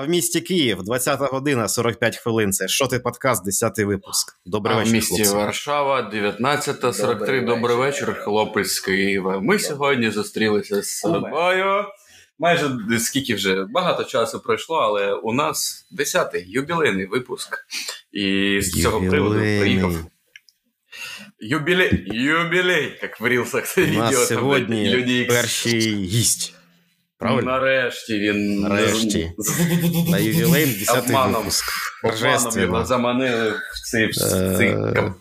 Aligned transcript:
А 0.00 0.02
в 0.02 0.08
місті 0.08 0.40
Київ 0.40 0.82
20 0.82 1.20
година 1.20 1.68
45 1.68 2.16
хвилин. 2.16 2.52
Це 2.52 2.68
що 2.68 2.86
ти 2.86 2.98
подкаст, 2.98 3.44
10 3.44 3.78
випуск. 3.78 4.40
Добрий 4.46 4.76
а 4.76 4.78
вечір. 4.78 4.90
в 4.90 4.94
місті 4.94 5.16
хлопці. 5.16 5.34
Варшава, 5.34 6.10
19.43. 6.14 7.18
Добрий, 7.18 7.40
Добрий 7.40 7.76
вечір, 7.76 8.08
вечір. 8.08 8.22
хлопець 8.24 8.68
з 8.68 8.80
Києва. 8.80 9.40
Ми 9.40 9.58
сьогодні 9.58 10.10
зустрілися 10.10 10.82
з 10.82 10.98
собою. 10.98 11.84
Майже 12.38 12.70
скільки 12.98 13.34
вже 13.34 13.64
багато 13.64 14.04
часу 14.04 14.40
пройшло, 14.40 14.76
але 14.76 15.14
у 15.14 15.32
нас 15.32 15.88
10-й 15.98 16.44
юбілейний 16.52 17.06
випуск. 17.06 17.66
І 18.12 18.58
з 18.62 18.82
цього 18.82 19.00
приводу 19.08 19.34
приїхав. 19.34 19.94
Юбілей, 21.40 22.08
юбілей, 22.12 22.98
як 23.02 23.20
в 23.20 23.28
рілсах 23.28 23.66
це 23.66 23.82
У 23.82 23.84
відео. 23.84 24.12
сьогодні 24.12 24.90
люди 24.90 25.24
перший 25.24 25.80
гість. 26.04 26.54
Правильно? 27.20 27.50
Нарешті 27.50 28.18
він 28.18 28.60
Нарешті. 28.60 29.32
На 30.08 30.18
ювілейний 30.18 30.74
10 30.74 30.98
Обманом. 31.04 31.34
випуск. 31.34 31.64
Обманом 32.04 32.60
його 32.60 32.84
заманили 32.84 33.50
в, 33.50 33.90
цей, 33.90 34.06
в, 34.06 34.14
цей, 34.56 34.68
Е, 34.68 35.12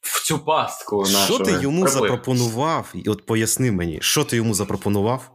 в 0.00 0.24
цю 0.26 0.38
пастку 0.38 1.02
нашу. 1.02 1.34
Що 1.34 1.44
ти 1.44 1.50
йому 1.50 1.82
Приплив. 1.82 2.02
запропонував? 2.02 2.92
І 2.94 3.08
от 3.08 3.26
поясни 3.26 3.72
мені, 3.72 3.98
що 4.02 4.24
ти 4.24 4.36
йому 4.36 4.54
запропонував, 4.54 5.30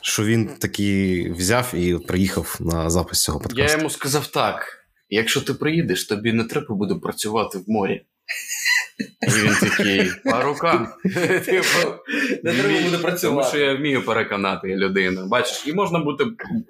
що 0.00 0.24
він 0.24 0.46
таки 0.46 1.32
взяв 1.36 1.74
і 1.74 1.98
приїхав 1.98 2.56
на 2.60 2.90
запис 2.90 3.22
цього 3.22 3.42
Я 3.54 3.70
йому 3.70 3.90
сказав 3.90 4.26
так: 4.26 4.84
якщо 5.08 5.40
ти 5.40 5.54
приїдеш, 5.54 6.06
тобі 6.06 6.32
не 6.32 6.44
треба 6.44 6.74
буде 6.74 6.94
працювати 6.94 7.58
в 7.58 7.64
морі. 7.66 8.06
І 8.98 9.30
він 9.30 9.54
такий, 9.70 10.10
а 10.24 10.42
рука. 10.42 10.96
Не 11.04 11.40
треба 12.52 12.80
буде 12.84 12.98
працювати. 12.98 13.20
Тому 13.22 13.44
що 13.44 13.58
я 13.58 13.74
вмію 13.74 14.04
переконати 14.04 14.76
людину. 14.76 15.26
Бачиш, 15.28 15.64
і 15.66 15.72
можна 15.72 15.98
буде 15.98 16.24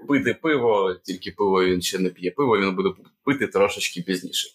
пити 0.09 0.35
пиво, 0.43 0.95
тільки 1.03 1.31
пиво 1.31 1.65
він 1.65 1.83
ще 1.83 1.99
не 1.99 2.09
п'є. 2.09 2.31
Пиво 2.31 2.59
він 2.59 2.75
буде 2.77 2.89
пити 3.25 3.47
трошечки 3.47 4.03
пізніше. 4.03 4.49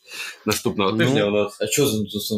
Наступного 0.45 0.91
Ну, 0.91 0.97
тижня 0.97 1.25
у 1.25 1.31
нас 1.31 1.61
А 1.61 1.67
що 1.67 1.85
за 1.87 2.19
це 2.19 2.35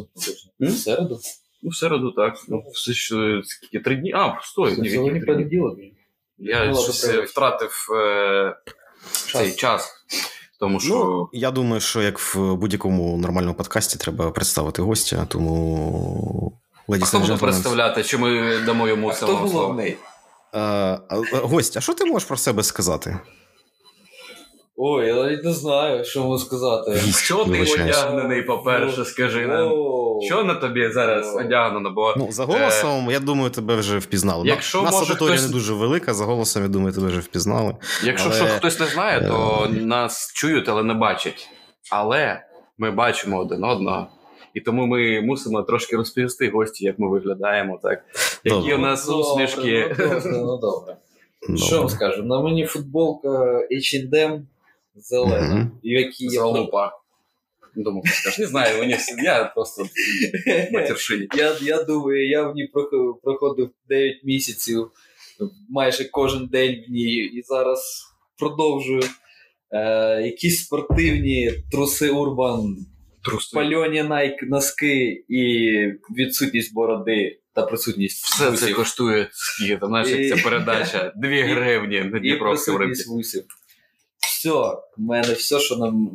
М? 0.62 0.68
В 0.68 0.72
середу? 0.72 1.20
ну, 1.64 1.70
в 1.70 1.76
середу, 1.76 2.12
так. 2.12 2.36
Ну, 2.48 2.64
все 2.74 2.94
що 2.94 3.42
скільки 3.46 3.80
три 3.80 3.96
дні. 3.96 4.12
А, 4.16 4.40
стой, 4.44 4.76
ні, 4.78 5.22
понеділок. 5.22 5.80
Я 6.38 6.66
Ну, 6.66 6.80
е, 7.14 7.22
втратив 7.22 7.88
е, 7.96 8.56
цей 9.34 9.52
час. 9.56 9.95
Тому 10.66 10.80
що. 10.80 10.94
Ну, 10.94 11.30
я 11.34 11.52
думаю, 11.52 11.82
що 11.82 12.02
як 12.02 12.20
в 12.20 12.56
будь-якому 12.56 13.18
нормальному 13.18 13.54
подкасті 13.54 13.98
треба 13.98 14.32
представити 14.32 14.82
гостя, 14.82 15.26
тому. 15.30 16.54
а 16.88 16.92
Ladies 16.92 17.06
хто 17.06 17.20
буде 17.20 17.38
представляти, 17.38 18.04
чи 18.04 18.18
ми 18.18 18.60
дамо 18.66 18.88
йому 18.88 19.10
А 19.10 19.14
хто 19.14 19.36
головний? 19.36 19.98
Е, 20.54 20.60
а, 20.60 21.00
гость, 21.44 21.78
а 21.78 21.82
що 21.82 21.94
ти 21.94 22.06
можеш 22.06 22.28
про 22.28 22.38
себе 22.38 22.64
сказати? 22.64 23.20
Ой, 24.78 25.08
я 25.08 25.16
навіть 25.16 25.44
не 25.44 25.54
знаю, 25.54 26.04
що 26.06 26.24
можу 26.24 26.46
сказати. 26.46 26.98
Що 27.18 27.46
ти 27.46 27.62
одягнений, 27.84 28.42
по-перше, 28.42 29.06
скажи 29.06 29.48
нам. 29.48 29.72
Що 30.22 30.44
на 30.44 30.56
тобі 30.56 30.92
зараз 30.92 31.36
одягнено? 31.36 31.92
Бо 31.92 32.14
Ну, 32.18 32.28
за 32.32 32.46
голосом, 32.46 33.08
я 33.12 33.20
думаю, 33.20 33.50
тебе 33.50 33.76
вже 33.76 33.98
впізнали. 33.98 34.48
Якщо 34.48 34.82
нас 34.82 34.94
може 34.94 35.06
аудиторія 35.12 35.36
хтось- 35.38 35.48
не 35.48 35.54
дуже 35.54 35.74
велика, 35.74 36.14
за 36.14 36.26
голосом, 36.26 36.64
я 36.64 36.70
думаю, 36.70 36.94
тебе 36.94 37.08
вже 37.08 37.20
впізнали. 37.20 37.76
якщо 38.04 38.30
але- 38.30 38.36
що 38.38 38.46
хтось 38.46 38.80
не 38.80 38.86
знає, 38.86 39.22
то 39.28 39.68
нас 39.72 40.32
чують, 40.36 40.70
але 40.70 40.84
не 40.84 40.94
бачать. 40.94 41.50
Але 41.92 42.42
ми 42.78 42.92
бачимо 42.92 43.40
один 43.40 43.64
одного. 43.64 44.08
І 44.54 44.62
тому 44.62 44.86
ми 44.86 45.22
мусимо 45.22 45.62
трошки 45.64 45.96
розповісти 45.96 46.50
гості, 46.50 46.86
як 46.86 47.00
ми 47.00 47.10
виглядаємо, 47.10 47.80
так? 47.84 48.04
Які 48.44 48.58
Добре. 48.60 48.76
у 48.76 48.78
нас 48.78 49.10
усмішки. 49.10 49.96
Ну, 50.00 50.06
добре, 50.06 50.22
ну 50.26 50.58
добре. 50.58 50.98
Добре. 51.48 51.66
Що 51.66 51.78
вам 51.80 51.90
скажу? 51.90 52.24
На 52.24 52.42
мені 52.42 52.66
футболка 52.66 53.30
H&M 53.72 54.40
зелена, 54.96 55.56
Мгм. 55.56 55.72
в 55.84 55.88
якій 55.88 56.26
я 56.26 56.30
Залупа. 56.32 56.92
Думаю, 57.78 58.04
скажеш, 58.06 58.40
не 58.40 58.46
знаю, 58.48 58.80
мені 58.80 58.94
всі- 58.94 59.16
я 59.24 59.44
просто 59.46 59.86
матершині. 60.72 61.28
Я, 61.38 61.56
я 61.62 61.84
думаю, 61.84 62.30
я 62.30 62.44
в 62.48 62.56
ній 62.56 62.70
проходив 63.24 63.70
9 63.90 64.22
місяців, 64.24 64.92
майже 65.70 66.06
кожен 66.06 66.48
день 66.48 66.84
в 66.88 66.92
ній, 66.92 67.16
і 67.16 67.42
зараз 67.42 68.04
продовжую. 68.40 69.04
Е, 69.72 70.22
якісь 70.22 70.64
спортивні 70.66 71.52
труси 71.72 72.10
Урбан, 72.10 72.78
Труси. 73.24 73.56
пальоні 73.56 74.02
Nike 74.04 74.46
носки 74.48 75.24
і 75.30 75.70
відсутність 76.18 76.74
бороди 76.74 77.40
та 77.54 77.62
присутність 77.62 78.26
Все 78.26 78.52
це 78.52 78.74
коштує 78.74 79.28
скільки 79.32 79.86
знаєш, 79.86 80.10
як 80.10 80.38
ця 80.38 80.44
передача. 80.44 81.14
Дві 81.16 81.42
гривні 81.42 82.02
на 82.04 82.18
і 82.18 82.22
Дніпровському 82.22 82.78
ринку. 82.78 83.22
Все, 84.28 84.50
в 84.50 84.84
мене 84.98 85.34
все, 85.34 85.60
що 85.60 85.76
нам. 85.76 86.10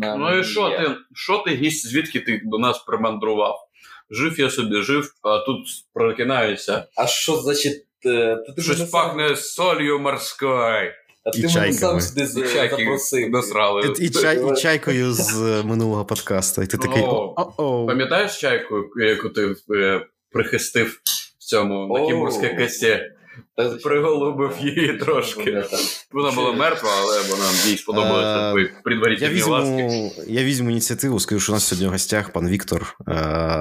нам 0.00 0.20
Ну 0.20 0.38
і 0.38 0.44
що 0.44 0.68
є. 0.68 0.78
ти, 0.78 0.90
що 1.14 1.38
ти 1.38 1.50
гість, 1.54 1.88
звідки 1.88 2.20
ти 2.20 2.40
до 2.44 2.58
нас 2.58 2.78
примандрував? 2.78 3.56
Жив 4.10 4.40
я 4.40 4.50
собі, 4.50 4.82
жив, 4.82 5.14
а 5.22 5.38
тут 5.38 5.66
прокинаюся. 5.94 6.84
А 6.96 7.06
що 7.06 7.36
значить? 7.36 7.86
е, 8.06 8.36
ти 8.56 8.62
Щось 8.62 8.78
сам- 8.78 8.90
пахне 8.90 9.36
солью 9.36 9.98
морською. 9.98 10.92
А 11.24 11.30
ти 11.30 11.42
мене 11.54 11.72
сам 11.72 12.00
сюди 12.00 12.48
чайки 12.48 12.76
запросив. 12.76 13.30
насрали. 13.30 13.94
І, 14.00 14.04
і, 14.04 14.10
чай, 14.10 14.52
і 14.52 14.56
чайкою 14.56 15.12
з 15.12 15.42
е, 15.42 15.62
минулого 15.66 16.04
подкасту. 16.04 16.62
І 16.62 16.66
ти 16.66 16.78
такий. 16.78 17.02
О, 17.02 17.34
о-о. 17.36 17.86
Пам'ятаєш 17.86 18.40
чайку, 18.40 18.84
яку 18.96 19.28
ти 19.28 19.54
е, 19.74 20.06
прихистив 20.30 21.00
в 21.38 21.44
цьому 21.44 21.86
на 22.42 22.54
кості? 22.58 22.86
Та- 22.88 23.00
Приголубив 23.84 24.52
її 24.60 24.98
трошки. 24.98 25.64
Вона 26.12 26.30
була 26.30 26.52
мертва, 26.52 26.90
але 27.00 27.22
вона 27.30 27.44
їй 27.66 27.76
сподобалася 27.76 28.50
твої 28.50 28.64
Я 28.64 28.72
предварительні 28.84 29.42
ласки. 29.42 30.10
я 30.26 30.44
візьму 30.44 30.70
ініціативу, 30.70 31.20
скажу, 31.20 31.40
що 31.40 31.52
у 31.52 31.54
нас 31.54 31.64
сьогодні 31.64 31.88
в 31.88 31.90
гостях 31.90 32.30
пан 32.30 32.48
Віктор, 32.48 32.96
е, 33.08 33.12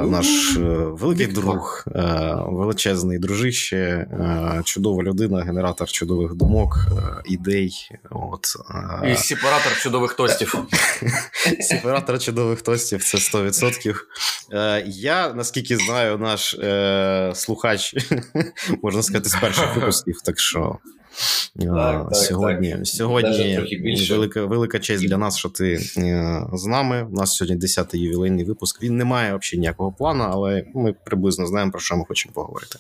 наш 0.01 0.55
е, 0.55 0.59
великий 0.75 1.27
друг, 1.27 1.85
е, 1.87 2.35
величезний 2.47 3.19
дружище, 3.19 4.07
чудова 4.63 5.03
людина, 5.03 5.43
генератор 5.43 5.91
чудових 5.91 6.33
думок, 6.33 6.77
ідей. 7.25 7.89
От, 8.11 8.45
І 9.11 9.15
сепаратор 9.15 9.77
чудових 9.77 10.13
тостів. 10.13 10.55
Сепаратор 11.59 12.19
чудових 12.19 12.61
тостів 12.61 13.03
це 13.03 13.17
100%. 13.17 13.95
Е, 14.53 14.83
я, 14.87 15.33
наскільки 15.33 15.77
знаю, 15.77 16.17
наш 16.17 16.55
слухач, 17.38 17.95
можна 18.83 19.03
сказати, 19.03 19.29
з 19.29 19.35
перших 19.35 19.82
випусків, 19.85 20.21
так 20.21 20.39
що. 20.39 20.77
е, 21.59 21.65
Так, 21.65 22.06
так, 22.09 22.15
сьогодні 22.15 22.71
так. 22.71 22.88
сьогодні 22.88 23.59
велика, 24.09 24.45
велика 24.45 24.80
честь 24.80 25.07
для 25.07 25.18
нас, 25.18 25.38
що 25.38 25.50
ти 25.50 25.74
е, 25.97 26.44
з 26.53 26.65
нами. 26.65 27.03
У 27.03 27.13
нас 27.15 27.35
сьогодні 27.35 27.57
10-й 27.68 28.00
ювілейний 28.00 28.45
випуск. 28.45 28.83
Він 28.83 28.97
не 28.97 29.06
має 29.06 29.27
взагалі 29.38 29.59
ніякого 29.59 29.91
плану, 29.91 30.24
але 30.31 30.65
ми 30.75 30.94
приблизно 31.06 31.47
знаємо, 31.47 31.71
про 31.71 31.81
що 31.81 31.97
ми 31.97 32.06
хочемо 32.06 32.33
поговорити. 32.33 32.80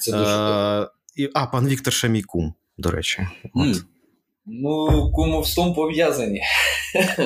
Це 0.00 0.12
дуже 0.12 0.24
добре. 0.36 0.82
Е, 0.82 0.88
і, 1.16 1.30
а, 1.34 1.46
пан 1.46 1.68
Віктор 1.68 1.92
ще 1.92 2.08
мій 2.08 2.22
кум, 2.22 2.54
до 2.78 2.90
речі. 2.90 3.28
От. 3.54 3.84
Ну, 4.46 5.10
кумовством 5.14 5.74
пов'язані. 5.74 6.42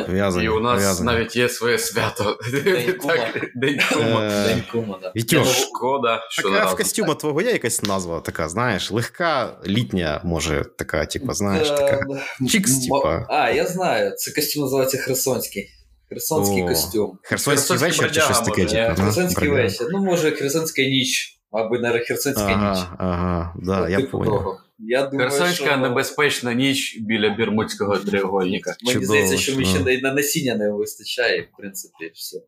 пов'язані, 0.06 0.44
І 0.44 0.48
у 0.48 0.60
нас 0.60 0.74
пов'язані. 0.74 1.06
навіть 1.06 1.36
є 1.36 1.48
своє 1.48 1.78
свято. 1.78 2.38
День 2.64 2.92
кума. 3.00 3.14
Так, 3.16 3.46
День 3.54 3.80
кума. 3.92 4.20
Е, 4.22 4.46
День 4.48 4.62
кума, 4.72 4.98
да. 5.02 5.12
Вітьош, 5.16 5.48
Шкода, 5.60 6.20
що 6.30 6.50
Так, 6.50 6.62
а 6.62 6.66
в 6.72 6.76
костюма 6.76 7.14
твого 7.14 7.42
є 7.42 7.52
якась 7.52 7.82
назва 7.82 8.20
така, 8.20 8.48
знаєш, 8.48 8.90
легка, 8.90 9.56
літня, 9.66 10.20
може, 10.24 10.64
така, 10.78 11.06
типу, 11.06 11.32
знаєш, 11.32 11.68
Е, 11.70 11.76
така. 11.76 12.06
Чікс, 12.50 12.78
типа. 12.78 13.26
А, 13.28 13.50
я 13.50 13.66
знаю. 13.66 14.12
Це 14.16 14.32
костюм 14.32 14.62
називається 14.62 14.98
Херсонський. 14.98 15.68
Херсонський 16.08 16.62
О, 16.62 16.66
костюм. 16.66 17.18
Херсонський 17.22 17.76
Херсонський 17.76 18.06
вечір 18.06 18.12
чи 18.14 18.20
щось 18.20 18.40
таке, 18.40 18.64
типу, 18.64 18.76
Е. 18.76 18.94
Херсонський 18.94 19.48
Бродяга. 19.48 19.68
вечір. 19.68 19.86
Ну, 19.90 19.98
може, 20.04 20.30
Херсонська 20.30 20.82
ніч, 20.82 21.38
або 21.52 21.78
не 21.78 21.98
Херсонська 21.98 22.46
ніч. 22.48 22.56
Ага, 22.56 22.96
ага, 22.98 23.54
да, 23.62 23.88
я 23.88 23.96
Типу 23.96 24.18
понял. 24.18 24.56
Я 24.78 25.06
думаю, 25.06 25.30
Херсонська 25.30 25.64
що... 25.64 25.76
небезпечна 25.76 26.54
ніч 26.54 26.98
біля 27.00 27.30
Бермудського 27.30 27.98
треугольника. 27.98 28.76
Мені 28.82 28.92
Чудово, 28.94 29.06
здається, 29.06 29.36
що 29.36 29.52
мені 29.56 29.64
ще 29.68 29.80
на- 29.80 30.08
на 30.08 30.14
насіння 30.14 30.54
не 30.54 30.70
вистачає, 30.72 31.42
в 31.42 31.56
принципі, 31.58 32.10
все. 32.14 32.38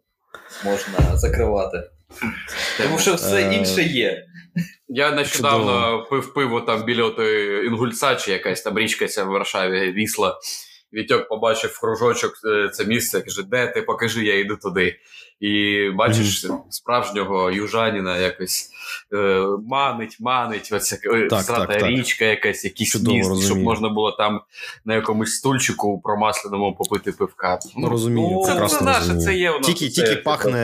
Можна 0.64 1.16
закривати. 1.16 1.82
Тому 2.82 2.98
що 2.98 3.14
все 3.14 3.42
Е, 3.42 3.54
інше 3.54 3.82
є. 3.82 4.26
Я 4.88 5.10
нещодавно 5.12 6.06
пив 6.10 6.34
пиво 6.34 6.60
там 6.60 6.84
біля 6.84 7.10
тої 7.10 7.66
Інгульца, 7.66 8.14
чи 8.16 8.30
якась 8.30 8.62
там 8.62 8.78
річка 8.78 9.06
ця 9.06 9.24
в 9.24 9.28
Варшаві 9.28 9.92
вісла. 9.92 10.38
Вітьок 10.92 11.28
побачив 11.28 11.78
кружочок 11.80 12.32
е, 12.46 12.68
це 12.68 12.84
місце, 12.84 13.20
каже, 13.20 13.42
де 13.42 13.66
ти 13.66 13.82
покажи, 13.82 14.24
я 14.24 14.38
йду 14.38 14.56
туди. 14.56 14.96
І 15.40 15.82
бачиш 15.94 16.46
справжнього 16.70 17.50
южаніна 17.50 18.18
якось 18.18 18.70
е, 19.14 19.46
манить, 19.66 20.16
манить, 20.20 20.72
оця 20.72 20.96
е, 21.04 21.26
Так, 21.30 21.46
так, 21.46 21.68
так. 21.68 21.86
річка, 21.86 22.24
якась, 22.24 22.64
якийсь 22.64 22.90
Чудово 22.90 23.16
міст, 23.16 23.44
щоб 23.44 23.58
можна 23.58 23.88
було 23.88 24.12
там 24.12 24.40
на 24.84 24.94
якомусь 24.94 25.34
стульчику 25.34 26.00
промасляному 26.00 26.76
попити 26.76 27.12
пивка. 27.12 27.58
Ну, 27.76 27.88
розумію, 27.88 28.28
ну, 28.32 28.42
прекрасно 28.42 28.78
це 28.78 28.84
наше, 28.84 28.98
розумію. 29.00 29.24
це 29.24 29.34
є 29.34 29.50
нас. 29.50 29.66
Тільки, 29.66 29.88
це, 29.88 30.02
тільки 30.02 30.16
пахне 30.16 30.58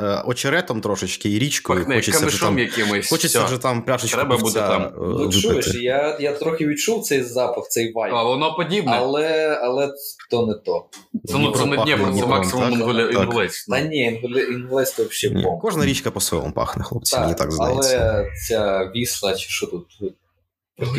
е, 0.00 0.22
очеретом 0.26 0.80
трошечки 0.80 1.30
і 1.30 1.38
річкою. 1.38 1.78
пахне 1.78 1.94
хочеться 1.94 2.26
вже 2.26 2.40
там, 2.40 2.58
якимось. 2.58 3.10
хочеться 3.10 3.38
все. 3.38 3.48
вже 3.48 3.62
там 3.62 3.82
пляшечку 3.82 4.16
Треба 4.16 4.36
буде 4.36 4.60
там. 4.60 4.92
Ну, 4.98 5.32
чуєш, 5.32 5.74
я, 5.74 6.16
я 6.20 6.32
трохи 6.32 6.66
відчув 6.66 7.02
цей 7.02 7.22
запах, 7.22 7.68
цей 7.68 7.92
вайб. 7.92 8.14
А 8.14 8.22
воно 8.22 8.54
подібне. 8.54 8.92
Але, 8.96 9.58
але 9.62 9.92
то 10.30 10.46
не 10.46 10.54
то. 10.54 10.86
Це, 11.24 11.38
ну, 11.38 11.52
це 11.52 11.66
не 11.66 11.76
Дніпро, 11.76 12.12
це 12.20 12.26
максимум 12.26 12.70
так? 12.70 13.12
інгулець. 13.12 13.66
Та 13.66 13.80
ні, 13.80 14.10
інгуле- 14.10 14.52
інгулець 14.52 14.92
то 14.92 15.04
взагалі 15.04 15.42
бомба. 15.42 15.60
Кожна 15.60 15.86
річка 15.86 16.10
по-своєму 16.10 16.52
пахне, 16.52 16.84
хлопці, 16.84 17.18
мені 17.20 17.34
так 17.34 17.52
але 17.70 18.30
ця 18.48 18.90
вісла, 18.94 19.34
чи 19.34 19.48
що 19.48 19.66
тут 19.66 19.86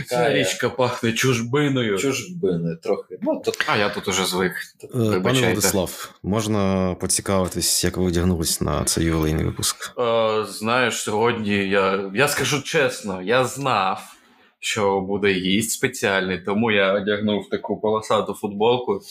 Ця 0.07 0.33
річка 0.33 0.69
пахне 0.69 1.13
чужбиною. 1.13 1.97
чужбини 1.97 2.75
трохи. 2.75 3.17
Ну, 3.21 3.41
то 3.45 3.51
А 3.67 3.77
я 3.77 3.89
тут 3.89 4.07
уже 4.07 4.25
звик. 4.25 4.53
Е, 4.83 5.19
Пане 5.19 5.39
Владислав, 5.41 6.13
можна 6.23 6.95
поцікавитись, 6.99 7.83
як 7.83 7.97
ви 7.97 8.05
одягнулись 8.05 8.61
на 8.61 8.83
цей 8.83 9.05
ювілейний 9.05 9.45
випуск? 9.45 9.99
Е, 9.99 10.45
знаєш, 10.49 11.01
сьогодні 11.01 11.69
я, 11.69 12.11
я 12.15 12.27
скажу 12.27 12.61
чесно, 12.61 13.21
я 13.21 13.45
знав, 13.45 14.13
що 14.59 15.01
буде 15.01 15.33
гість 15.33 15.71
спеціальний, 15.71 16.39
тому 16.39 16.71
я 16.71 16.93
одягнув 16.93 17.49
таку 17.49 17.79
полосату 17.79 18.33
футболку, 18.33 19.01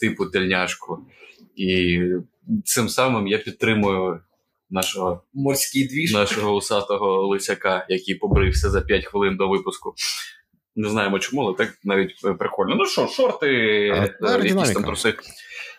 типу 0.00 0.26
тельняшку. 0.26 0.98
І 1.56 2.00
цим 2.64 2.88
самим 2.88 3.26
я 3.26 3.38
підтримую 3.38 4.20
нашого, 4.72 5.22
морський 5.34 5.88
двіж. 5.88 6.12
нашого 6.12 6.54
усатого 6.54 7.26
лисяка, 7.26 7.86
який 7.88 8.14
побрився 8.14 8.70
за 8.70 8.80
5 8.80 9.04
хвилин 9.06 9.36
до 9.36 9.48
випуску. 9.48 9.94
Не 10.76 10.88
знаємо 10.88 11.18
чому, 11.18 11.42
але 11.42 11.54
так 11.56 11.78
навіть 11.84 12.14
е, 12.24 12.32
прикольно. 12.34 12.74
Ну 12.74 12.86
що, 12.86 13.06
шорти, 13.06 13.46
А, 13.46 13.50
е, 13.96 14.00
якісь 14.00 14.28
аеродинаміка. 14.28 14.74
там 14.74 14.84
труси. 14.84 15.14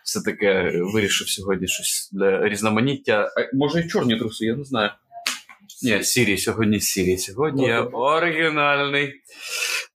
Все 0.03 0.21
таке 0.21 0.71
вирішив 0.93 1.29
сьогодні 1.29 1.67
щось 1.67 2.09
для 2.13 2.49
різноманіття. 2.49 3.31
А, 3.37 3.55
може, 3.55 3.79
і 3.79 3.87
чорні 3.87 4.19
труси, 4.19 4.45
я 4.45 4.55
не 4.55 4.63
знаю. 4.63 4.89
Ні, 5.83 6.03
сірі, 6.03 6.37
сьогодні 6.37 6.79
сірі. 6.79 7.17
Сьогодні 7.17 7.67
я 7.67 7.81
оригінальний. 7.81 9.13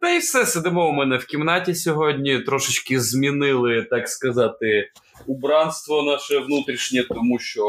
Та 0.00 0.10
й 0.10 0.18
все, 0.18 0.46
сидимо 0.46 0.88
у 0.88 0.92
мене 0.92 1.16
в 1.16 1.24
кімнаті 1.26 1.74
сьогодні. 1.74 2.38
Трошечки 2.38 3.00
змінили, 3.00 3.86
так 3.90 4.08
сказати, 4.08 4.90
убранство 5.26 6.02
наше 6.02 6.38
внутрішнє, 6.38 7.02
тому 7.02 7.38
що 7.38 7.64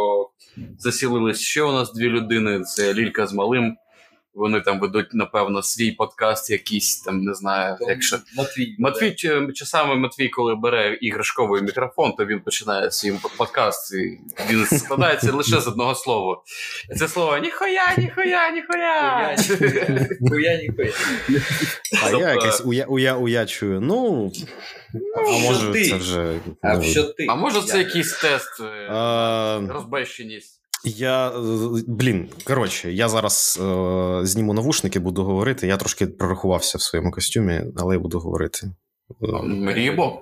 засілились 0.77 1.41
ще 1.41 1.63
у 1.63 1.71
нас 1.71 1.93
дві 1.93 2.09
людини: 2.09 2.61
це 2.61 2.93
Лілька 2.93 3.27
з 3.27 3.33
малим. 3.33 3.77
Вони 4.33 4.61
там 4.61 4.79
ведуть, 4.79 5.13
напевно, 5.13 5.63
свій 5.63 5.91
подкаст, 5.91 6.49
якийсь 6.49 7.01
там, 7.01 7.23
не 7.23 7.33
знаю, 7.33 7.77
То 7.79 7.85
якщо. 7.89 8.17
Матвій. 8.37 8.75
Матвій 8.79 9.11
чи- 9.11 9.47
часами 9.53 9.95
Матвій, 9.95 10.29
коли 10.29 10.55
бере 10.55 10.93
іграшковий 11.01 11.61
мікрофон, 11.61 12.13
то 12.17 12.25
він 12.25 12.39
починає 12.39 12.91
свій 12.91 13.13
подкаст. 13.37 13.93
І 13.93 14.53
він 14.53 14.65
складається 14.65 15.31
лише 15.31 15.59
з 15.61 15.67
одного 15.67 15.95
слова. 15.95 16.41
І 16.91 16.95
це 16.95 17.07
слово 17.07 17.37
ніхуя, 17.37 17.95
ніхуя, 17.97 18.49
ніхуя. 18.51 19.35
Ніхуя, 20.21 20.57
ніхуя. 20.61 20.91
А 22.03 22.09
Тобто- 22.09 22.19
я 22.19 22.29
якесь 22.29 22.61
уя, 22.65 22.85
уя, 22.87 23.15
уя 23.15 23.45
чую. 23.45 23.81
Ну, 23.81 24.31
а 25.17 25.21
може 25.21 25.73
це 25.83 25.95
вже. 25.95 26.39
Ну? 26.45 26.55
А 27.29 27.35
може 27.35 27.61
це 27.61 27.77
якийсь 27.77 28.13
тест 28.13 28.61
е, 28.61 28.87
розбещеність? 29.69 30.58
Я 30.83 31.27
е, 31.27 31.31
блін, 31.87 32.29
коротше, 32.43 32.91
я 32.91 33.09
зараз 33.09 33.59
е, 33.61 34.19
зніму 34.25 34.53
навушники, 34.53 34.99
буду 34.99 35.23
говорити. 35.23 35.67
Я 35.67 35.77
трошки 35.77 36.07
прорахувався 36.07 36.77
в 36.77 36.81
своєму 36.81 37.11
костюмі, 37.11 37.61
але 37.77 37.95
я 37.95 37.99
буду 37.99 38.19
говорити. 38.19 38.71
Е, 39.23 39.73
Рібо? 39.73 40.19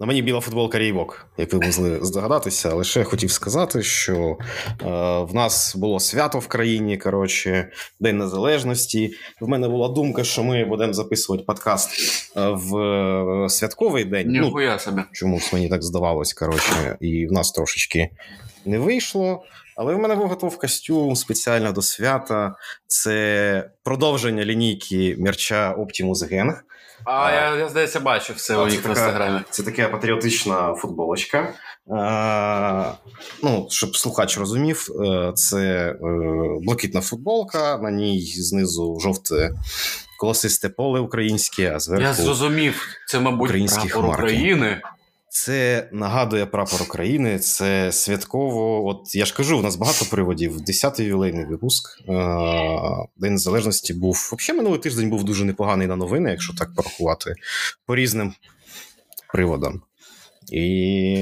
На 0.00 0.06
мені 0.06 0.22
біла 0.22 0.40
футболка 0.40 0.78
Рейбок, 0.78 1.26
як 1.38 1.52
ви 1.52 1.58
могли 1.58 1.98
здогадатися. 2.02 2.74
Лише 2.74 3.04
хотів 3.04 3.30
сказати, 3.30 3.82
що 3.82 4.14
е, 4.16 4.84
в 5.18 5.34
нас 5.34 5.76
було 5.76 6.00
свято 6.00 6.38
в 6.38 6.46
країні. 6.46 6.98
Коротше, 6.98 7.70
День 8.00 8.18
Незалежності. 8.18 9.14
В 9.40 9.48
мене 9.48 9.68
була 9.68 9.88
думка, 9.88 10.24
що 10.24 10.44
ми 10.44 10.64
будемо 10.64 10.92
записувати 10.92 11.44
подкаст 11.44 11.90
е, 12.36 12.48
в 12.48 12.76
е, 12.76 13.48
святковий 13.48 14.04
день. 14.04 14.26
Ну, 14.30 14.42
Ніхуя 14.42 14.78
собі. 14.78 15.02
чомусь 15.12 15.52
мені 15.52 15.68
так 15.68 15.82
здавалось, 15.82 16.32
коротше, 16.32 16.96
і 17.00 17.26
в 17.26 17.32
нас 17.32 17.52
трошечки 17.52 18.10
не 18.64 18.78
вийшло. 18.78 19.42
Але 19.76 19.94
в 19.94 19.98
мене 19.98 20.14
був 20.14 20.28
готов 20.28 20.58
костюм 20.58 21.16
спеціально 21.16 21.72
до 21.72 21.82
свята. 21.82 22.54
Це 22.86 23.70
продовження 23.84 24.44
лінійки 24.44 25.16
мерча 25.18 25.74
Optimus 25.78 26.32
Gang. 26.32 26.54
А, 27.04 27.12
А. 27.12 27.32
я, 27.32 27.56
я 27.56 27.68
здається, 27.68 28.00
бачив 28.00 28.36
все 28.36 28.56
у 28.56 28.66
них 28.66 28.86
в 28.86 28.88
інстаграмі. 28.88 29.40
Це 29.50 29.62
така 29.62 29.88
патріотична 29.88 30.74
футболочка. 30.74 31.38
Е, 31.38 32.92
ну, 33.42 33.66
щоб 33.70 33.96
слухач 33.96 34.38
розумів, 34.38 34.88
е, 35.04 35.32
це 35.34 35.60
е, 35.90 35.96
блакитна 36.62 37.00
футболка, 37.00 37.78
на 37.78 37.90
ній 37.90 38.20
знизу 38.36 38.98
жовте 39.00 39.50
колосисте 40.18 40.68
поле 40.68 41.00
українське, 41.00 41.72
а 41.74 41.80
зверху 41.80 42.04
Я 42.04 42.14
зрозумів, 42.14 42.86
це, 43.06 43.20
мабуть, 43.20 43.50
прапор. 43.70 44.06
України. 44.06 44.82
Це 45.32 45.88
нагадує 45.92 46.46
прапор 46.46 46.82
України, 46.82 47.38
це 47.38 47.92
святково. 47.92 48.86
От 48.86 49.14
я 49.14 49.24
ж 49.24 49.34
кажу, 49.34 49.58
у 49.58 49.62
нас 49.62 49.76
багато 49.76 50.04
приводів. 50.10 50.56
10-й 50.56 51.04
ювілейний 51.04 51.44
випуск. 51.44 52.00
Е, 52.00 52.02
День 53.16 53.32
Незалежності 53.32 53.94
був. 53.94 54.32
Взагалі, 54.38 54.62
минулий 54.62 54.80
тиждень 54.80 55.10
був 55.10 55.24
дуже 55.24 55.44
непоганий 55.44 55.86
на 55.86 55.96
новини, 55.96 56.30
якщо 56.30 56.54
так 56.54 56.74
порахувати, 56.74 57.34
по 57.86 57.96
різним 57.96 58.34
приводам. 59.32 59.82
І 60.52 61.14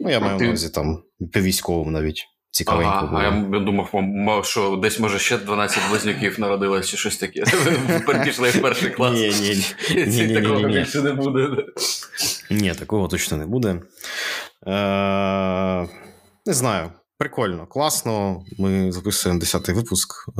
ну, 0.00 0.10
я 0.10 0.20
маю 0.20 0.38
на 0.38 0.46
увазі 0.46 0.68
там 0.68 1.02
по 1.32 1.40
військовим 1.40 1.92
навіть 1.92 2.26
цікавенько 2.50 2.90
Ага, 2.92 3.06
було. 3.06 3.20
а 3.20 3.56
я 3.56 3.60
думав, 3.64 4.44
що 4.44 4.76
десь 4.82 5.00
може 5.00 5.18
ще 5.18 5.38
12 5.38 5.82
близнюків 5.90 6.40
народилось 6.40 6.88
чи 6.88 6.96
щось 6.96 7.16
таке. 7.16 7.44
Пішли 8.24 8.50
в 8.50 8.62
перший 8.62 8.90
клас. 8.90 9.12
Ні, 9.14 9.28
ні, 9.28 9.64
ні-ні-ні-ні-ні. 9.90 10.34
Такого 10.34 10.68
більше 10.68 11.02
не 11.02 11.12
буде. 11.12 11.48
Ні, 12.50 12.74
такого 12.74 13.08
точно 13.08 13.36
не 13.36 13.46
буде. 13.46 13.68
Е, 14.66 15.88
не 16.46 16.52
знаю. 16.54 16.90
Прикольно, 17.24 17.66
класно. 17.66 18.42
Ми 18.58 18.92
записуємо 18.92 19.40
10-й 19.40 19.72
випуск. 19.72 20.28
Е, 20.28 20.32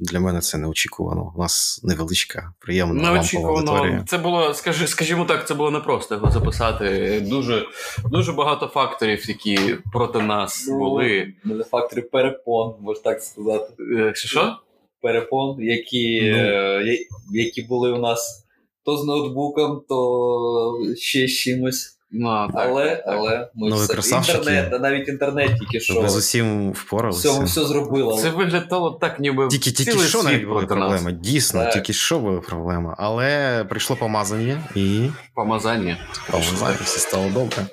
для 0.00 0.20
мене 0.20 0.40
це 0.40 0.58
неочікувано. 0.58 1.32
У 1.36 1.40
нас 1.40 1.80
невеличка, 1.84 2.52
приємна 2.58 3.12
Неочікувано. 3.12 3.72
аудиторія. 3.72 4.04
Це 4.08 4.18
було, 4.18 4.54
скажи, 4.54 4.86
скажімо 4.86 5.24
так, 5.24 5.48
це 5.48 5.54
було 5.54 5.70
непросто 5.70 6.14
його 6.14 6.30
записати. 6.30 7.20
Дуже, 7.20 7.66
дуже 8.04 8.32
багато 8.32 8.66
факторів, 8.66 9.28
які 9.28 9.76
проти 9.92 10.18
нас 10.18 10.66
Ну, 10.68 10.78
були. 10.78 11.32
Мене 11.44 11.64
фактори 11.64 12.02
перепон, 12.02 12.74
можна 12.80 13.02
так 13.02 13.22
сказати. 13.22 13.74
Е, 13.98 14.12
Що? 14.14 14.28
що? 14.28 14.56
Перепон, 15.02 15.56
які, 15.60 16.20
Ну. 16.32 16.38
е, 16.38 16.98
які 17.32 17.62
були 17.62 17.92
у 17.92 17.98
нас 17.98 18.46
то 18.84 18.96
з 18.96 19.04
ноутбуком, 19.04 19.82
то 19.88 20.78
ще 20.96 21.26
з 21.28 21.30
чимось. 21.38 21.98
Ну, 22.14 22.48
так, 22.54 22.66
але, 22.68 22.96
так, 22.96 23.04
але 23.06 23.48
ми 23.54 23.68
Ну, 23.70 23.76
все, 23.76 24.16
інтернет, 24.16 24.80
навіть 24.80 25.08
інтернет 25.08 25.58
тільки 25.58 25.80
що 25.80 26.00
Ви 26.00 26.08
з 26.08 26.16
усім 26.16 26.72
впоралися. 26.72 27.28
всьому 27.30 27.46
все 27.46 27.64
зробило. 27.64 28.18
Це 28.18 28.30
виглядало 28.30 28.90
так, 28.90 29.20
ніби 29.20 29.48
Тільки, 29.48 29.70
тільки 29.70 29.92
цілий 29.92 30.06
що 30.08 30.18
світ 30.18 30.30
навіть 30.32 30.48
нас. 30.48 30.64
проблеми. 30.64 31.12
Дійсно, 31.12 31.60
Так. 31.64 31.72
тільки 31.72 31.92
що 31.92 32.18
були 32.18 32.40
проблеми. 32.40 32.94
Але 32.98 33.64
прийшло 33.68 33.96
помазання 33.96 34.60
і 34.74 35.06
Помазання. 35.34 35.96
помазання, 36.30 36.76
все 36.84 36.98
стало 37.00 37.28
добре. 37.34 37.66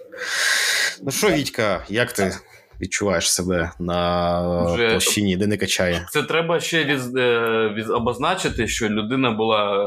Ну 1.03 1.11
що, 1.11 1.29
Вітька, 1.29 1.83
як 1.89 2.11
ти 2.11 2.33
відчуваєш 2.81 3.31
себе 3.31 3.71
на 3.79 4.73
Вже- 4.73 4.89
площині, 4.89 5.37
де 5.37 5.47
не 5.47 5.57
качає? 5.57 6.07
Це 6.11 6.23
треба 6.23 6.59
ще 6.59 6.83
від, 6.83 7.17
е, 7.17 7.69
від, 7.77 7.89
обозначити, 7.89 8.67
що 8.67 8.89
людина 8.89 9.31
була 9.31 9.85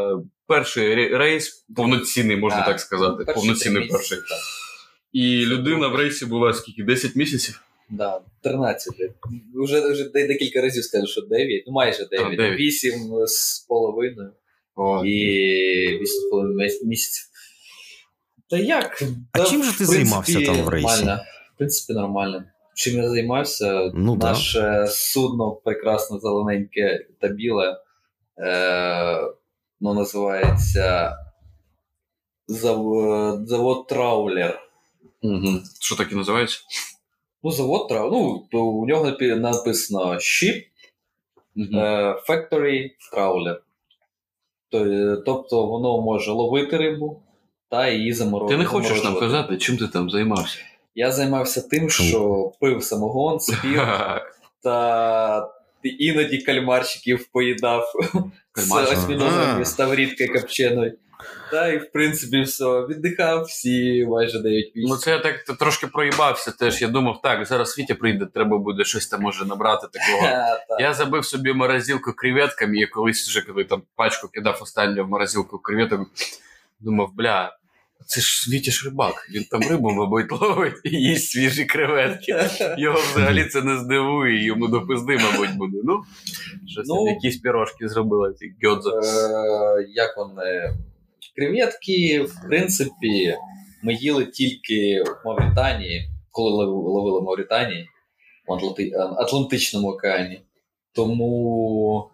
перший 0.53 1.17
рейс 1.17 1.67
повноцінний, 1.77 2.37
можна 2.37 2.59
Так. 2.59 2.67
так, 2.67 2.81
сказати. 2.81 3.25
Перші 3.25 3.41
повноцінний 3.41 3.89
перший. 3.89 4.19
так. 4.19 4.39
І 5.13 5.47
людина 5.47 5.89
в 5.89 5.97
рейсі 5.97 6.27
була 6.27 6.53
скільки? 6.53 6.83
10 6.83 7.17
місяців? 7.17 7.63
Да, 7.91 8.21
13. 8.43 8.93
Вже, 9.55 9.93
вже 9.93 10.09
декілька 10.09 10.61
разів 10.61 10.85
скажу, 10.85 11.07
що 11.07 11.21
9, 11.21 11.65
ну 11.67 11.73
майже 11.73 12.07
9. 12.07 12.37
дев'ять. 12.37 12.59
8 12.59 12.93
з 13.27 13.59
половиною 13.69 14.33
О, 14.77 15.05
і 15.05 15.19
8 16.01 16.07
з 16.07 16.31
половиною 16.31 16.71
місяців. 16.85 17.25
Та 18.51 18.57
як? 18.59 19.03
А 19.33 19.39
Та, 19.39 19.45
чим 19.45 19.65
же 19.65 19.71
ти 19.71 19.77
принципі, 19.77 20.05
займався 20.05 20.41
там 20.41 20.57
в 20.63 20.69
рейсі? 20.69 20.87
Нормально. 20.87 21.21
В 21.55 21.59
принципі, 21.59 21.93
нормально. 21.93 22.45
Чим 22.75 22.97
я 22.97 23.09
займався? 23.09 23.91
Ну, 23.95 24.17
да. 24.17 24.27
Наше 24.27 24.87
судно 24.89 25.53
прекрасно 25.53 26.19
зелененьке 26.21 27.07
та 27.21 27.29
біле. 27.29 27.77
Е, 28.39 29.21
ну, 29.83 29.95
називається 29.95 31.17
зав... 32.47 32.85
завод 33.47 33.87
Траулер. 33.87 34.61
Угу. 35.23 35.61
Що 35.81 35.97
таке 35.97 36.15
називається? 36.15 36.59
Ну, 37.43 37.51
завод 37.51 37.89
трав. 37.89 38.13
Ну, 38.13 38.47
то 38.53 38.65
у 38.65 38.87
нього 38.87 39.17
написано 39.21 40.15
Ship 40.15 40.63
е, 41.57 42.17
Factory 42.29 42.91
Trawler. 43.13 43.57
Тобто 45.25 45.67
воно 45.67 46.01
може 46.01 46.33
ловити 46.33 46.77
рибу 46.77 47.23
та 47.71 47.89
її 47.89 48.13
заморозити. 48.13 48.55
Ти 48.57 48.63
не 48.63 48.69
хочеш 48.69 49.05
нам 49.05 49.21
казати, 49.21 49.59
чим 49.59 49.77
ти 49.77 49.89
там 49.89 50.11
займався? 50.11 50.59
Я 50.95 51.13
займався 51.13 51.61
тим, 51.61 51.91
що 51.91 52.53
пив 52.61 52.83
самогон, 52.83 53.41
спів 53.41 53.81
та 54.63 55.62
іноді 55.89 56.39
кальмарчиків 56.39 57.27
поїдав 57.33 57.93
з 58.55 58.69
Кальмарчик? 58.69 58.99
осьміногом 58.99 59.57
А. 59.57 59.61
і 59.61 59.65
ставрідкою 59.65 60.33
копченою. 60.33 60.99
Та 61.51 61.69
і 61.69 61.79
в 61.79 61.93
принципі 61.93 62.41
все. 62.41 62.65
Віддихав 62.65 63.43
всі 63.45 64.07
майже 64.09 64.39
9 64.41 64.73
Ну, 64.75 64.97
це 64.97 65.11
я 65.11 65.19
так 65.19 65.45
трошки 65.59 65.87
проїбався 65.87 66.51
теж. 66.51 66.83
Я 66.83 66.89
думав, 66.89 67.21
так, 67.23 67.47
зараз 67.47 67.79
Вітя 67.79 67.95
прийде, 67.95 68.27
треба 68.35 68.59
буде 68.59 68.85
щось 68.85 69.07
там 69.07 69.21
може 69.23 69.45
набрати 69.45 69.87
такого. 69.93 70.29
Я 70.81 70.95
забив 70.95 71.25
собі 71.25 71.53
морозилку 71.53 72.13
креветками, 72.13 72.79
і 72.79 72.87
колись 72.87 73.29
вже 73.29 73.41
коли 73.41 73.65
там 73.65 73.83
пачку 73.97 74.29
кидав 74.29 74.59
останню 74.63 75.05
в 75.05 75.09
морозилку 75.09 75.59
креветок, 75.59 76.01
думав, 76.81 77.11
бля, 77.15 77.57
це 78.07 78.21
ж 78.21 78.51
Вітя 78.51 78.73
рибак, 78.85 79.29
він 79.35 79.45
там 79.51 79.61
рибу, 79.63 79.91
мабуть, 79.91 80.33
ловить 80.33 80.75
і 80.85 80.91
їсть 80.91 81.31
свіжі 81.31 81.65
креветки. 81.65 82.37
Його 82.79 82.99
взагалі 83.01 83.45
це 83.45 83.63
не 83.63 83.79
здивує, 83.79 84.45
йому 84.45 84.69
до 84.69 84.87
пизди, 84.87 85.17
мабуть, 85.19 85.57
буде. 85.57 85.79
Ну, 85.85 86.03
щось 86.69 86.87
Ну. 86.89 87.09
якісь 87.09 87.37
пірожки 87.37 87.89
зробили, 87.89 88.35
ці 88.35 88.55
гьодзо. 88.67 88.91
Е, 88.91 89.87
як 89.95 90.17
вони. 90.17 90.75
Креветки, 91.37 92.23
в 92.23 92.47
принципі, 92.49 93.35
ми 93.83 93.95
їли 93.95 94.27
тільки 94.27 95.03
в 95.03 95.27
Мавританії, 95.29 96.09
коли 96.31 96.65
ловили 96.67 97.21
в 97.21 97.25
Мавританії, 97.25 97.89
в 98.49 98.53
Атланти- 98.53 98.91
Атлантичному 99.19 99.89
океані. 99.89 100.43
Тому. 100.95 102.09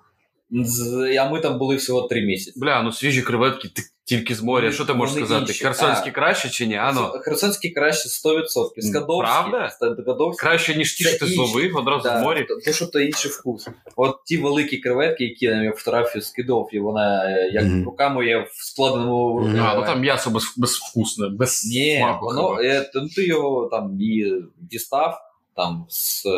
А 1.20 1.30
ми 1.30 1.40
там 1.40 1.58
були 1.58 1.76
всього 1.76 2.02
три 2.08 2.22
місяці. 2.22 2.60
Бля, 2.60 2.82
ну 2.82 2.92
свіжі 2.92 3.22
креветки 3.22 3.68
ти- 3.68 3.82
тільки 4.08 4.34
з 4.34 4.42
моря. 4.42 4.72
Що 4.72 4.84
ти 4.84 4.94
можеш 4.94 5.16
сказати? 5.16 5.44
інші. 5.48 5.64
Херсонські 5.64 6.08
А. 6.08 6.12
краще 6.12 6.48
чи 6.50 6.66
ні? 6.66 6.74
Ано, 6.76 7.08
Херсонський 7.24 7.70
краще 7.70 8.08
100%. 8.08 8.82
Скадовський, 8.82 9.50
Правда? 9.50 9.70
Скадовський 9.70 10.48
краще, 10.48 10.74
ніж 10.74 10.94
ті, 10.94 11.04
що 11.04 11.18
ти 11.18 11.26
зловив 11.26 11.76
одразу 11.76 12.02
Да, 12.02 12.20
в 12.20 12.22
морі. 12.22 12.44
то- 12.44 12.56
То, 12.64 12.72
що 12.72 12.86
то 12.86 13.00
інший 13.00 13.30
вкус. 13.30 13.68
От 13.96 14.16
ті 14.24 14.36
великі 14.38 14.76
креветки, 14.78 15.24
які 15.24 15.44
я 15.44 15.72
фотографію 15.76 16.22
скидав, 16.22 16.68
і 16.72 16.78
вона 16.80 17.24
е, 17.24 17.50
як 17.52 17.64
Мгм. 17.64 17.84
руками 17.84 18.26
є 18.26 18.38
в 18.38 18.64
складеному. 18.64 19.40
Е, 19.56 19.60
А, 19.62 19.74
ну 19.74 19.84
там 19.86 20.00
м'ясо 20.00 20.30
без, 20.30 20.54
безвкусне, 20.56 21.28
без 21.28 21.64
Ні, 21.66 21.96
смаку. 21.98 22.26
воно 22.26 22.48
хіба. 22.56 22.62
е, 22.68 22.90
то 22.94 23.06
ти 23.16 23.26
його 23.26 23.68
там 23.72 23.96
і 24.00 24.32
дістав 24.60 25.18
там 25.56 25.86
з 25.88 26.26
е, 26.26 26.30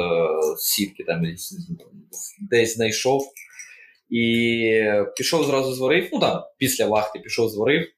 з 0.57 0.62
сітки, 0.62 1.05
там 1.05 1.23
десь 2.50 2.75
знайшов. 2.75 3.23
І 4.11 4.85
пішов 5.17 5.45
зразу 5.45 5.73
зварив. 5.73 6.09
Ну 6.12 6.21
там 6.21 6.43
після 6.59 6.87
вахти 6.87 7.19
пішов 7.19 7.49
зварив. 7.49 7.88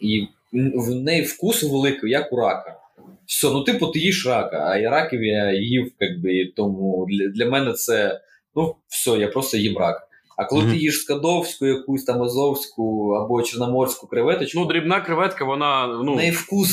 І 0.00 0.26
в 0.52 0.94
неї 0.94 1.22
вкус 1.22 1.62
великий, 1.62 2.10
як 2.10 2.32
у 2.32 2.36
рака. 2.36 2.80
Все, 3.26 3.50
ну 3.50 3.64
типу, 3.64 3.86
ти 3.86 3.98
їш 3.98 4.26
рака, 4.26 4.68
а 4.70 4.76
я 4.76 4.90
раків 4.90 5.22
я 5.22 5.52
їв, 5.52 5.92
якби, 6.00 6.52
тому 6.56 7.06
для, 7.10 7.28
для 7.28 7.50
мене 7.50 7.72
це 7.72 8.20
ну 8.54 8.76
все, 8.88 9.10
я 9.10 9.28
просто 9.28 9.56
їм 9.56 9.78
рак. 9.78 10.08
А 10.36 10.44
коли 10.44 10.62
Мгм. 10.62 10.70
ти 10.70 10.76
їш 10.78 11.00
скадовську, 11.00 11.66
якусь 11.66 12.04
там 12.04 12.22
азовську 12.22 13.10
або 13.12 13.42
чорноморську 13.42 14.06
креветочку, 14.06 14.60
Ну, 14.60 14.66
дрібна 14.66 15.00
креветка, 15.00 15.44
вона. 15.44 15.86
ну 16.04 16.14
неї 16.16 16.30
вкус 16.30 16.68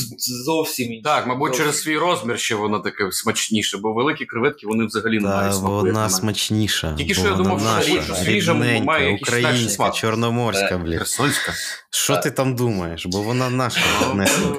зовсім 0.46 0.86
інший. 0.86 1.02
Так, 1.02 1.28
мабуть, 1.28 1.48
Зовсім. 1.48 1.66
через 1.66 1.82
свій 1.82 1.98
розмір 1.98 2.40
ще 2.40 2.56
вона 2.56 2.80
таке 2.80 3.12
смачніше, 3.12 3.78
бо 3.78 3.94
великі 3.94 4.26
креветки 4.26 4.68
вони 4.68 4.86
взагалі 4.86 5.20
не 5.20 5.28
мають 5.28 5.56
смаку. 5.56 5.74
вона 5.76 6.10
смачніша. 6.10 6.94
Тільки 6.98 7.14
що 7.14 7.28
я 7.28 7.34
думав, 7.36 7.60
що 7.60 7.70
наша, 7.70 7.84
свіжа, 7.92 8.16
свіжа 8.16 8.54
має 8.54 9.06
якийсь 9.12 9.22
українська, 9.28 9.70
смак. 9.70 9.96
чорноморська, 9.96 10.76
Е, 10.76 10.78
блін. 10.78 10.98
Херсонська. 10.98 11.52
Що 11.90 12.18
ти 12.18 12.32
там 12.32 12.56
думаєш? 12.56 13.06
Бо 13.06 13.22
вона 13.22 13.50
наша. 13.50 13.82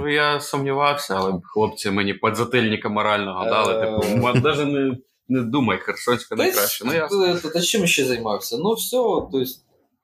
Ну, 0.00 0.08
я 0.08 0.40
сумнівався, 0.40 1.14
але 1.18 1.32
хлопці 1.44 1.90
мені 1.90 2.14
подзательника 2.14 2.88
морального 2.88 3.44
дали. 3.44 3.74
Е. 3.74 3.80
Типу, 3.80 4.18
навіть 4.48 4.66
не, 4.72 4.96
не 5.32 5.42
думай, 5.42 5.78
Херсонська 5.78 6.36
найкраще. 6.36 6.84
Ну, 6.86 6.94
я... 6.94 7.08
Та, 7.08 7.38
та, 7.38 7.48
та 7.48 7.60
чим 7.60 7.86
ще 7.86 8.04
займався? 8.04 8.58
Ну, 8.58 8.72
все, 8.72 8.96
тобто 8.96 9.44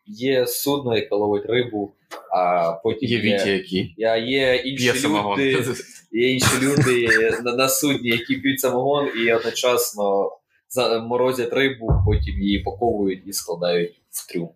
є 0.07 0.47
судно, 0.47 0.97
яке 0.97 1.15
ловить 1.15 1.47
рибу, 1.47 1.93
а 2.33 2.73
потім 2.73 3.09
Є 3.09 3.19
Віті, 3.21 3.51
які 3.51 3.95
Я 3.97 4.17
є 4.17 4.57
інші 4.57 5.09
люди, 5.09 5.65
є 6.13 6.33
інші 6.33 6.61
люди 6.63 7.09
на, 7.45 7.57
на 7.57 7.69
судні, 7.69 8.09
які 8.09 8.37
п'ють 8.37 8.61
самогон 8.61 9.09
і 9.17 9.33
одночасно 9.33 10.31
за- 10.69 10.99
морозять 11.01 11.53
рибу, 11.53 11.91
потім 12.07 12.43
її 12.43 12.63
паковують 12.63 13.23
і 13.27 13.33
складають 13.33 14.01
в 14.11 14.33
трюм. 14.33 14.49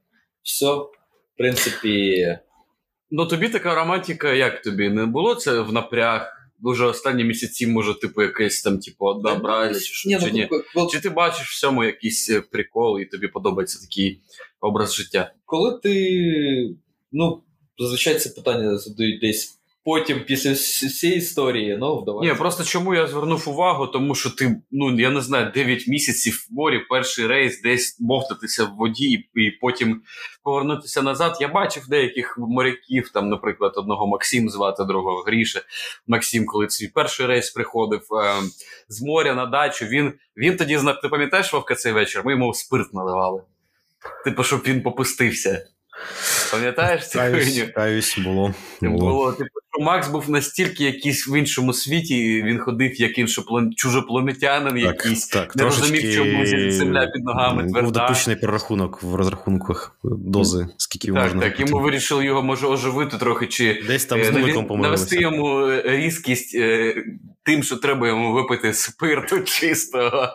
Все, 0.43 0.67
в 0.67 0.91
принципі, 1.37 2.38
Ну 3.11 3.26
тобі 3.26 3.49
така 3.49 3.75
романтика, 3.75 4.33
як 4.33 4.62
тобі? 4.62 4.88
Не 4.88 5.07
було 5.07 5.35
це 5.35 5.61
в 5.61 5.73
напряг? 5.73 6.42
Дуже 6.62 6.85
останні 6.85 7.25
місяці, 7.25 7.66
може, 7.66 8.00
типу, 8.00 8.23
якесь 8.23 8.62
там, 8.62 8.78
типу, 8.78 9.04
одна 9.07 9.35
бралі, 9.35 9.81
чи 9.81 10.09
Ні, 10.09 10.19
чи 10.19 10.26
ну, 10.26 10.33
ні? 10.33 10.47
ко- 10.47 10.64
ко- 10.75 10.88
Чи 10.92 11.00
ти 11.00 11.11
бачиш 11.11 11.49
в 11.49 11.61
цьому 11.61 11.85
якийсь 11.85 12.31
е, 12.31 12.40
прикол, 12.40 13.00
і 13.00 13.04
тобі 13.04 13.28
подобається 13.28 13.81
такий 13.81 14.21
образ 14.61 14.95
життя? 14.95 15.33
коли 15.45 15.78
ти. 15.83 16.75
Ну, 17.12 17.42
зазвичай 17.78 18.19
це 18.19 18.31
питання 18.31 18.78
задають 18.78 19.21
десь 19.21 19.59
потім, 19.85 20.25
після 20.27 20.51
вс- 20.51 20.87
всієї 20.87 21.19
історії, 21.19 21.77
ну, 21.81 22.03
давай. 22.07 22.29
Ні, 22.29 22.35
просто 22.35 22.65
чому 22.65 22.95
я 22.95 23.07
звернув 23.07 23.49
увагу, 23.49 23.87
тому 23.87 24.15
що 24.15 24.31
ти, 24.31 24.57
ну 24.71 25.01
я 25.01 25.11
не 25.11 25.21
знаю, 25.21 25.51
9 25.55 25.87
місяців 25.89 26.47
в 26.51 26.55
морі, 26.55 26.79
перший 26.91 27.27
рейс, 27.27 27.62
десь 27.62 27.97
бовтатися 28.01 28.65
в 28.65 28.77
воді 28.77 29.05
і, 29.11 29.41
і 29.41 29.51
потім 29.51 30.03
повернутися 30.43 31.03
назад. 31.03 31.39
Я 31.41 31.49
бачив 31.49 31.89
деяких 31.89 32.39
моряків, 32.39 33.11
там, 33.15 33.29
наприклад, 33.29 33.73
одного 33.77 34.07
Максим 34.07 34.51
звати, 34.51 34.85
другого 34.85 35.23
Гріша. 35.23 35.61
Максим, 36.07 36.47
коли 36.47 36.71
свій 36.71 36.89
перший 36.89 37.27
рейс 37.27 37.51
приходив 37.51 38.01
е, 38.12 38.35
з 38.89 39.03
моря 39.03 39.35
на 39.35 39.47
дачу, 39.47 39.87
він, 39.87 40.12
він 40.37 40.57
тоді 40.57 40.79
ти 41.03 41.09
пам'ятаєш 41.09 41.53
Вовка 41.53 41.75
цей 41.75 41.93
вечір? 41.93 42.23
Ми 42.25 42.33
йому 42.33 42.55
спирт 42.55 42.95
наливали. 42.95 43.43
Типу, 44.25 44.45
щоб 44.45 44.62
він 44.67 44.83
попустився. 44.83 45.67
Пам'ятаєш 46.51 47.09
цю 47.09 47.19
хуйню? 47.19 47.73
каюсь, 47.75 48.19
було. 48.19 48.55
було. 48.81 49.11
Було, 49.11 49.33
типу, 49.33 49.61
що 49.73 49.85
Макс 49.85 50.09
був 50.09 50.31
настільки 50.31 50.85
якийсь 50.85 51.29
в 51.29 51.38
іншому 51.38 51.73
світі, 51.73 52.43
він 52.43 52.59
ходив 52.59 53.00
як 53.00 53.19
іншоплан... 53.19 53.73
чужопланетянин 53.76 54.79
якийсь. 54.79 55.26
так, 55.26 55.57
не 55.57 55.64
розумів, 55.64 56.14
чому 56.14 56.47
земля 56.71 57.07
під 57.07 57.25
ногами 57.25 57.62
Був 57.83 57.93
допущений 57.93 58.41
перерахунок 58.41 59.02
в 59.02 59.14
розрахунках 59.14 59.97
дози, 60.02 60.69
скільки 60.76 61.09
Так, 61.12 61.23
можна. 61.23 61.41
так, 61.41 61.61
йому 61.61 61.81
вирішили 61.81 62.25
його 62.25 62.43
може 62.43 62.67
оживити 62.67 63.19
трохи, 63.19 63.47
чи 63.47 63.83
Десь 63.87 64.05
там 64.05 64.21
е, 64.21 64.25
з 64.25 64.31
нуликом 64.31 64.81
навести 64.81 65.21
йому 65.21 65.67
е, 65.67 65.83
різкість 65.87 66.55
е, 66.55 66.95
тим, 67.45 67.63
що 67.63 67.77
треба 67.77 68.09
йому 68.09 68.33
випити 68.33 68.75
спирту 68.75 69.41
чистого. 69.45 70.29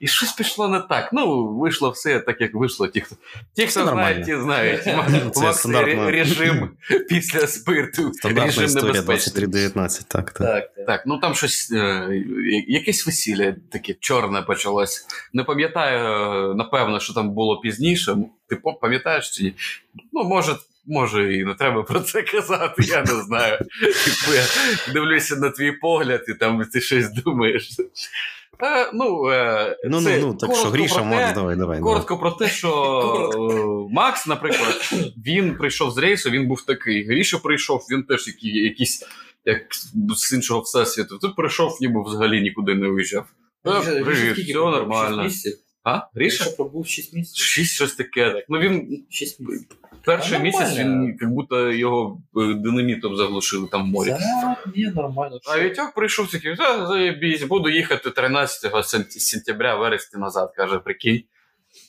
І 0.00 0.06
щось 0.06 0.32
пішло 0.32 0.68
не 0.68 0.80
так. 0.80 1.10
Ну, 1.12 1.46
вийшло 1.46 1.90
все 1.90 2.20
так, 2.20 2.40
як 2.40 2.54
вийшло. 2.54 2.88
Ті, 2.88 3.00
хто, 3.00 3.16
ті, 3.54 3.66
хто 3.66 3.88
знають, 3.88 4.26
ті 4.26 4.36
знають. 4.36 4.82
Це 4.84 4.96
Макс 5.42 5.66
режим 6.06 6.70
після 7.08 7.46
спирту. 7.46 8.12
Стандартна 8.12 8.46
режим 8.46 8.64
історія 8.64 9.02
небезпечний. 9.02 9.46
23-19, 9.46 10.04
так, 10.08 10.30
так. 10.30 10.46
Так, 10.46 10.86
так. 10.86 11.02
Ну 11.06 11.18
там 11.18 11.34
щось, 11.34 11.72
е, 11.72 12.08
якесь 12.68 13.06
весілля 13.06 13.56
таке 13.72 13.94
чорне 14.00 14.42
почалось. 14.42 15.06
Не 15.32 15.44
пам'ятаю, 15.44 16.54
напевно, 16.54 17.00
що 17.00 17.14
там 17.14 17.30
було 17.30 17.60
пізніше. 17.60 18.16
Ти 18.48 18.56
пам'ятаєш 18.80 19.30
чи 19.30 19.42
ні? 19.42 19.54
Ну, 20.12 20.24
може, 20.24 20.56
може, 20.86 21.34
і 21.34 21.44
не 21.44 21.54
треба 21.54 21.82
про 21.82 22.00
це 22.00 22.22
казати, 22.22 22.82
я 22.86 23.00
не 23.00 23.22
знаю. 23.22 23.58
Типу, 23.80 24.34
я 24.34 24.44
дивлюся 24.92 25.36
на 25.36 25.50
твій 25.50 25.72
погляд, 25.72 26.24
і 26.28 26.34
там 26.34 26.64
ти 26.72 26.80
щось 26.80 27.12
думаєш. 27.12 27.70
Е, 28.62 28.90
ну, 28.94 29.28
е, 29.30 29.76
Ну, 29.84 30.00
ну, 30.00 30.02
це 30.02 30.18
ну, 30.20 30.34
так 30.34 30.56
що, 30.56 30.68
Гріша, 30.70 30.94
те- 30.94 31.04
Макс, 31.04 31.34
давай, 31.34 31.56
давай. 31.56 31.80
Коротко 31.80 32.18
про 32.18 32.30
те, 32.30 32.48
що 32.48 32.70
Коротко. 32.70 33.86
е, 33.90 33.94
Макс, 33.94 34.26
наприклад, 34.26 34.90
він 35.26 35.56
прийшов 35.56 35.90
з 35.90 35.98
рейсу, 35.98 36.30
він 36.30 36.48
був 36.48 36.62
такий. 36.62 37.06
Гріша 37.06 37.38
прийшов, 37.38 37.86
він 37.90 38.02
теж 38.02 38.26
який, 38.26 38.64
якийсь 38.64 39.04
як 39.44 39.60
з 40.16 40.32
іншого 40.32 40.60
всесвіту. 40.60 41.18
Тут 41.18 41.36
прийшов, 41.36 41.78
ніби 41.80 42.02
взагалі 42.02 42.40
нікуди 42.40 42.74
не 42.74 42.88
виїжджав. 42.88 43.26
Е, 43.66 44.02
Привіт, 44.04 44.38
все 44.38 44.54
нормально. 44.54 45.28
А? 45.84 45.92
Гріша? 45.96 46.08
Гріша 46.14 46.50
пробув 46.50 46.86
6 46.86 47.14
місяців. 47.14 47.44
Шість 47.44 47.74
щось 47.74 47.94
таке. 47.94 48.30
Так. 48.30 48.44
Ну 48.48 48.58
він 48.58 49.04
6 49.10 49.40
місяців. 49.40 49.76
Перший 50.04 50.38
місяць 50.38 50.76
він 50.78 51.16
як 51.20 51.30
будто 51.30 51.72
його 51.72 52.20
е, 52.36 52.54
динамітом 52.54 53.16
заглушили 53.16 53.68
там 53.72 53.82
в 53.82 53.86
морі. 53.86 54.08
Да, 54.08 54.56
ні, 54.76 54.86
нормально. 54.86 55.38
А 55.46 55.58
Вітьок 55.58 55.94
прийшов 55.94 56.30
такий, 56.30 56.56
«Та, 56.56 56.86
заєбісь, 56.86 57.42
буду 57.42 57.68
їхати 57.68 58.10
13 58.10 58.72
сен- 58.74 59.10
сентября, 59.10 59.74
вересня 59.74 60.20
назад, 60.20 60.52
каже, 60.56 60.78
прикинь. 60.78 61.22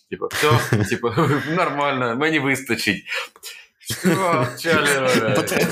Типа, 0.09 0.27
все, 0.27 0.77
типа, 0.89 1.29
нормально, 1.55 2.15
мені 2.15 2.39
вистачить. 2.39 3.03
Що? 3.79 4.47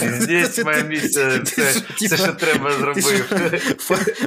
Здесь 0.01 0.63
моя 0.63 0.81
місія, 0.83 1.39
це, 1.39 1.81
це 2.07 2.17
що 2.17 2.33
треба 2.33 2.71
зробити. 2.71 3.61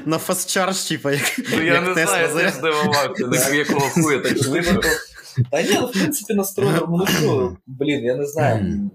На 0.07 0.19
фастчардж, 0.19 0.77
типа, 0.77 1.13
як 1.13 1.39
Ну 1.53 1.63
я 1.63 1.81
не 1.97 2.07
знаю, 2.07 2.29
я 2.39 2.51
здивувався, 2.51 3.55
якого 3.55 3.81
хуя 3.81 4.19
так 4.19 4.39
швидко. 4.45 4.89
Та 5.51 5.63
ні, 5.63 5.69
ну 5.81 5.87
в 5.87 5.93
принципі 5.93 6.35
настройно, 6.35 6.89
ну 6.99 7.07
що, 7.07 7.57
блін, 7.67 8.05
я 8.05 8.17
не 8.17 8.27
знаю. 8.27 8.91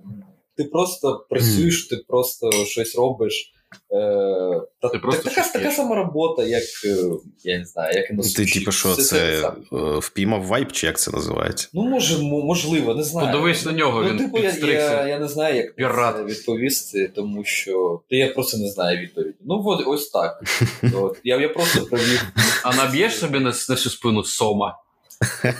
Ти 0.57 0.63
просто 0.63 1.25
працюєш, 1.29 1.87
ти 1.87 1.97
просто 2.07 2.51
щось 2.51 2.95
робиш. 2.95 3.53
Е, 3.91 4.61
та, 4.81 4.89
Ти 4.89 4.99
просто 4.99 5.29
така, 5.29 5.47
така 5.47 5.71
сама 5.71 5.95
робота, 5.95 6.43
як 6.43 6.63
е, 6.85 6.97
я 7.43 7.59
не 7.59 7.65
знаю, 7.65 7.97
як 7.97 8.11
і 8.11 8.13
на 8.13 8.23
Ти, 8.23 8.45
типу, 8.45 8.71
що 8.71 8.95
це 8.95 9.51
е, 9.73 9.97
впіймав 9.99 10.43
вайб, 10.45 10.71
чи 10.71 10.87
як 10.87 10.99
це 10.99 11.11
називається? 11.11 11.67
Ну, 11.73 11.83
може, 11.83 12.17
можливо, 12.23 12.95
не 12.95 13.03
знаю. 13.03 13.31
Подивись 13.31 13.65
на 13.65 13.71
нього, 13.71 14.01
Ну, 14.01 14.09
він 14.09 14.17
типу, 14.17 14.37
я, 14.37 14.51
я, 14.51 15.07
я 15.07 15.19
не 15.19 15.27
знаю, 15.27 15.55
як 15.55 15.75
Пірат. 15.75 16.25
відповісти, 16.25 17.11
тому 17.15 17.43
що 17.43 18.01
та 18.09 18.15
я 18.15 18.27
просто 18.27 18.57
не 18.57 18.69
знаю 18.69 18.99
відповіді. 18.99 19.37
Ну, 19.45 19.63
от, 19.65 19.83
ось 19.87 20.09
так. 20.09 20.43
От. 20.95 21.17
Я, 21.23 21.41
я 21.41 21.49
просто 21.49 21.85
провів. 21.85 22.23
А 22.63 22.75
наб'єш 22.75 23.17
собі 23.17 23.39
на, 23.39 23.45
на 23.45 23.75
всю 23.75 23.77
спину 23.77 24.23
сома? 24.23 24.77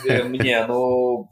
Е, 0.06 0.24
Ні, 0.30 0.66
ну 0.68 1.28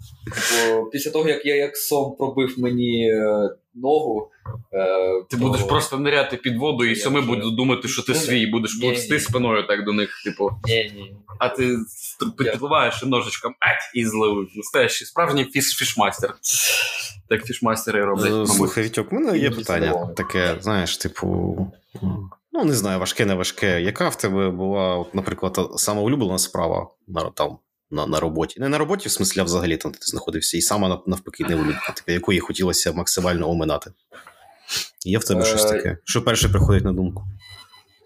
після 0.93 1.11
того, 1.11 1.29
як 1.29 1.47
я 1.47 1.57
як 1.57 1.77
сом 1.77 2.17
пробив 2.19 2.55
мені 2.59 3.11
е, 3.11 3.51
ногу. 3.75 4.31
е, 4.73 4.87
Ти 5.31 5.37
то- 5.37 5.43
будеш 5.43 5.63
просто 5.63 5.99
ниряти 5.99 6.37
під 6.37 6.57
воду, 6.59 6.85
і 6.85 6.97
соми 6.97 7.21
вже- 7.21 7.29
будуть 7.29 7.57
думати, 7.57 7.89
що 7.89 8.03
ти 8.03 8.13
Ну, 8.13 8.19
свій, 8.19 8.47
будеш 8.47 8.75
ні, 8.75 8.81
плести 8.89 9.21
спиною 9.21 9.67
так 9.67 9.85
до 9.85 9.93
них, 9.93 10.23
типу. 10.25 10.51
Ні, 10.65 10.93
ні. 10.97 11.15
А 11.39 11.49
ти 11.49 11.77
підпливаєш 12.39 13.03
і 13.03 13.07
ножичком 13.07 13.53
ать, 13.61 13.91
і 13.95 14.07
зловив. 14.07 14.49
Настоящий 14.57 15.07
справжній 15.07 15.45
fish, 15.45 15.65
fishmaster. 15.77 16.35
Так 17.29 17.47
fishmaster 17.47 18.00
и 18.00 18.05
роблять. 18.05 18.49
Слухай, 18.49 18.85
Вітьок, 18.85 19.13
у 19.13 19.15
мене 19.15 19.39
є 19.39 19.51
питання 19.51 20.07
таке, 20.17 20.57
знаєш, 20.61 20.97
типу. 20.97 21.57
Ну, 22.53 22.65
не 22.65 22.75
знаю, 22.75 22.99
важке, 23.01 23.27
не 23.27 23.35
важке. 23.35 23.81
Яка 23.81 24.09
в 24.09 24.17
тебе 24.17 24.51
була, 24.51 24.97
от, 24.97 25.15
наприклад, 25.15 25.59
сама 25.77 26.03
улюблена 26.03 26.39
справа 26.39 26.91
на, 27.09 27.31
там, 27.31 27.59
на, 27.91 28.07
на 28.07 28.21
роботі? 28.21 28.61
Не 28.61 28.69
на 28.69 28.79
роботі, 28.79 29.09
в 29.09 29.13
смислі, 29.13 29.41
а 29.41 29.45
взагалі 29.45 29.77
там 29.77 29.93
де 29.93 29.99
ти 29.99 30.07
знаходився, 30.07 30.57
і 30.57 30.61
сама 30.61 30.89
нав- 30.89 31.03
навпаки 31.07 31.45
не 31.49 31.55
улюблена, 31.57 31.93
така, 31.97 32.13
якої 32.13 32.41
хотілося 32.41 32.93
максимально 32.93 33.51
оминати. 33.51 33.91
Є 35.07 35.19
в 35.19 35.25
тебе 35.25 35.41
Е, 35.41 35.45
щось 35.45 35.65
таке? 35.65 35.99
Що 36.05 36.23
перше 36.25 36.49
приходить 36.49 36.85
на 36.85 36.93
думку? 36.93 37.25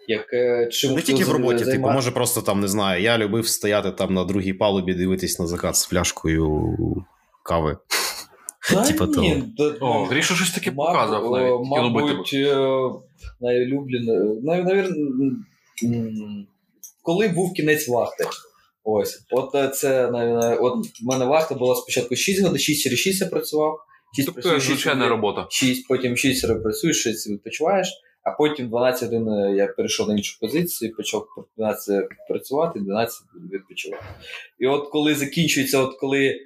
Як, 0.07 0.33
е, 0.33 0.67
чим 0.71 0.93
Не 0.93 1.01
тільки 1.01 1.23
в 1.25 1.31
роботі, 1.31 1.65
типу, 1.65 1.89
може 1.93 2.11
просто 2.11 2.41
там 2.41 2.59
не 2.59 2.67
знаю. 2.67 3.01
Я 3.03 3.17
любив 3.17 3.47
стояти 3.47 3.91
там 3.91 4.13
на 4.13 4.23
другій 4.23 4.53
палубі, 4.53 4.93
дивитись 4.93 5.39
на 5.39 5.47
закат 5.47 5.75
з 5.75 5.85
фляжкою 5.85 6.75
кави. 7.43 7.77
Та 8.69 8.83
типа 8.83 9.05
ні, 9.05 9.43
да- 9.57 9.75
О, 9.81 10.05
Гріша 10.05 10.35
щось 10.35 10.51
таке 10.51 10.71
показував 10.71 11.31
навіть. 11.31 11.61
Мабуть, 11.63 12.31
е, 12.33 12.55
найулюблене. 13.41 14.13
нав- 14.43 14.65
Коли 17.01 17.27
був 17.27 17.53
кінець 17.53 17.87
вахти. 17.87 18.25
Ось. 18.85 19.25
От 19.31 19.55
е, 19.55 19.67
це 19.67 20.11
навіть, 20.11 20.57
от 20.61 20.85
в 21.01 21.05
мене 21.05 21.25
вахта 21.25 21.55
була 21.55 21.75
спочатку 21.75 22.15
6 22.15 22.41
годин, 22.41 22.59
6 22.59 22.83
через 22.83 22.99
6 22.99 23.21
я 23.21 23.27
працював. 23.27 23.79
6 24.15 24.25
Тобто 24.25 24.41
це 24.41 24.59
звичайна 24.59 25.09
робота. 25.09 25.47
6, 25.49 25.87
потім 25.87 26.17
6 26.17 26.47
працюєш, 26.63 27.03
6 27.03 27.29
відпочиваєш, 27.29 27.93
а 28.23 28.31
потім 28.31 28.69
12 28.69 29.03
годин 29.03 29.29
е, 29.29 29.55
я 29.55 29.67
перейшов 29.67 30.07
на 30.07 30.15
іншу 30.15 30.39
позицію, 30.39 30.95
почав 30.95 31.27
12 31.57 32.05
працювати, 32.29 32.79
12 32.79 33.21
відпочивати. 33.53 34.03
І 34.59 34.67
от 34.67 34.89
коли 34.89 35.15
закінчується, 35.15 35.79
от 35.79 35.97
коли 35.99 36.39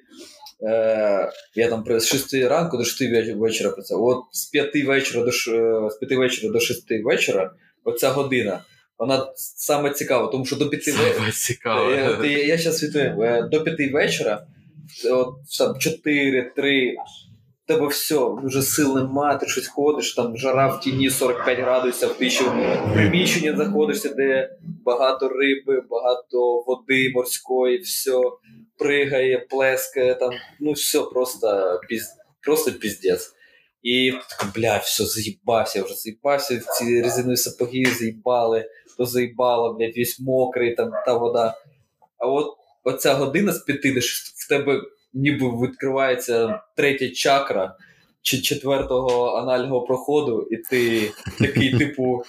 е, 0.64 1.32
я 1.56 1.70
там 1.70 2.00
з 2.00 2.08
6 2.08 2.34
ранку 2.34 2.78
до 2.78 2.84
6 2.84 3.02
вечора 3.36 3.70
працював, 3.70 4.04
от 4.04 4.24
з 4.32 4.46
5 4.46 4.86
вечора 4.86 5.26
до, 5.26 5.30
е, 5.30 5.90
з 5.90 5.96
5 5.96 6.12
вечора 6.12 6.54
до 6.54 6.60
6 6.60 7.04
вечора, 7.04 7.52
оця 7.84 8.10
година, 8.10 8.64
вона 9.00 9.32
саме 9.36 9.90
цікава, 9.94 10.28
тому 10.28 10.46
що 10.46 10.56
до 10.56 10.70
5 10.70 10.88
вечора. 10.88 11.32
Цікаво. 11.32 11.92
Я, 11.92 12.26
я, 12.26 12.46
я 12.46 12.58
зараз 12.58 12.84
відповім. 12.84 13.22
Е, 13.22 13.50
До 13.52 13.64
п'яти 13.64 13.90
вечора, 13.90 14.48
от 15.12 15.36
там 15.58 15.80
4, 15.80 16.52
3, 16.56 16.96
в 17.64 17.68
тебе 17.68 17.88
все, 17.88 18.20
вже 18.44 18.62
сил 18.62 18.96
нема, 18.96 19.36
ти 19.36 19.48
щось 19.48 19.68
ходиш, 19.68 20.16
там 20.16 20.38
жара 20.38 20.68
в 20.68 20.80
тіні 20.80 21.10
45 21.10 21.60
градусів, 21.60 22.14
ти 22.14 22.30
ще 22.30 22.44
в 22.44 22.94
приміщення 22.94 23.58
заходишся, 23.58 24.10
де 24.10 24.50
багато 24.86 25.30
риби, 25.30 25.82
багато 25.90 26.64
води 26.68 27.12
морської, 27.16 27.78
все 27.78 28.12
пригає, 28.78 29.46
плескає, 29.50 30.16
там, 30.16 30.32
ну 30.60 30.72
все 30.72 31.00
просто, 31.02 31.80
піз, 31.90 32.08
просто 32.46 32.72
піздець. 32.72 33.32
І 33.84 34.14
бля, 34.56 34.78
все, 34.78 35.06
заїбався, 35.06 35.84
вже 35.84 35.94
заїбався, 35.94 36.60
ці 36.60 37.02
резинові 37.02 37.38
сапоги 37.38 37.86
заїбали, 38.00 38.66
то 39.00 39.06
заїбало, 39.06 39.74
блядь, 39.74 39.98
весь 39.98 40.20
мокрий, 40.20 40.76
там 40.76 40.92
та 41.06 41.14
вода. 41.14 41.54
А 42.18 42.28
от 42.28 42.46
оця 42.84 43.14
година 43.14 43.54
з 43.54 43.60
п'яти, 43.60 43.94
де 43.94 44.00
в 44.36 44.50
тебе 44.50 44.82
ніби 45.14 45.68
відкривається 45.68 46.62
третя 46.76 47.10
чакра 47.10 47.76
чи 48.22 48.42
четвертого 48.42 49.36
анального 49.36 49.82
проходу, 49.82 50.48
і 50.52 50.58
ти 50.58 51.12
такий, 51.40 51.78
типу. 51.78 52.24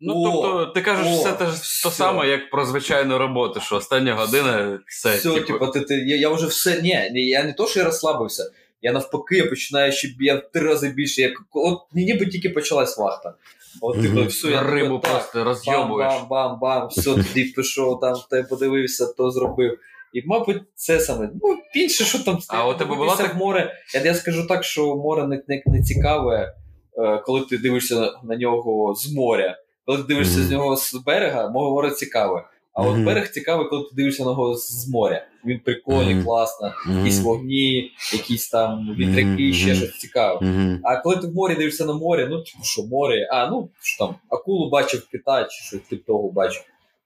Ну, 0.00 0.14
О, 0.14 0.42
тобто, 0.42 0.66
ти 0.66 0.82
кажеш, 0.82 1.06
о, 1.06 1.16
все 1.16 1.32
те 1.32 1.46
ж 1.46 1.52
все. 1.52 1.88
то 1.88 1.94
саме, 1.94 2.28
як 2.28 2.50
про 2.50 2.64
звичайну 2.64 3.18
роботу, 3.18 3.60
що 3.60 3.76
остання 3.76 4.14
година 4.14 4.80
все. 4.86 5.16
все, 5.16 5.34
типу, 5.34 5.46
типу, 5.46 5.66
ти, 5.66 5.80
ти, 5.80 5.94
я, 5.94 6.16
я 6.16 6.28
вже 6.28 6.46
все. 6.46 6.82
Ні, 6.82 7.10
я 7.28 7.44
не 7.44 7.52
то, 7.52 7.66
що 7.66 7.80
я 7.80 7.86
розслабився. 7.86 8.50
Я 8.84 8.92
навпаки, 8.92 9.36
я 9.36 9.46
починаю 9.46 9.92
ще 9.92 10.08
я 10.20 10.34
в 10.36 10.50
три 10.52 10.66
рази 10.66 10.88
більше. 10.88 11.22
Як, 11.22 11.32
от 11.52 11.78
ніби 11.92 12.26
тільки 12.26 12.50
почалась 12.50 12.98
вахта. 12.98 13.34
От, 13.80 14.02
типу, 14.02 14.14
Мгм. 14.18 14.26
все, 14.26 14.48
я 14.48 14.62
рибу 14.62 14.98
так, 14.98 15.10
просто 15.12 15.44
розйобуєш. 15.44 16.12
Бам-бам-бам, 16.30 16.86
все, 16.88 17.14
тоді 17.14 17.44
пішов, 17.44 18.00
там 18.00 18.14
те 18.30 18.42
подивився, 18.42 19.06
то 19.06 19.30
зробив. 19.30 19.78
І, 20.12 20.22
мабуть, 20.26 20.62
це 20.74 21.00
саме. 21.00 21.30
Ну, 21.42 21.56
більше, 21.74 22.04
що 22.04 22.18
там 22.24 22.38
А 22.48 22.68
у 22.68 22.74
тебе 22.74 22.96
дивитися 22.96 23.22
так- 23.22 23.34
море. 23.36 23.72
Я, 23.94 24.00
я 24.00 24.14
скажу 24.14 24.46
так, 24.46 24.64
що 24.64 24.96
море 24.96 25.26
не, 25.26 25.42
не, 25.48 25.62
не 25.66 25.82
цікаве, 25.82 26.54
е, 26.98 27.18
коли 27.26 27.40
ти 27.40 27.58
дивишся 27.58 28.12
на, 28.24 28.36
нього 28.36 28.94
з 28.94 29.12
моря. 29.12 29.58
Коли 29.86 29.98
ти 29.98 30.04
дивишся 30.04 30.38
Мгм. 30.38 30.48
з 30.48 30.50
нього 30.50 30.76
з 30.76 30.94
берега, 30.94 31.48
море 31.48 31.90
цікаве. 31.90 32.44
А 32.74 32.82
от 32.82 32.94
Мгм. 32.94 33.04
берег 33.04 33.30
цікавий, 33.32 33.68
коли 33.68 33.82
ти 33.82 33.88
дивишся 33.94 34.22
на 34.24 34.28
нього 34.30 34.56
з 34.56 34.88
моря. 34.88 35.26
Він 35.44 35.60
прикольний, 35.60 36.14
Мгм. 36.14 36.24
класно, 36.24 36.72
якісь 36.98 37.20
вогні, 37.20 37.90
якісь 38.12 38.48
там 38.48 38.94
вітряки, 38.98 39.52
ще 39.52 39.74
щось 39.74 39.98
цікаве. 39.98 40.40
А 40.84 40.96
коли 40.96 41.16
ти 41.16 41.26
в 41.26 41.34
морі 41.34 41.54
дивишся 41.54 41.84
на 41.84 41.92
море, 41.92 42.26
ну 42.30 42.36
типу, 42.42 42.64
що 42.64 42.82
море, 42.82 43.28
а 43.32 43.46
ну 43.50 43.70
що 43.82 44.06
там, 44.06 44.14
акулу 44.30 44.70
бачив 44.70 45.06
кита, 45.12 45.44
чи 45.44 45.64
щось 45.64 45.80
тип 45.90 46.06
того 46.06 46.30
бачив. 46.32 46.62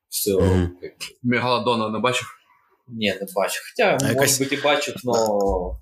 Все. 0.08 0.30
Мегалодона 1.22 1.88
не 1.88 1.98
бачив? 1.98 2.28
Ні, 2.88 3.06
не 3.20 3.26
бачив. 3.36 3.62
Хоча, 3.70 3.92
може 3.92 4.06
якась- 4.14 4.38
бути, 4.38 4.54
і 4.54 4.60
бачив, 4.60 4.94
но 5.04 5.78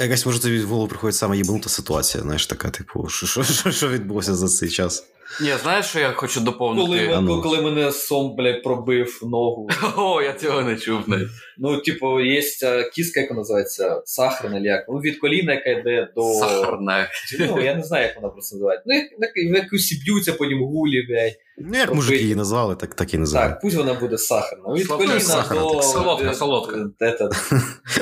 Якась 0.00 0.26
може 0.26 0.40
тобі 0.42 0.60
в 0.60 0.68
голову 0.68 0.88
приходить 0.88 1.14
саме 1.16 1.36
єбнута 1.36 1.68
ситуація, 1.68 2.22
знаєш, 2.22 2.46
така, 2.46 2.70
типу, 2.70 3.08
що, 3.08 3.26
що, 3.26 3.42
що, 3.44 3.70
що 3.72 3.88
відбулося 3.88 4.34
за 4.34 4.48
цей 4.48 4.68
час? 4.68 5.11
Ні, 5.40 5.52
знаєш, 5.62 5.86
що 5.86 6.00
я 6.00 6.12
хочу 6.12 6.40
доповнити? 6.40 6.86
коли, 6.86 7.12
а 7.12 7.20
ну. 7.20 7.42
коли 7.42 7.60
мене 7.60 7.92
сом, 7.92 8.36
блядь, 8.36 8.62
пробив 8.62 9.20
ногу. 9.22 9.68
О, 9.96 10.22
я 10.22 10.32
цього 10.32 10.62
не 10.62 10.76
чув 10.76 11.08
навіть. 11.08 11.28
Ну, 11.58 11.76
типу, 11.76 12.20
є 12.20 12.42
е, 12.62 12.90
кіска, 12.94 13.20
яка 13.20 13.34
називається 13.34 14.02
сахарна 14.04 14.60
чи 14.60 14.66
як. 14.66 14.84
Ну, 14.88 14.98
від 14.98 15.18
коліна, 15.18 15.52
яка 15.52 15.70
йде 15.70 16.08
до. 16.16 16.22
Сахарне. 16.22 17.08
Ну, 17.38 17.62
я 17.62 17.74
не 17.74 17.82
знаю, 17.82 18.06
як 18.06 18.16
вона 18.16 18.28
просто 18.28 18.56
називається. 18.56 18.84
Ну, 18.86 18.94
як, 18.94 19.06
як, 19.18 19.56
якусь 19.62 19.92
б'ються 20.04 20.32
потім 20.32 20.64
гулі, 20.64 21.06
блядь. 21.08 21.36
Ну, 21.58 21.78
як 21.78 21.94
мужики 21.94 22.22
її 22.22 22.34
назвали, 22.34 22.76
так, 22.76 22.94
так 22.94 23.14
і 23.14 23.18
називали. 23.18 23.48
Так, 23.48 23.60
пусть 23.60 23.76
вона 23.76 23.94
буде 23.94 24.18
сахарна. 24.18 24.74
Від 24.74 24.86
коліна 24.86 25.20
сахарна, 25.20 25.62
до... 25.62 25.74
так, 25.74 25.84
солодка, 25.84 26.34
солодка. 26.34 26.76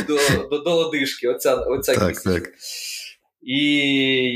до, 0.08 0.18
до, 0.50 0.58
до 0.58 0.74
лодишки, 0.74 1.28
оця, 1.28 1.54
оця 1.54 1.94
Так, 1.94 2.08
кісточка. 2.08 2.40
так. 2.40 2.50
І 3.42 3.56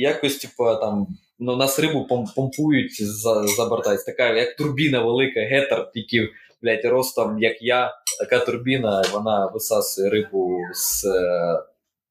якось, 0.00 0.36
типу, 0.36 0.64
там, 0.80 1.06
ну, 1.39 1.55
нас 1.55 1.79
рибу 1.79 2.07
пом- 2.09 2.35
помпують 2.35 3.03
за, 3.07 3.47
за 3.47 3.65
борта. 3.65 3.97
Це 3.97 4.05
така, 4.11 4.33
як 4.33 4.55
турбіна 4.55 5.01
велика, 5.01 5.39
гетер, 5.39 5.91
тільки, 5.93 6.29
блядь, 6.61 6.85
ростом, 6.85 7.39
як 7.39 7.61
я, 7.61 7.93
така 8.19 8.45
турбіна, 8.45 9.03
вона 9.13 9.45
висасує 9.53 10.09
рибу 10.09 10.57
з, 10.73 11.05
е, 11.05 11.59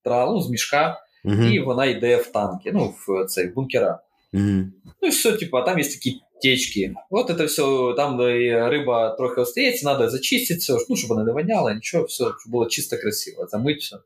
тра, 0.05 0.27
ну, 0.27 0.41
з 0.41 0.51
мішка, 0.51 1.01
Мгм. 1.25 1.53
і 1.53 1.61
вона 1.61 1.87
йде 1.87 2.17
в 2.17 2.27
танки, 2.27 2.71
ну, 2.75 2.95
в 3.07 3.25
цей 3.27 3.49
в 3.49 3.55
бункера. 3.55 4.01
Мгм. 4.33 4.73
Ну 5.03 5.09
и 5.09 5.11
все, 5.11 5.33
типа, 5.33 5.61
а 5.61 5.63
там 5.65 5.79
есть 5.79 5.95
такие 5.95 6.21
течки. 6.43 6.95
Вот 7.11 7.31
это 7.31 7.47
все, 7.47 7.95
там 7.97 8.17
да, 8.17 8.31
и 8.37 8.49
рыба 8.51 9.17
трохи 9.17 9.41
остається, 9.41 9.87
надо 9.87 10.11
зачистить 10.11 10.59
все, 10.61 10.79
ну, 10.89 10.97
чтобы 10.97 11.15
она 11.15 11.25
не 11.25 11.33
воняла, 11.33 11.75
ничего, 11.75 12.05
все, 12.05 12.25
чтобы 12.25 12.53
было 12.53 12.69
чисто 12.69 12.97
красиво, 12.97 13.47
замыть 13.47 13.81
все. 13.81 13.97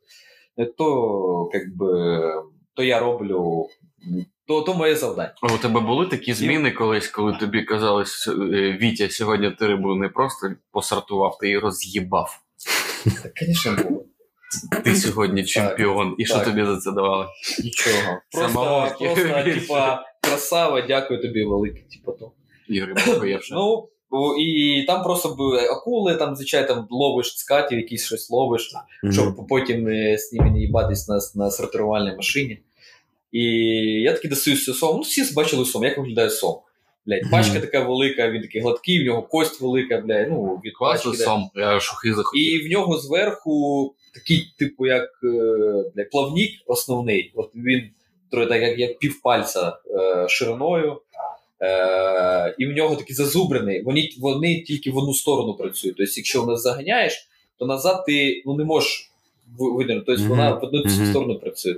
То, 0.78 1.50
как 1.52 1.62
бы, 1.76 2.42
то 2.74 2.82
я 2.82 2.98
роблю, 3.00 3.68
то, 4.47 4.61
то 4.61 4.73
моє 4.73 4.95
завдання. 4.95 5.33
А 5.41 5.53
у 5.53 5.57
тебе 5.57 5.79
були 5.79 6.05
такі 6.05 6.33
зміни 6.33 6.71
колись, 6.71 7.07
коли 7.07 7.37
тобі 7.39 7.63
казали, 7.63 8.05
«С- 8.05 8.27
е, 8.31 8.77
Вітя, 8.81 9.09
сьогодні 9.09 9.51
ти 9.51 9.67
рибу 9.67 9.95
не 9.95 10.09
просто 10.09 10.47
посортував, 10.71 11.37
ти 11.37 11.47
її 11.47 11.59
роз'їбав. 11.59 12.39
Так, 13.23 13.31
звісно, 13.41 13.77
було. 13.89 14.05
ти 14.83 14.95
сьогодні 14.95 15.45
чемпіон. 15.45 16.15
І 16.17 16.25
що 16.25 16.35
так. 16.35 16.45
тобі 16.45 16.65
за 16.65 16.77
це 16.77 16.91
давали? 16.91 17.25
Нічого. 17.63 18.21
Просто, 18.31 18.89
просто 18.99 19.43
типа, 19.43 20.05
красава, 20.21 20.81
дякую 20.81 21.21
тобі 21.21 21.43
велике. 21.43 21.81
Типа, 21.81 22.11
то. 22.11 22.31
І. 22.67 22.81
Ну, 23.51 23.89
і 24.39 24.83
там 24.87 25.03
просто 25.03 25.35
були 25.35 25.65
акули, 25.67 26.15
там, 26.15 26.35
звичайно, 26.35 26.67
там 26.67 26.87
ловиш 26.89 27.37
скатів, 27.37 27.77
якісь 27.79 28.05
щось 28.05 28.29
ловиш, 28.29 28.73
щоб 29.11 29.47
потім 29.49 29.87
е, 29.87 30.17
з 30.17 30.33
ними 30.33 30.51
не 30.51 30.59
їбатись 30.59 31.07
на, 31.07 31.19
на 31.35 31.51
сортувальній 31.51 32.15
машині. 32.15 32.63
І 33.37 33.43
я 34.01 34.13
таки 34.13 34.27
достаю 34.27 34.57
сом. 34.57 34.95
Ну, 34.95 35.01
всі 35.01 35.33
бачили 35.33 35.65
сом, 35.65 35.83
як 35.83 35.97
виглядає 35.97 36.29
сом. 36.29 36.55
Блядь, 37.05 37.31
пачка 37.31 37.59
така 37.59 37.79
велика, 37.79 38.31
він 38.31 38.41
такий 38.41 38.61
гладкий, 38.61 39.03
в 39.03 39.05
нього 39.05 39.21
кость 39.21 39.61
велика, 39.61 40.01
блядь, 40.01 40.29
ну, 40.29 40.61
від 40.65 40.73
пачки. 40.79 41.09
да. 41.09 41.15
сом, 41.23 41.49
я 41.55 41.79
шухи 41.79 42.13
захотів. 42.13 42.63
І 42.63 42.67
в 42.67 42.71
нього 42.71 42.97
зверху 42.97 43.95
такий, 44.13 44.53
типу, 44.59 44.85
як 44.85 45.03
е, 45.23 45.27
бля, 45.95 46.03
плавник 46.11 46.51
основний. 46.65 47.31
От 47.35 47.51
він 47.55 47.89
так, 48.31 48.61
як, 48.61 48.79
як 48.79 48.99
півпальця 48.99 49.77
е, 49.91 50.25
шириною. 50.29 51.01
Е, 51.61 52.55
і 52.57 52.65
в 52.65 52.69
нього 52.69 52.95
такий 52.95 53.15
зазубрений. 53.15 53.83
Вони, 53.83 54.09
вони 54.19 54.61
тільки 54.61 54.91
в 54.91 54.97
одну 54.97 55.13
сторону 55.13 55.53
працюють. 55.53 55.97
Тобто, 55.97 56.13
якщо 56.15 56.41
вона 56.41 56.57
заганяєш, 56.57 57.27
то 57.59 57.65
назад 57.65 58.05
ти 58.05 58.43
ну, 58.45 58.55
не 58.55 58.63
можеш 58.63 59.11
ви- 59.57 59.71
видернути. 59.71 60.05
Тобто 60.15 60.29
вона 60.29 60.53
в 60.53 60.63
одну 60.63 60.79
Мгм. 60.79 61.09
сторону 61.09 61.39
працює. 61.39 61.75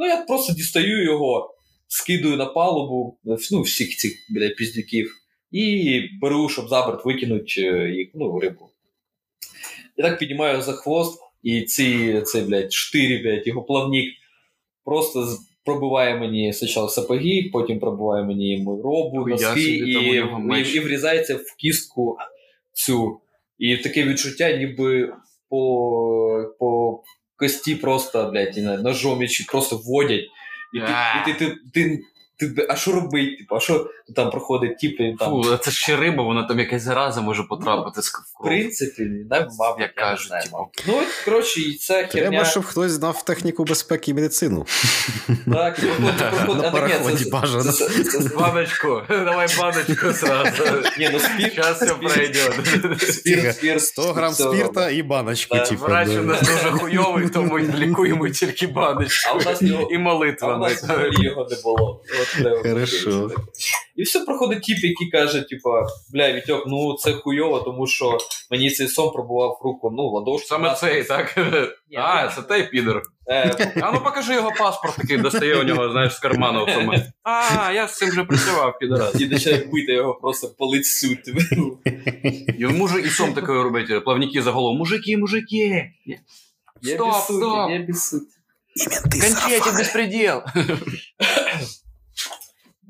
Ну, 0.00 0.06
я 0.06 0.16
просто 0.16 0.52
дістаю 0.52 1.04
його, 1.04 1.54
скидую 1.88 2.36
на 2.36 2.46
палубу 2.46 3.18
ну, 3.50 3.62
всіх 3.62 3.96
цих 3.96 4.12
бля, 4.30 4.48
піздюків 4.48 5.14
і 5.50 6.00
беру, 6.20 6.48
щоб 6.48 6.68
за 6.68 6.86
борт 6.86 7.04
викинуть 7.04 7.54
е, 7.58 7.90
їх, 7.90 8.10
ну, 8.14 8.38
рибу. 8.40 8.70
Я 9.96 10.04
так 10.04 10.18
піднімаю 10.18 10.62
за 10.62 10.72
хвост, 10.72 11.20
і 11.42 11.62
ці, 11.62 12.20
цей, 12.20 12.42
блядь, 12.42 12.72
штирі, 12.72 13.18
блядь, 13.18 13.46
його 13.46 13.62
плавник 13.62 14.14
просто 14.84 15.28
пробиває 15.64 16.16
мені 16.16 16.52
спочатку 16.52 16.88
сапоги, 16.88 17.50
потім 17.52 17.80
пробиває 17.80 18.24
мені 18.24 18.62
мою 18.62 18.82
робу, 18.82 19.26
носки, 19.26 19.46
собі, 19.46 19.62
і, 19.62 20.72
і, 20.72 20.76
і 20.76 20.80
врізається 20.80 21.36
в 21.36 21.56
кістку 21.58 22.16
цю. 22.72 23.20
І 23.58 23.76
таке 23.76 24.04
відчуття, 24.04 24.56
ніби 24.56 25.12
по, 25.48 26.54
по 26.58 27.02
кості 27.40 27.74
просто, 27.74 28.30
блядь, 28.32 28.56
не 28.56 28.62
знаю, 28.62 28.82
ножом 28.82 29.22
просто 29.48 29.76
вводять. 29.76 30.24
І 30.72 30.80
ти, 30.80 30.92
і 31.20 31.24
ти, 31.24 31.32
ти, 31.32 31.56
ти, 31.74 32.00
ти, 32.48 32.66
а 32.70 32.76
що 32.76 32.92
робити? 32.92 33.36
Типу, 33.36 33.56
а 33.56 33.60
що 33.60 33.90
там 34.16 34.30
проходить 34.30 34.78
тіп, 34.78 35.00
і 35.00 35.16
там. 35.18 35.28
Фу, 35.42 35.56
це 35.56 35.70
ще 35.70 35.96
риба, 35.96 36.24
вона 36.24 36.42
там 36.42 36.58
якась 36.58 36.82
зараза 36.82 37.20
може 37.20 37.42
потрапити 37.42 38.02
з 38.02 38.08
В 38.08 38.44
принципі, 38.44 39.02
не, 39.02 39.48
мабуть, 39.58 39.80
Як 39.80 39.92
я 39.96 40.04
не 40.04 40.10
кажуть, 40.10 40.28
знаю, 40.28 40.44
типу. 40.44 40.68
Ну, 40.86 40.94
коротше, 41.24 41.60
і 41.60 41.74
ця 41.74 41.94
херня. 42.06 42.28
Треба, 42.30 42.44
щоб 42.44 42.64
хтось 42.64 42.92
знав 42.92 43.22
техніку 43.24 43.64
безпеки 43.64 44.10
і 44.10 44.14
медицину. 44.14 44.66
Так, 45.52 45.80
це- 45.80 45.86
це- 47.16 47.72
це- 47.72 47.88
це- 48.04 48.04
це- 48.04 48.36
Баночку, 48.36 49.02
давай 49.08 49.46
баночку 49.58 50.12
сразу. 50.12 50.62
Ні, 50.98 51.10
ну 51.12 51.18
спір, 51.18 51.50
Сейчас 51.50 51.76
все 51.82 51.94
пройдет. 51.94 53.54
спір, 53.54 53.80
100 53.82 54.02
грам 54.02 54.32
все 54.32 54.42
спірта 54.42 54.90
і 54.90 55.02
баночку, 55.02 55.58
типу. 55.58 55.84
Врач 55.84 56.08
у 56.08 56.22
нас 56.22 56.40
дуже 56.40 56.70
хуйовий, 56.70 57.28
тому 57.28 57.58
лікуємо 57.58 58.28
тільки 58.28 58.66
баночку. 58.66 59.30
А 59.34 59.36
у 59.36 59.40
нас 59.42 59.62
його- 59.62 59.90
І 59.90 59.94
А 59.94 59.98
у 59.98 60.00
молитва. 60.00 60.58
нас 60.58 60.84
його 61.22 61.46
не 61.50 61.56
було. 61.64 62.02
От 62.22 62.29
Хорошо. 62.62 63.30
І 63.96 64.02
все 64.02 64.20
проходить 64.20 64.62
тіп, 64.62 64.78
який 64.84 65.10
каже, 65.10 65.42
типа, 65.42 65.86
бля, 66.12 66.32
Вітьок, 66.32 66.64
ну 66.66 66.94
це 66.94 67.12
хуйово, 67.12 67.60
тому 67.60 67.86
що 67.86 68.18
мені 68.50 68.70
цей 68.70 68.88
сон 68.88 69.12
пробував 69.12 69.58
в 69.60 69.64
руку, 69.64 69.90
ну, 69.96 70.02
ладошку. 70.02 70.48
Саме 70.48 70.74
цей, 70.74 71.04
так? 71.04 71.36
Ні, 71.90 71.96
А, 71.96 72.24
ну, 72.24 72.30
це 72.36 72.42
той 72.42 72.62
підер. 72.70 73.02
Е, 73.28 73.72
А 73.82 73.92
ну 73.92 74.00
покажи 74.00 74.34
його 74.34 74.52
паспорт 74.58 74.96
такий, 74.96 75.16
достає 75.16 75.56
у 75.60 75.62
нього, 75.64 75.90
знаєш, 75.92 76.14
з 76.14 76.18
карману. 76.18 76.66
А, 77.22 77.72
я 77.72 77.88
з 77.88 77.96
цим 77.96 78.08
вже 78.08 78.24
працював, 78.24 78.78
підарас. 78.78 79.20
і 79.20 79.26
починає 79.26 79.64
бити 79.72 79.92
його 79.92 80.14
просто 80.14 80.48
по 80.58 80.66
лицю. 80.66 81.16
типу. 81.16 81.78
І 82.58 82.66
мужик, 82.66 83.06
і 83.06 83.08
сом 83.08 83.32
такий 83.34 83.54
робить, 83.54 84.04
плавники 84.04 84.42
за 84.42 84.50
голову. 84.50 84.78
Мужики, 84.78 85.16
мужики! 85.16 85.90
Я 86.82 86.94
Стоп, 86.94 87.08
без 87.08 87.26
суті, 87.26 87.38
стоп! 87.38 87.70
я 87.70 87.78
без 87.88 88.08
суті. 88.08 88.26
Кончайте 89.20 89.72
безпреділ! 89.72 90.40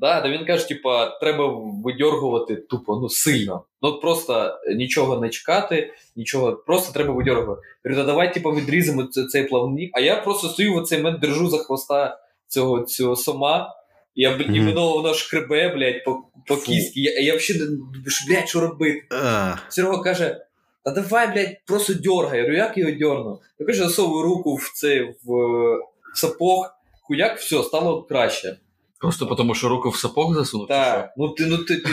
Да, 0.01 0.21
да 0.21 0.29
він 0.29 0.45
каже, 0.45 0.67
типа, 0.67 1.05
треба 1.19 1.53
видьоргувати 1.85 2.55
тупо, 2.55 2.99
ну 3.01 3.09
сильно. 3.09 3.63
Ну 3.81 3.99
просто 3.99 4.59
нічого 4.75 5.17
не 5.21 5.29
чекати, 5.29 5.93
нічого, 6.15 6.53
просто 6.55 6.93
треба 6.93 7.13
видьоргувати. 7.13 7.61
Говорю, 7.85 8.01
«Та 8.01 8.07
давай, 8.07 8.33
типа, 8.33 8.51
відрізимо 8.51 9.03
це- 9.03 9.25
цей 9.25 9.43
плавник. 9.43 9.89
А 9.93 9.99
я 9.99 10.15
просто 10.15 10.47
стою 10.49 10.73
в 10.73 10.77
оцей 10.77 10.97
момент, 10.97 11.19
держу 11.19 11.49
за 11.49 11.57
хвоста 11.57 12.19
цього, 12.47 12.81
цього 12.81 13.15
сома. 13.15 13.69
І, 14.15 14.21
я, 14.21 14.29
бл- 14.37 14.55
і 14.55 14.59
воно, 14.65 14.93
воно 14.93 15.13
шкребе, 15.13 15.69
блядь, 15.69 16.03
по, 16.03 16.23
по 16.47 16.55
кістки. 16.57 16.99
Я, 17.01 17.19
я 17.19 17.35
взагалі, 17.35 17.69
не- 17.71 17.77
блядь, 18.35 18.49
що 18.49 18.59
робити? 18.59 19.01
А, 19.11 19.53
Серега 19.69 19.97
каже: 20.03 20.45
Та 20.83 20.91
давай, 20.91 21.31
блядь, 21.33 21.55
просто 21.65 21.93
дьоргай. 21.93 22.37
Я 22.37 22.43
говорю, 22.43 22.57
як 22.57 22.77
його 22.77 22.91
дьорну? 22.91 23.39
Я 23.59 23.65
кажу, 23.65 23.83
засовую 23.83 24.23
руку 24.23 24.55
в 24.55 24.71
цей 24.75 25.01
в, 25.01 25.33
в 26.13 26.17
сапог, 26.17 26.69
хуяк, 27.01 27.37
все, 27.39 27.63
стало 27.63 28.03
краще. 28.03 28.57
Просто 29.01 29.25
тому, 29.25 29.55
що 29.55 29.69
руку 29.69 29.89
в 29.89 29.95
сапог 29.95 30.35
засунув? 30.35 30.67
Так, 30.67 31.13
ну 31.17 31.29
ти, 31.29 31.45
ну 31.45 31.57
ти, 31.57 31.77
ти 31.77 31.89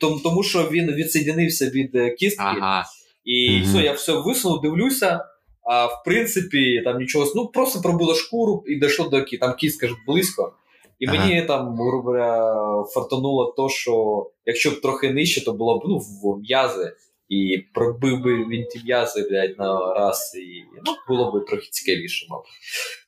тому, 0.24 0.42
що 0.42 0.68
він 0.70 0.92
відсоєдинився 0.94 1.70
від 1.70 1.96
е, 1.96 2.10
кістки, 2.10 2.44
Ага. 2.44 2.84
і 3.24 3.60
все, 3.64 3.78
я 3.82 3.92
все 3.92 4.12
висунув, 4.12 4.60
дивлюся. 4.60 5.24
А 5.70 5.86
в 5.86 6.02
принципі, 6.04 6.82
там 6.84 6.98
нічого, 6.98 7.32
ну 7.36 7.46
просто 7.46 7.80
пробуло 7.80 8.14
шкуру 8.14 8.64
і 8.66 8.80
дійшло 8.80 9.08
до 9.08 9.22
кі. 9.22 9.38
Там 9.38 9.54
кістка 9.54 9.88
ж 9.88 9.94
близько. 10.06 10.52
І 10.98 11.06
Ага. 11.06 11.18
мені 11.18 11.42
там, 11.42 11.76
грубо 11.76 11.96
говоря, 11.96 12.54
фартануло 12.94 13.54
то, 13.56 13.68
що 13.68 14.26
якщо 14.46 14.70
б 14.70 14.80
трохи 14.80 15.10
нижче, 15.10 15.44
то 15.44 15.52
було 15.52 15.78
б 15.78 15.82
ну, 15.88 15.98
в 15.98 16.40
м'язи. 16.40 16.92
І 17.28 17.64
пробив 17.74 18.22
би 18.22 18.34
він 18.36 18.66
ті 18.66 18.82
м'язи, 18.84 19.26
блядь, 19.30 19.58
на 19.58 19.94
раз, 19.94 20.32
і 20.34 20.64
ну, 20.86 20.94
було 21.08 21.32
б 21.32 21.46
трохи 21.46 21.68
цікавіше, 21.70 22.26
мабуть. 22.30 22.46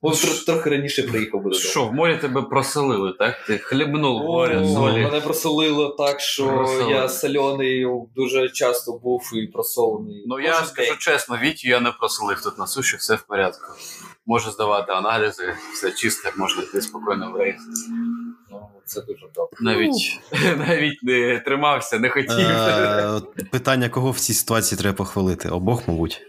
Може, 0.02 0.26
тр- 0.26 0.46
трохи 0.46 0.70
раніше 0.70 1.02
приїхав 1.02 1.42
би. 1.42 1.54
Що, 1.54 1.84
в 1.86 1.92
морі 1.94 2.16
тебе 2.18 2.42
проселили, 2.42 3.12
так? 3.18 3.44
Ти 3.46 3.58
хлібнув 3.58 4.30
О, 4.30 4.46
солі. 4.74 5.02
Мене 5.02 5.20
просолило 5.20 5.88
так, 5.88 6.20
що 6.20 6.46
Просолили. 6.48 6.90
я 6.92 7.08
соляний 7.08 7.86
дуже 8.16 8.48
часто 8.48 8.92
був 8.92 9.30
і 9.34 9.46
просолений. 9.46 10.24
Ну 10.26 10.40
я 10.40 10.50
Кожен 10.52 10.66
скажу 10.66 10.88
день. 10.90 10.98
чесно, 10.98 11.38
Вітю 11.42 11.68
я 11.68 11.80
не 11.80 11.92
проселив 11.92 12.40
тут 12.42 12.58
на 12.58 12.66
суші, 12.66 12.96
все 12.96 13.14
в 13.14 13.22
порядку. 13.22 13.72
Можу 14.26 14.50
здавати 14.50 14.92
аналізи, 14.92 15.54
все 15.74 15.92
чисте, 15.92 16.32
можна 16.36 16.62
йти 16.62 16.80
спокійно 16.80 17.32
в 17.32 17.36
рейс. 17.36 17.56
Ну, 18.60 18.80
це 18.84 19.00
дуже 19.00 19.26
добре. 19.34 19.58
Навіть, 19.60 20.20
навіть 20.68 21.02
не 21.02 21.38
тримався, 21.40 21.98
не 21.98 22.10
хотів. 22.10 22.30
е, 22.38 23.20
Питання, 23.50 23.88
кого 23.88 24.10
в 24.10 24.20
цій 24.20 24.34
ситуації 24.34 24.78
треба 24.78 24.96
похвалити? 24.96 25.48
Обох, 25.48 25.88
мабуть. 25.88 26.22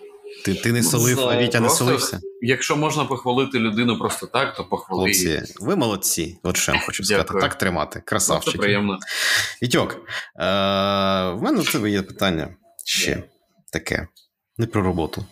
Ти, 0.46 0.54
ти 0.56 0.72
не 0.72 0.84
солив, 0.84 1.20
а 1.20 1.38
Вітя 1.38 1.60
не 1.60 1.70
солився. 1.70 2.20
Якщо 2.42 2.76
можна 2.76 3.06
похвалити 3.06 3.60
людину 3.60 4.00
просто 4.00 4.28
так, 4.28 4.56
то 4.56 4.66
похвали. 4.66 5.04
Хлопці, 5.04 5.44
ви 5.60 5.76
молодці. 5.76 6.40
От 6.44 6.58
що 6.58 6.72
я 6.72 6.78
вам 6.78 6.86
хочу 6.86 7.04
сказати. 7.04 7.24
Дякую. 7.28 7.42
Так 7.42 7.56
тримати. 7.56 8.04
Ну, 8.12 8.20
Це 8.20 8.52
приємно. 8.52 9.00
Вітьок, 9.64 9.94
е, 9.94 10.00
в 11.32 11.42
мене 11.42 11.58
до 11.58 11.64
тебе 11.64 11.90
є 11.90 12.02
питання 12.02 12.56
ще 12.86 13.24
таке. 13.74 14.08
Не 14.58 14.66
про 14.66 14.82
роботу, 14.82 15.26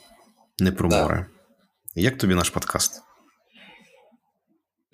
не 0.59 0.71
про 0.71 0.89
море. 0.89 1.25
Як 1.95 2.17
тобі 2.17 2.35
наш 2.35 2.49
подкаст? 2.49 3.01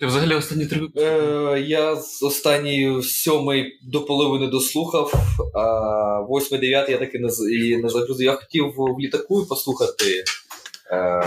Ти 0.02 0.06
взагалі 0.06 0.34
останні 0.34 0.66
три 0.66 0.80
випуски? 0.80 1.08
Е, 1.08 1.60
я 1.60 1.96
з 1.96 2.22
останньої 2.22 3.02
сьомий 3.02 3.78
до 3.82 4.04
половини 4.04 4.46
дослухав, 4.46 5.12
а 5.54 6.20
восьмий, 6.20 6.60
дев'ятий 6.60 6.92
я 6.92 6.98
таки 6.98 7.18
не, 7.18 7.28
і 7.52 7.76
не 7.76 7.88
загрузив. 7.88 8.26
Я 8.26 8.32
хотів 8.32 8.74
в 8.76 9.00
літаку 9.00 9.46
послухати 9.46 10.24
е, 10.90 11.22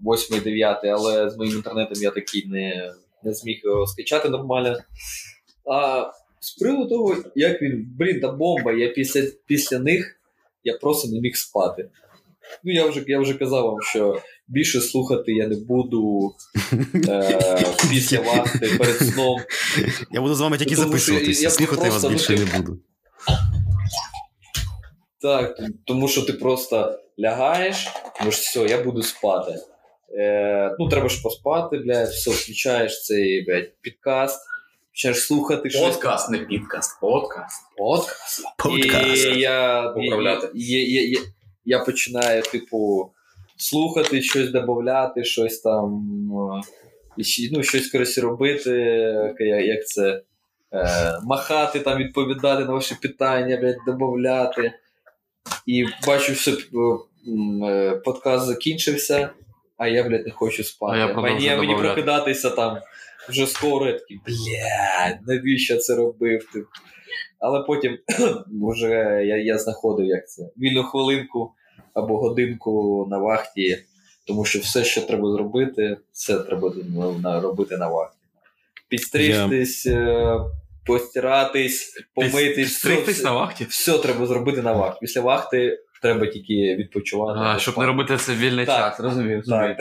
восьмий, 0.00 0.40
дев'ятий, 0.40 0.90
але 0.90 1.30
з 1.30 1.36
моїм 1.36 1.56
інтернетом 1.56 2.02
я 2.02 2.10
такий 2.10 2.46
не, 2.46 2.94
не 3.24 3.34
зміг 3.34 3.60
його 3.64 3.86
скачати 3.86 4.28
нормально. 4.28 4.76
А 5.70 6.10
з 6.40 6.50
приводу 6.54 6.88
того, 6.88 7.16
як 7.34 7.62
він, 7.62 7.94
блін, 7.98 8.20
та 8.20 8.32
бомба, 8.32 8.72
я 8.72 8.88
після, 8.88 9.22
після 9.46 9.78
них 9.78 10.20
я 10.64 10.78
просто 10.78 11.08
не 11.08 11.20
міг 11.20 11.36
спати. 11.36 11.88
Ну, 12.64 12.72
я 12.72 12.86
вже, 12.86 13.04
я 13.06 13.20
вже 13.20 13.34
казав 13.34 13.64
вам, 13.64 13.82
що 13.82 14.22
більше 14.48 14.80
слухати 14.80 15.32
я 15.32 15.46
не 15.46 15.56
буду 15.56 16.34
е, 17.08 17.58
після 17.90 18.20
вахти 18.20 18.70
перед 18.78 18.96
сном. 18.98 19.40
Я 20.10 20.20
буду 20.20 20.34
з 20.34 20.40
вами 20.40 20.58
тільки 20.58 20.76
записуватися. 20.76 21.42
я- 21.42 21.48
я 21.48 21.50
Слухати 21.50 21.82
я 21.86 21.90
вас 21.90 22.04
просто, 22.04 22.08
ну, 22.08 22.14
більше 22.14 22.36
ти- 22.36 22.52
не 22.54 22.58
буду. 22.58 22.80
Так, 25.22 25.56
тому 25.86 26.08
що 26.08 26.22
ти 26.22 26.32
просто 26.32 26.98
лягаєш, 27.20 27.88
тому 28.18 28.30
що 28.32 28.40
все, 28.42 28.74
я 28.74 28.82
буду 28.84 29.02
спати. 29.02 29.54
Е, 30.18 30.76
ну, 30.78 30.88
треба 30.88 31.08
ж 31.08 31.22
поспати, 31.22 31.78
блядь, 31.78 32.08
все, 32.08 32.30
включаєш 32.30 33.02
цей 33.04 33.44
блядь, 33.44 33.80
підкаст, 33.80 34.40
починаєш 34.92 35.22
слухати 35.22 35.70
щось. 35.70 35.82
Подкаст, 35.82 36.30
не 36.30 36.38
підкаст. 36.38 37.00
Подкаст. 37.00 37.62
Подкаст. 37.76 38.42
Подкаст. 38.58 39.24
І 39.24 39.40
я, 39.40 39.94
я, 39.96 40.40
я, 40.54 41.00
я, 41.02 41.18
я 41.64 41.78
починаю, 41.78 42.42
типу, 42.42 43.10
слухати, 43.58 44.22
щось 44.22 44.50
додати, 44.50 45.24
щось 45.24 45.60
там. 45.60 46.04
е, 46.58 46.62
Ну, 47.52 47.62
щось 47.62 47.90
коротше 47.90 48.20
робити, 48.20 48.70
як- 49.40 49.86
це. 49.86 50.22
Е, 50.72 51.18
махати, 51.24 51.80
там, 51.80 51.98
відповідати 51.98 52.64
на 52.64 52.72
ваші 52.72 52.94
питання, 53.02 53.56
блядь, 53.56 53.76
додати. 53.86 54.72
І 55.66 55.86
бачу, 56.06 56.34
що 56.34 56.52
е, 57.68 57.96
подкаст 58.04 58.46
закінчився, 58.46 59.30
а 59.76 59.88
я, 59.88 60.04
блядь, 60.04 60.26
не 60.26 60.32
хочу 60.32 60.64
спати. 60.64 60.96
А 60.96 60.98
я 60.98 61.14
мені, 61.14 61.56
мені 61.56 61.74
прокидатися 61.76 62.50
там 62.50 62.78
вже 63.28 63.46
скоро, 63.46 63.86
я 63.86 63.92
такий, 63.98 64.20
блядь, 64.26 65.26
навіщо 65.26 65.74
я 65.74 65.80
це 65.80 65.94
робив? 65.96 66.48
Ти? 66.52 66.64
Але 67.38 67.60
потім 67.62 67.98
вже 68.62 68.90
я, 69.26 69.36
я 69.36 69.58
знаходив 69.58 70.06
як 70.06 70.28
це 70.28 70.42
вільну 70.58 70.82
хвилинку 70.82 71.52
або 71.98 72.18
годинку 72.18 73.06
на 73.10 73.18
вахті, 73.18 73.78
тому 74.26 74.44
що 74.44 74.58
все, 74.58 74.84
що 74.84 75.00
треба 75.00 75.30
зробити, 75.32 75.96
все 76.12 76.38
треба 76.38 76.72
робити 77.40 77.76
на 77.76 77.88
вахті. 77.88 78.18
Підстригтись, 78.88 79.86
е, 79.86 80.40
постиратись, 80.86 82.04
помитись, 82.14 82.74
Стригтись 82.74 83.16
все, 83.16 83.24
на 83.24 83.32
вахті. 83.32 83.64
все 83.64 83.98
треба 83.98 84.26
зробити 84.26 84.62
на 84.62 84.72
вахті. 84.72 84.98
Після 85.00 85.20
вахти 85.20 85.82
треба 86.02 86.26
тільки 86.26 86.76
відпочивати. 86.76 87.38
А, 87.42 87.58
щоб 87.58 87.78
не 87.78 87.86
робити 87.86 88.16
це 88.16 88.32
в 88.32 88.38
вільний 88.38 88.66
Так. 88.66 88.90
час, 88.90 89.00
розумію. 89.00 89.42
Так. 89.42 89.78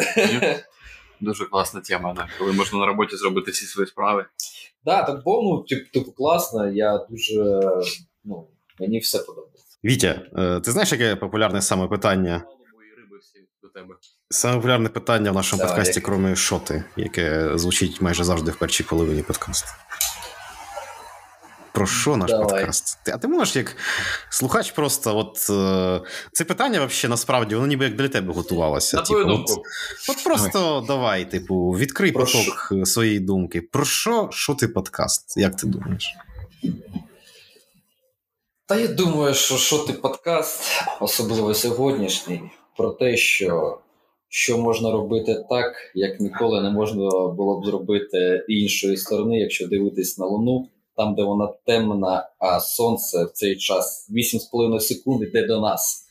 Дуже 1.19 1.45
класна 1.45 1.81
тема, 1.81 2.13
да, 2.13 2.27
коли 2.39 2.53
можна 2.53 2.79
на 2.79 2.85
роботі 2.85 3.15
зробити 3.15 3.51
всі 3.51 3.65
свої 3.65 3.87
справи. 3.87 4.25
Да, 4.85 5.03
так 5.03 5.21
бо 5.25 5.41
ну, 5.43 5.77
типу, 5.91 6.11
класно, 6.11 6.71
я 6.71 7.05
дуже. 7.09 7.61
Ну, 8.23 8.47
мені 8.79 8.99
все 8.99 9.19
подобається. 9.19 9.56
Вітя, 9.85 10.21
е, 10.37 10.59
ти 10.59 10.71
знаєш, 10.71 10.91
яке 10.91 11.15
популярне 11.15 11.61
саме 11.61 11.87
питання? 11.87 12.43
Саме 14.29 14.55
популярне 14.55 14.89
питання 14.89 15.31
в 15.31 15.35
нашому 15.35 15.59
Давай, 15.59 15.75
подкасті, 15.75 15.99
яке? 15.99 16.11
крім 16.11 16.35
шоти, 16.35 16.83
яке 16.97 17.57
звучить 17.57 18.01
майже 18.01 18.23
завжди 18.23 18.51
в 18.51 18.55
першій 18.55 18.83
половині 18.83 19.21
подкасту. 19.21 19.69
Про 21.71 21.87
що 21.87 22.17
наш 22.17 22.31
Давай. 22.31 22.49
подкаст? 22.49 23.09
А 23.13 23.17
ти 23.17 23.27
можеш 23.27 23.55
як 23.55 23.75
слухач 24.29 24.71
просто, 24.71 25.17
от 25.17 25.49
е, 25.49 26.09
це 26.31 26.43
питання 26.43 26.85
взагалі 26.85 27.09
насправді, 27.09 27.55
воно 27.55 27.67
ніби 27.67 27.85
як 27.85 27.95
для 27.95 28.07
тебе 28.07 28.33
готувалося. 28.33 28.97
На 28.97 29.03
твою 29.03 29.23
Типу, 29.23 29.35
думку. 29.37 29.53
От, 30.09 30.17
от 30.17 30.23
просто 30.23 30.83
давай, 30.87 31.31
типу, 31.31 31.69
відкрий 31.71 32.11
Про 32.11 32.25
поток 32.25 32.69
е, 32.71 32.85
своєї 32.85 33.19
думки. 33.19 33.61
Про 33.61 33.85
що, 33.85 34.29
що 34.31 34.53
ти 34.53 34.67
подкаст? 34.67 35.37
Як 35.37 35.55
ти 35.55 35.67
думаєш? 35.67 36.15
Та 38.67 38.79
я 38.79 38.87
думаю, 38.87 39.33
що 39.33 39.57
що 39.57 39.77
ти 39.77 39.93
подкаст, 39.93 40.61
особливо 41.01 41.53
сьогоднішній, 41.53 42.41
про 42.77 42.89
те, 42.89 43.17
що, 43.17 43.79
що 44.29 44.57
можна 44.57 44.91
робити 44.91 45.45
так, 45.49 45.91
як 45.95 46.19
ніколи 46.19 46.61
не 46.61 46.69
можна 46.69 47.27
було 47.27 47.59
б 47.59 47.65
зробити 47.65 48.45
іншої 48.47 48.97
сторони, 48.97 49.39
якщо 49.39 49.67
дивитись 49.67 50.17
на 50.17 50.25
Луну, 50.25 50.69
там, 50.97 51.15
де 51.15 51.23
вона 51.23 51.53
темна, 51.65 52.29
а 52.39 52.59
сонце 52.59 53.23
в 53.23 53.31
цей 53.31 53.55
час 53.55 54.09
8,5 54.11 54.79
секунд 54.79 55.21
йде 55.21 55.47
до 55.47 55.59
нас. 55.59 56.05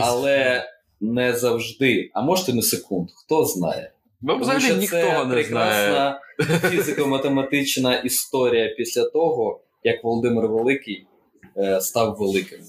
Але 0.00 0.64
не 1.00 1.32
завжди, 1.32 2.10
а 2.14 2.22
може 2.22 2.52
не 2.52 2.62
секунд, 2.62 3.08
хто 3.14 3.44
знає. 3.44 3.92
Тому 4.26 4.40
взагалі 4.40 4.62
що 4.62 4.76
ніхто 4.76 4.96
це 4.96 5.02
не 5.02 5.10
знає. 5.10 5.28
прекрасна 5.28 6.20
фізико-математична 6.70 8.04
історія 8.04 8.74
після 8.76 9.04
того, 9.04 9.60
як 9.84 10.04
Володимир 10.04 10.48
Великий 10.48 11.07
став 11.80 12.16
великим, 12.18 12.60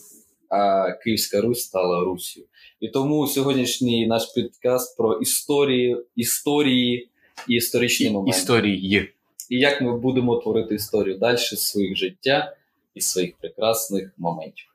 а 0.49 0.91
Київська 0.91 1.41
Русь 1.41 1.61
стала 1.61 2.03
Руссю. 2.03 2.41
І 2.79 2.87
тому 2.87 3.27
сьогоднішній 3.27 4.07
наш 4.07 4.25
підкаст 4.25 4.97
про 4.97 5.13
історії, 5.13 5.97
історії 6.15 7.09
і 7.47 7.53
історичні 7.53 8.09
моменти. 8.09 8.39
Історії. 8.39 9.13
І 9.49 9.57
як 9.57 9.81
ми 9.81 9.97
будемо 9.97 10.35
творити 10.35 10.75
історію 10.75 11.17
далі 11.17 11.37
з 11.37 11.59
своїх 11.59 11.97
життя 11.97 12.55
і 12.93 13.01
своїх 13.01 13.37
прекрасних 13.37 14.11
моментів. 14.17 14.65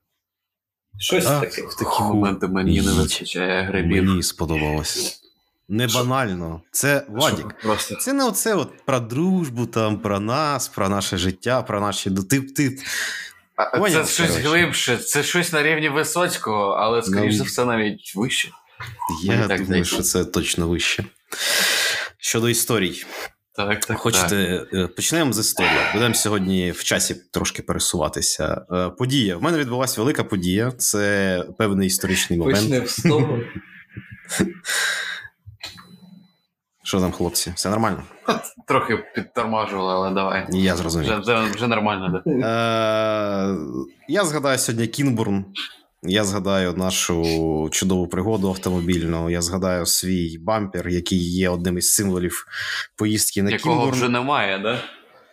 Щось 0.99 1.27
Ах, 1.27 1.41
таке. 1.41 1.63
В 1.63 1.77
такі 1.77 2.03
моменти 2.03 2.47
мені 2.47 2.81
не 2.81 2.93
вистачає 2.93 3.63
грибів. 3.63 4.05
Мені 4.05 4.23
сподобалось. 4.23 5.21
Не 5.69 5.87
банально. 5.87 6.63
Це. 6.71 7.07
Просто 7.63 7.97
Це 7.97 8.13
не 8.13 8.25
оце 8.25 8.55
от 8.55 8.71
про 8.87 9.01
дружбу, 9.01 9.67
там, 9.67 9.99
про 9.99 10.21
нас, 10.21 10.69
про 10.69 10.89
наше 10.89 11.17
життя, 11.17 11.63
про 11.63 11.81
наші. 11.81 12.11
ну, 12.11 12.23
Ти, 12.23 12.41
ти... 12.41 12.79
А, 13.57 13.81
це 13.91 13.91
щось 14.07 14.17
коротше. 14.17 14.49
глибше, 14.49 14.97
це 14.97 15.23
щось 15.23 15.53
на 15.53 15.63
рівні 15.63 15.89
Висоцького, 15.89 16.65
але 16.71 17.03
скоріш 17.03 17.33
Ну, 17.33 17.39
за 17.39 17.45
все 17.45 17.65
навіть 17.65 18.13
вище. 18.17 18.49
Я 19.25 19.33
так 19.39 19.47
думаю, 19.49 19.65
здається. 19.65 19.95
що 19.95 20.03
це 20.03 20.25
точно 20.25 20.69
вище. 20.69 21.05
Щодо 22.19 22.49
історій, 22.49 23.05
Так, 23.57 23.85
так. 23.85 23.99
хочете, 23.99 24.67
е, 24.75 24.87
почнемо 24.87 25.33
з 25.33 25.39
історії. 25.39 25.73
Будемо 25.95 26.15
сьогодні 26.15 26.71
в 26.71 26.85
часі 26.85 27.17
трошки 27.33 27.63
пересуватися. 27.63 28.63
Е, 28.73 28.91
Подія. 28.99 29.37
В 29.37 29.43
мене 29.43 29.59
відбулася 29.59 30.01
велика 30.01 30.25
подія. 30.25 30.71
Це 30.79 31.45
певний 31.59 31.87
історичний 31.87 32.39
момент. 32.39 32.59
Почнемо 32.61 32.87
з 32.87 32.97
того. 33.03 33.41
Що 36.85 37.01
там, 37.01 37.13
хлопці? 37.13 37.53
Все 37.57 37.71
нормально? 37.71 38.03
Трохи 38.67 38.97
підтормажували, 39.15 39.95
але 39.95 40.11
давай. 40.11 40.47
Я 40.53 40.77
зрозумів. 40.77 41.07
Вже, 41.09 41.19
вже, 41.21 41.51
вже 41.55 41.67
нормально, 41.69 42.23
да. 42.27 42.31
Е, 42.31 43.57
я 44.09 44.25
згадаю 44.25 44.59
сьогодні 44.59 44.87
Кінбурн. 44.87 45.45
Я 46.03 46.25
згадаю 46.25 46.73
нашу 46.73 47.69
чудову 47.73 48.07
пригоду 48.07 48.49
автомобільну. 48.49 49.31
Я 49.31 49.43
згадаю 49.43 49.87
свій 49.87 50.39
бампер, 50.39 50.89
який 50.89 51.33
є 51.35 51.49
одним 51.49 51.79
із 51.79 51.95
символів 51.95 52.47
поїздки 52.97 53.43
на 53.43 53.51
Якого 53.51 53.75
Кінбурн. 53.75 53.97
вже 53.97 54.09
немає, 54.09 54.59
да? 54.59 54.79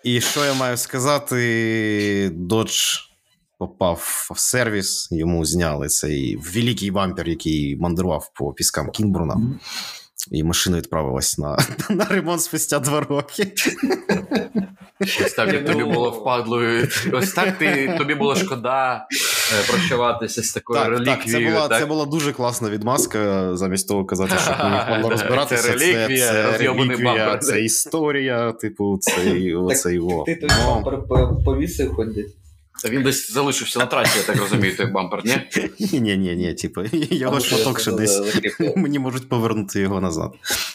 І 0.03 0.21
що 0.21 0.45
я 0.45 0.53
маю 0.53 0.77
сказати? 0.77 2.31
Додж 2.33 2.97
попав 3.57 4.27
в 4.35 4.39
сервіс, 4.39 5.07
йому 5.11 5.45
зняли 5.45 5.87
цей 5.87 6.35
великий 6.35 6.91
бампер, 6.91 7.29
який 7.29 7.75
мандрував 7.75 8.31
по 8.35 8.53
піскам 8.53 8.91
Кінбурна. 8.91 9.37
І 10.31 10.43
машина 10.43 10.77
відправилась 10.77 11.37
на, 11.37 11.57
на 11.89 12.05
ремонт 12.05 12.41
спустя 12.41 12.79
два 12.79 13.01
роки. 13.01 13.51
Ось 15.25 15.33
так 15.33 15.53
як 15.53 15.65
тобі 15.65 15.83
було 15.83 16.09
впадлою. 16.09 16.87
Ось 17.13 17.33
так 17.33 17.57
ти, 17.57 17.95
тобі 17.97 18.15
було 18.15 18.35
шкода 18.35 19.07
е, 19.59 19.67
прощаватися 19.71 20.43
з 20.43 20.53
такою 20.53 20.79
Так, 20.79 21.05
так, 21.05 21.25
це 21.27 21.39
була, 21.39 21.67
так? 21.67 21.79
це 21.79 21.85
була 21.85 22.05
дуже 22.05 22.33
класна 22.33 22.69
відмазка, 22.69 23.49
замість 23.57 23.87
того 23.87 24.05
казати, 24.05 24.35
що 24.43 24.51
ми 24.51 24.75
їх 24.75 24.85
Да, 25.01 25.09
розбиратися. 25.09 25.63
це 25.63 25.71
реліквія, 25.71 26.27
це, 26.27 26.51
розйобаний 26.51 26.89
реліквія, 26.95 27.37
це 27.37 27.61
історія, 27.61 28.51
типу, 28.51 28.97
це, 29.01 29.53
оцей 29.55 29.99
во. 29.99 30.23
Ти 30.23 30.35
той 30.35 30.49
Ну, 30.59 30.65
бампер 30.73 31.07
по- 31.07 31.41
повісив 31.45 31.93
ходить. 31.95 32.35
Та 32.83 32.89
Він 32.89 33.03
десь 33.03 33.31
залишився 33.31 33.79
на 33.79 33.85
трасі, 33.85 34.19
я 34.19 34.25
так 34.25 34.37
розумію, 34.37 34.77
той 34.77 34.85
бампер, 34.85 35.21
ні? 35.25 35.37
Ні, 35.99 36.17
ні, 36.17 36.35
ні, 36.35 36.53
типу, 36.53 36.81
його 36.93 37.39
шматок 37.39 37.73
я 37.77 37.79
ще 37.81 37.91
за- 37.91 37.97
десь. 37.97 38.21
Мені 38.75 38.99
можуть 38.99 39.29
повернути 39.29 39.79
його 39.79 40.01
назад. 40.01 40.31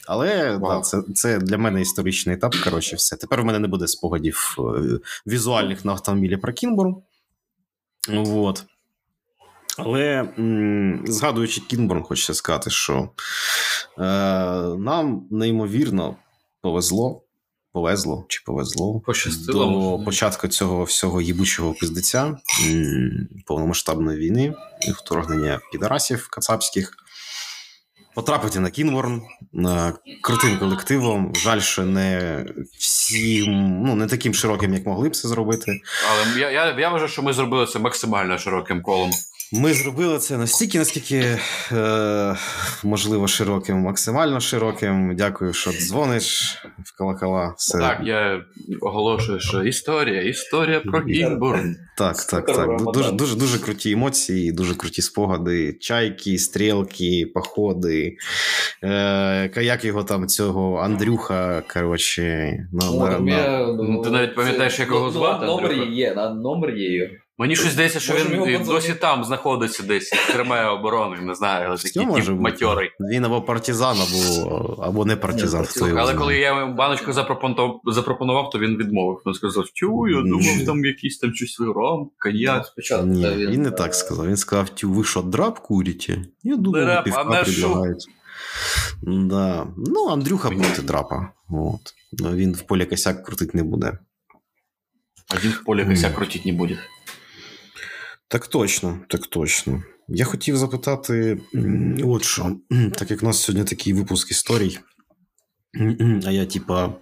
Але 0.07 0.59
да, 0.59 0.81
це, 0.81 1.03
це 1.15 1.39
для 1.39 1.59
мене 1.59 1.81
історичний 1.83 2.35
етап. 2.37 2.55
Коротше, 2.65 2.97
все. 2.97 3.17
Тепер 3.17 3.43
в 3.43 3.45
мене 3.45 3.59
не 3.59 3.69
буде 3.69 3.87
спогадів 3.89 4.57
е, 4.59 4.63
візуальних 5.27 5.85
на 5.85 5.93
автомобілі 5.93 6.37
про 6.37 6.53
Кінбурн. 6.53 6.97
Вот. 8.09 8.65
Але 9.79 10.29
м, 10.39 11.05
згадуючи 11.07 11.61
Кінбурн, 11.61 12.03
хочеться 12.03 12.35
сказати, 12.35 12.71
що 12.71 13.11
е, 13.99 14.03
нам 14.79 15.27
неймовірно 15.31 16.17
повезло. 16.61 17.23
Повезло 17.77 18.25
чи 18.29 18.43
повезло 18.47 19.01
Пощастило. 19.01 19.65
до 19.65 19.71
може. 19.71 20.05
початку 20.05 20.49
цього 20.49 20.85
всього 20.85 21.21
їбучого 21.21 21.75
пиздеця, 21.75 22.37
повномасштабної 23.47 24.19
війни 24.19 24.55
і 24.89 24.91
вторгнення 24.91 25.61
підарасів 25.73 26.29
кацапських. 26.29 26.93
Потрапити 28.15 28.61
на 28.61 28.71
Кінворн 28.71 29.23
крутим 30.23 30.59
колективом. 30.59 31.33
Жаль, 31.35 31.61
що 31.61 31.85
не 31.85 32.45
всім, 32.79 33.83
ну 33.83 33.95
не 33.95 34.07
таким 34.07 34.35
широким, 34.35 34.75
як 34.75 34.87
могли 34.87 35.09
б 35.09 35.17
це 35.17 35.29
зробити. 35.29 35.81
Але 36.11 36.41
я, 36.41 36.51
я, 36.51 36.79
я 36.79 36.89
вважаю, 36.89 37.11
що 37.11 37.23
ми 37.23 37.33
зробили 37.33 37.67
це 37.67 37.79
максимально 37.79 38.39
широким 38.39 38.83
колом. 38.83 39.11
Ми 39.53 39.73
зробили 39.75 40.19
це 40.19 40.39
настільки, 40.39 40.79
наскільки 40.79 41.39
е, 41.73 42.37
можливо 42.85 43.29
широким, 43.29 43.77
максимально 43.79 44.41
широким. 44.41 45.17
Дякую, 45.17 45.53
що 45.53 45.71
дзвониш 45.73 46.57
в 46.85 46.99
колокола. 46.99 47.55
Все. 47.59 47.79
Так, 47.79 48.01
я 48.05 48.43
оголошую, 48.81 49.41
що 49.41 49.63
історія, 49.63 50.23
історія 50.23 50.81
про 50.81 51.05
Кінбурн. 51.05 51.77
Так, 51.99 52.17
так, 52.17 52.47
так. 52.47 52.93
Дуже, 52.93 53.13
дуже, 53.13 53.37
дуже 53.37 53.59
круті 53.59 53.93
емоції, 53.93 54.53
дуже 54.53 54.75
круті 54.75 55.03
спогади. 55.03 55.73
Чайки, 55.81 56.39
стрілки, 56.39 57.31
походи. 57.35 58.17
Е, 58.85 59.51
як 59.63 59.85
його 59.85 60.05
там 60.05 60.29
цього 60.29 60.77
Андрюха, 60.79 61.63
коротше. 61.75 62.23
На, 62.73 62.87
Ну, 62.87 63.01
на, 63.01 63.19
на... 63.19 63.67
Ну, 63.67 64.03
ти 64.03 64.11
навіть 64.11 64.35
пам'ятаєш, 64.35 64.77
це- 64.77 64.83
як 64.83 64.91
його 64.91 65.07
ну, 65.07 65.13
звати, 65.13 65.47
Номер 65.47 65.73
є, 65.73 66.15
на 66.15 66.35
номер 66.35 66.71
є. 66.71 67.11
Мені 67.39 67.57
щось 67.57 67.73
здається, 67.73 68.01
що 68.01 68.13
Можемо 68.13 68.47
він 68.47 68.65
досі 68.65 68.95
там 68.95 69.25
знаходиться 69.25 69.83
десь, 69.83 70.09
тримає 70.33 70.69
оборону, 70.69 71.17
не 71.21 71.35
знаю, 71.35 71.67
але 71.69 71.77
такий 71.77 72.07
може 72.07 72.33
тип 72.33 72.41
матьорий. 72.41 72.91
Він 73.01 73.25
або 73.25 73.43
партизан, 73.43 73.97
або, 74.01 74.83
або 74.83 75.05
не 75.05 75.17
партизан. 75.17 75.65
Хто 75.65 75.89
його 75.89 76.01
Але 76.01 76.07
знає. 76.07 76.19
коли 76.19 76.39
я 76.39 76.61
йому 76.61 76.75
баночку 76.75 77.13
запропонував, 77.13 77.81
запропонував, 77.85 78.51
то 78.51 78.59
він 78.59 78.77
відмовив. 78.77 79.23
Він 79.27 79.35
сказав, 79.35 79.65
тю, 79.75 80.09
я 80.09 80.23
думав, 80.23 80.67
там 80.67 80.85
якийсь 80.85 81.19
там 81.19 81.35
щось 81.35 81.61
ром, 81.61 82.11
коньяк. 82.19 82.67
Спочатку 82.67 83.07
Ні, 83.07 83.23
та 83.23 83.37
він 83.37 83.63
не 83.63 83.69
е, 83.69 83.73
так 83.73 83.95
сказав. 83.95 84.27
Він 84.27 84.37
сказав, 84.37 84.69
тю, 84.69 84.93
ви 84.93 85.05
що, 85.05 85.23
драп 85.23 85.59
курите? 85.59 86.25
Я 86.43 86.57
думаю, 86.57 86.85
Драп, 86.85 87.05
пивка 87.05 87.27
а 87.31 87.45
предлагають. 87.45 88.07
Да. 89.03 89.67
Ну, 89.77 90.09
Андрюха 90.09 90.49
проти 90.51 90.83
драпа. 90.83 91.33
От. 91.51 91.81
Ну, 92.13 92.33
Він 92.33 92.53
в 92.53 92.63
полі 92.63 92.85
косяк 92.85 93.25
крутить 93.25 93.55
не 93.55 93.63
буде. 93.63 93.99
Один 95.37 95.51
в 95.51 95.65
полі 95.65 95.85
косяк 95.85 96.15
крутить 96.15 96.47
не 96.47 96.53
буде. 96.53 96.79
Так 98.29 98.47
точно, 98.47 98.99
так 99.09 99.27
точно. 99.27 99.83
Я 100.09 100.25
хотів 100.25 100.57
запитати, 100.57 101.41
от 102.05 102.25
що, 102.25 102.57
так 102.95 103.11
як 103.11 103.23
у 103.23 103.27
нас 103.27 103.43
сьогодні 103.43 103.65
такий 103.65 103.93
випуск 103.93 104.31
історій, 104.31 104.79
а 106.27 106.31
я, 106.31 106.47
типа, 106.47 106.95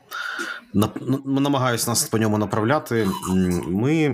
намагаюся 1.25 1.91
нас 1.91 2.05
по 2.05 2.19
ньому 2.19 2.39
направляти. 2.39 3.09
Ми, 3.67 4.13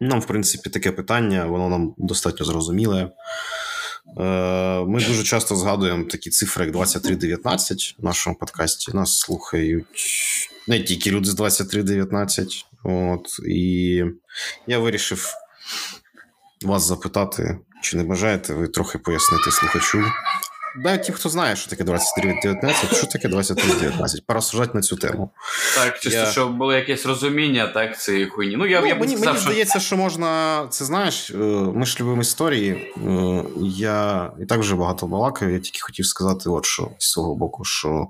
нам, 0.00 0.20
в 0.20 0.26
принципі, 0.26 0.70
таке 0.70 0.92
питання, 0.92 1.46
воно 1.46 1.68
нам 1.68 1.94
достатньо 1.98 2.46
зрозуміле. 2.46 3.10
Е, 4.20 4.84
Ми 4.84 5.04
дуже 5.04 5.22
часто 5.22 5.56
згадуємо 5.56 6.04
такі 6.04 6.30
цифри, 6.30 6.64
як 6.64 6.72
2319 6.74 7.96
в 7.98 8.04
нашому 8.04 8.36
подкасті. 8.36 8.92
Нас 8.94 9.18
слухають 9.18 9.86
не 10.68 10.80
тільки 10.80 11.10
люди 11.10 11.30
з 11.30 11.34
2319. 11.34 12.64
От, 12.84 13.26
і 13.48 14.02
я 14.66 14.78
вирішив 14.78 15.32
вас 16.62 16.82
запитати, 16.82 17.58
чи 17.82 17.96
не 17.96 18.04
бажаєте 18.04 18.54
ви 18.54 18.68
трохи 18.68 18.98
пояснити 18.98 19.50
слухачу. 19.50 20.04
Да, 20.82 20.96
ті, 20.96 21.12
хто 21.12 21.28
знає, 21.28 21.56
що 21.56 21.70
таке 21.70 21.84
2319, 21.84 22.96
що 22.96 23.06
таке 23.06 23.28
2319, 23.28 24.26
порозсуждати 24.26 24.70
на 24.74 24.80
цю 24.80 24.96
тему. 24.96 25.30
Так, 25.74 25.98
чисто, 26.00 26.18
Я- 26.18 26.26
щоб 26.26 26.56
було 26.56 26.74
якесь 26.74 27.06
розуміння, 27.06 27.66
так, 27.66 28.00
цієї 28.00 28.26
хуйні. 28.26 28.56
Ну, 28.56 28.66
я, 28.66 28.80
ну, 28.80 28.86
я 28.86 28.94
б 28.94 29.00
мені, 29.00 29.12
сказав, 29.12 29.26
мені 29.34 29.40
що 29.40 29.50
здається, 29.50 29.80
що 29.80 29.96
можна. 29.96 30.62
Це 30.70 30.84
знаєш, 30.84 31.30
е, 31.30 31.36
ми 31.74 31.86
ж 31.86 31.96
любимо 32.00 32.22
історії. 32.22 32.92
Е, 33.06 33.42
Я 33.60 34.30
і 34.40 34.46
так 34.46 34.60
вже 34.60 34.74
багато 34.74 35.06
балакаю. 35.06 35.52
Я 35.52 35.58
тільки 35.58 35.78
хотів 35.80 36.06
сказати, 36.06 36.50
от 36.50 36.66
що 36.66 36.90
з 36.98 37.10
свого 37.12 37.34
боку, 37.34 37.64
що 37.64 38.06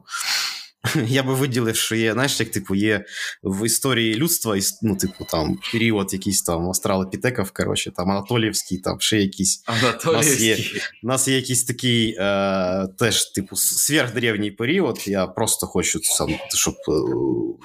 я 1.07 1.22
би 1.22 1.35
виділив, 1.35 1.77
що 1.77 1.94
є, 1.94 2.12
знаєш, 2.12 2.40
як 2.40 2.51
типу, 2.51 2.75
є 2.75 3.05
в 3.42 3.66
історії 3.66 4.14
людства, 4.14 4.57
ну, 4.83 4.96
типу, 4.96 5.27
там 5.31 5.59
період 5.72 6.12
якийсь 6.12 6.42
там 6.42 6.68
австралопітеків, 6.68 7.51
коротше, 7.51 7.90
там 7.90 8.11
Анатоліївський, 8.11 8.79
там 8.79 9.01
ще 9.01 9.18
якісь. 9.18 9.62
Анатолійський. 9.66 10.81
У 11.03 11.07
нас 11.07 11.29
є 11.29 11.37
якийсь 11.37 11.64
такий 11.64 12.16
е, 12.18 12.88
теж, 12.99 13.25
типу, 13.25 13.57
сверхдревній 13.57 14.51
період. 14.51 15.03
Я 15.07 15.27
просто 15.27 15.66
хочу 15.66 16.01
сам, 16.03 16.29
щоб 16.55 16.75
е, 16.75 16.92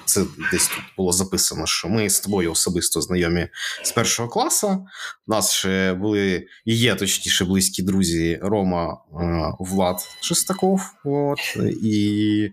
це 0.04 0.24
десь 0.52 0.68
тут 0.68 0.84
було 0.96 1.12
записано, 1.12 1.66
що 1.66 1.88
ми 1.88 2.10
з 2.10 2.20
тобою 2.20 2.52
особисто 2.52 3.00
знайомі 3.00 3.48
з 3.82 3.92
першого 3.92 4.28
класу. 4.28 4.86
У 5.26 5.32
нас 5.32 5.52
ще 5.52 5.94
були 5.94 6.46
і 6.64 6.76
є 6.76 6.94
точніше 6.94 7.44
близькі 7.44 7.82
друзі 7.82 8.38
Рома 8.42 8.96
е, 9.20 9.52
Влад 9.60 9.96
Шестаков. 10.20 10.80
От, 11.04 11.38
і 11.82 12.50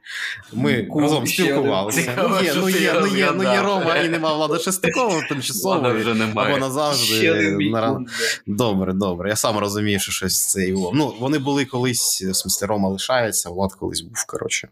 ми 0.60 0.84
Кул, 0.84 1.02
разом 1.02 1.28
спілкувалися. 1.28 2.28
Ну, 2.30 2.42
є, 2.44 2.54
ну, 2.56 2.70
є, 2.70 2.94
ну, 3.02 3.08
є, 3.18 3.32
ну, 3.36 3.44
є. 3.44 3.62
Рома 3.62 3.98
і 3.98 4.10
нема 4.10 4.34
Влада 4.34 4.60
Шестакова 4.60 5.22
тимчасово. 5.30 5.76
Ладно, 5.76 6.00
вже 6.00 6.14
немає. 6.14 6.50
Або 6.50 6.60
назавжди. 6.60 7.16
Ще 7.16 7.34
на-. 7.72 8.06
Добре, 8.48 8.94
добре. 8.94 9.30
Я 9.30 9.36
сам 9.36 9.58
розумію, 9.58 10.00
що 10.00 10.12
щось 10.12 10.48
це 10.48 10.68
його. 10.68 10.92
Ну, 10.96 11.14
вони 11.20 11.40
були 11.40 11.66
колись, 11.66 12.22
в 12.22 12.26
смысле, 12.26 12.66
Рома 12.66 12.90
лишається, 12.90 13.50
Влад 13.50 13.74
колись 13.74 14.02
був, 14.02 14.26
коротше. 14.28 14.68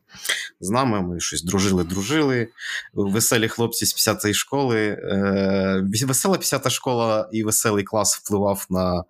З 0.60 0.70
нами 0.70 1.02
ми 1.02 1.20
щось 1.20 1.44
дружили, 1.44 1.84
дружили. 1.84 2.48
Веселі 2.94 3.48
хлопці 3.48 3.86
з 3.86 3.96
50-ї 3.96 4.34
школи. 4.34 4.78
Е, 4.78 5.84
весела 6.08 6.38
50-та 6.38 6.70
школа 6.70 7.30
і 7.32 7.44
веселий 7.44 7.84
клас 7.84 8.16
впливав 8.16 8.66
на, 8.70 9.04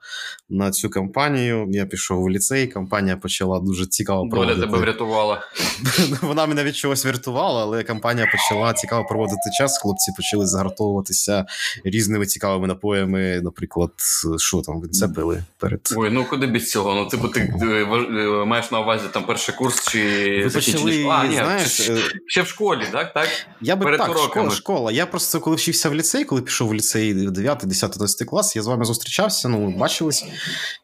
на 0.50 0.72
цю 0.72 0.90
кампанію. 0.90 1.68
Я 1.72 1.86
пішов 1.86 2.24
у 2.24 2.30
ліцей, 2.30 2.68
кампанія 2.68 3.18
почала 3.18 3.60
дуже 3.60 3.86
цікаво 3.86 4.22
Доля 4.24 4.30
проводити. 4.30 4.62
тебе 4.62 4.78
врятувала. 4.78 5.42
Вона 6.22 6.46
мене 6.46 6.64
від 6.68 6.76
чогось 6.76 7.06
врятувала, 7.06 7.62
але 7.62 7.84
кампанія 7.84 8.28
почала 8.32 8.74
цікаво 8.74 9.06
проводити 9.06 9.50
час. 9.58 9.78
Хлопці 9.82 10.12
почали 10.18 10.48
загартовуватися 10.48 11.46
різними 11.86 12.26
цікавими 12.26 12.68
напоями. 12.68 13.42
Наприклад, 13.44 13.92
що 14.38 14.62
там 14.62 14.90
це 14.92 15.08
пили 15.08 15.44
перед. 15.58 15.94
Ой, 15.96 16.10
ну 16.10 16.26
куди 16.26 16.48
без 16.48 16.72
цього? 16.72 16.94
Ну, 16.96 17.06
типу, 17.06 17.28
ти 17.28 17.40
е, 17.40 17.66
е, 17.66 18.46
маєш 18.46 18.72
на 18.72 18.80
увазі 18.80 19.04
там 19.12 19.26
перший 19.26 19.56
курс 19.56 19.88
чи 19.88 20.00
Ви 20.44 20.50
почали. 20.50 21.08
А, 21.10 21.28
ні, 21.28 21.36
знаєш, 21.36 21.72
ще, 21.72 21.94
е, 21.94 22.02
ще 22.28 22.42
в 22.42 22.48
школі, 22.48 22.82
так? 22.92 23.14
так? 23.14 23.30
я 23.62 23.76
би 23.76 23.84
перед 23.84 24.00
так, 24.00 24.10
уроками. 24.10 24.30
школа, 24.30 24.50
школа. 24.50 24.92
Я 24.92 25.06
просто 25.06 25.40
коли 25.40 25.56
вчився 25.56 25.90
в 25.90 25.96
ліцей, 25.96 26.24
коли 26.24 26.42
пішов 26.42 26.70
в 26.70 26.74
ліцей 26.74 27.14
9, 27.14 27.62
10, 27.64 27.96
11 27.96 28.28
клас, 28.28 28.56
я 28.56 28.62
з 28.62 28.68
вами 28.68 28.86
зустрічався, 28.86 29.50
ну, 29.50 29.70
бачились. 29.78 30.26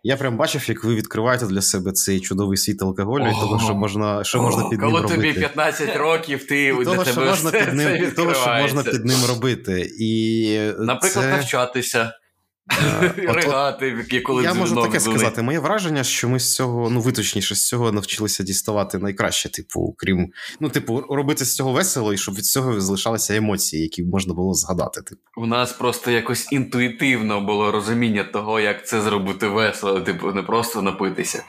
Я 0.03 0.17
прям 0.17 0.37
бачив, 0.37 0.69
як 0.69 0.83
ви 0.83 0.95
відкриваєте 0.95 1.45
для 1.45 1.61
себе 1.61 1.91
цей 1.91 2.19
чудовий 2.19 2.57
світ 2.57 2.81
алкоголю, 2.81 3.27
і 3.27 3.31
того, 3.31 3.59
що 3.59 3.75
можна, 3.75 4.23
що 4.23 4.41
можна 4.41 4.69
під 4.69 4.81
ним 4.81 4.91
Коли 4.91 5.07
тобі 5.07 5.33
15 5.33 5.53
років, 5.95 6.47
ти 6.47 6.67
І 6.67 6.83
того, 6.83 7.05
що 7.05 7.21
можна 7.21 7.49
все 7.49 7.65
під 7.65 7.73
ним, 7.73 8.03
і 8.03 8.07
того, 8.07 8.33
що 8.33 8.49
можна 8.49 8.83
під 8.83 9.05
ним 9.05 9.25
робити. 9.27 9.91
І 9.99 10.57
Наприклад, 10.79 11.25
це... 11.25 11.31
навчатися, 11.31 12.13
Е, 12.71 13.13
ригати, 13.33 14.21
коли 14.25 14.43
Я 14.43 14.53
можу 14.53 14.75
таке 14.75 14.99
дзвонить. 14.99 15.19
сказати. 15.19 15.41
Моє 15.41 15.59
враження, 15.59 16.03
що 16.03 16.29
ми 16.29 16.39
з 16.39 16.55
цього, 16.55 16.89
ну 16.89 17.01
ви 17.01 17.11
точніше, 17.11 17.55
з 17.55 17.67
цього 17.67 17.91
навчилися 17.91 18.43
діставати 18.43 18.97
найкраще, 18.97 19.49
типу, 19.49 19.95
крім, 19.97 20.31
ну, 20.59 20.69
типу, 20.69 21.01
робити 21.09 21.45
з 21.45 21.55
цього 21.55 21.71
весело, 21.71 22.13
і 22.13 22.17
щоб 22.17 22.35
від 22.35 22.45
цього 22.45 22.81
залишалися 22.81 23.35
емоції, 23.35 23.83
які 23.83 24.03
можна 24.03 24.33
було 24.33 24.53
згадати. 24.53 25.01
Типу. 25.01 25.21
У 25.37 25.45
нас 25.45 25.71
просто 25.71 26.11
якось 26.11 26.51
інтуїтивно 26.51 27.41
було 27.41 27.71
розуміння 27.71 28.23
того, 28.23 28.59
як 28.59 28.87
це 28.87 29.01
зробити 29.01 29.47
весело, 29.47 30.01
типу, 30.01 30.31
не 30.31 30.43
просто 30.43 30.81
напитися. 30.81 31.43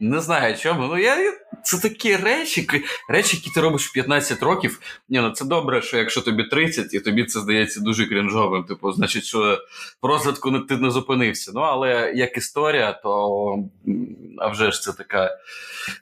Не 0.00 0.20
знаю 0.20 0.56
чому. 0.56 0.86
Ну 0.86 0.98
я 0.98 1.16
це 1.64 1.78
такі 1.78 2.16
речі, 2.16 2.68
речі, 3.08 3.36
які 3.36 3.50
ти 3.50 3.60
робиш 3.60 3.86
в 3.88 3.92
15 3.92 4.42
років. 4.42 4.80
Ні, 5.08 5.20
ну 5.20 5.30
це 5.30 5.44
добре, 5.44 5.82
що 5.82 5.96
якщо 5.96 6.20
тобі 6.20 6.44
30, 6.44 6.94
і 6.94 7.00
тобі 7.00 7.24
це 7.24 7.40
здається 7.40 7.80
дуже 7.80 8.06
крінжовим. 8.06 8.64
Типу, 8.64 8.92
значить, 8.92 9.24
що 9.24 9.58
в 10.02 10.06
розвитку 10.06 10.58
ти 10.60 10.76
не 10.76 10.90
зупинився. 10.90 11.52
Ну, 11.54 11.60
але 11.60 12.12
як 12.16 12.36
історія, 12.36 12.92
то 12.92 13.38
а 14.38 14.48
вже 14.48 14.70
ж 14.72 14.80
це 14.82 14.92
така 14.92 15.30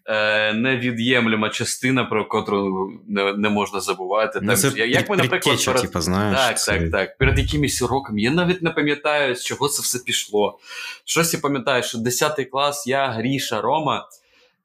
е, 0.07 0.53
невід'ємлема 0.53 1.49
частина, 1.49 2.05
про 2.05 2.29
котру 2.29 2.91
не, 3.09 3.33
не 3.33 3.49
можна 3.49 3.81
забувати. 3.81 4.39
Ну, 4.43 4.57
це 4.57 4.73
я- 4.77 4.85
як 4.87 5.11
ми, 5.11 5.17
наприклад, 5.17 5.65
перед- 5.65 5.83
типу, 5.83 6.01
знаєш. 6.01 6.39
так, 6.39 6.61
це- 6.61 6.73
так, 6.79 6.91
так. 6.91 7.19
Перед 7.19 7.39
якимись 7.39 7.83
уроками. 7.83 8.21
Я 8.21 8.31
навіть 8.31 8.63
не 8.63 8.71
пам'ятаю, 8.71 9.37
з 9.37 9.45
чого 9.45 9.69
це 9.69 9.83
все 9.83 9.99
пішло. 9.99 10.59
Щось 11.05 11.35
я 11.35 11.41
пам'ятаю, 11.41 11.83
що 11.83 11.99
10 11.99 12.45
клас, 12.45 12.87
я, 12.87 13.09
Гріша, 13.09 13.61
Рома, 13.61 14.09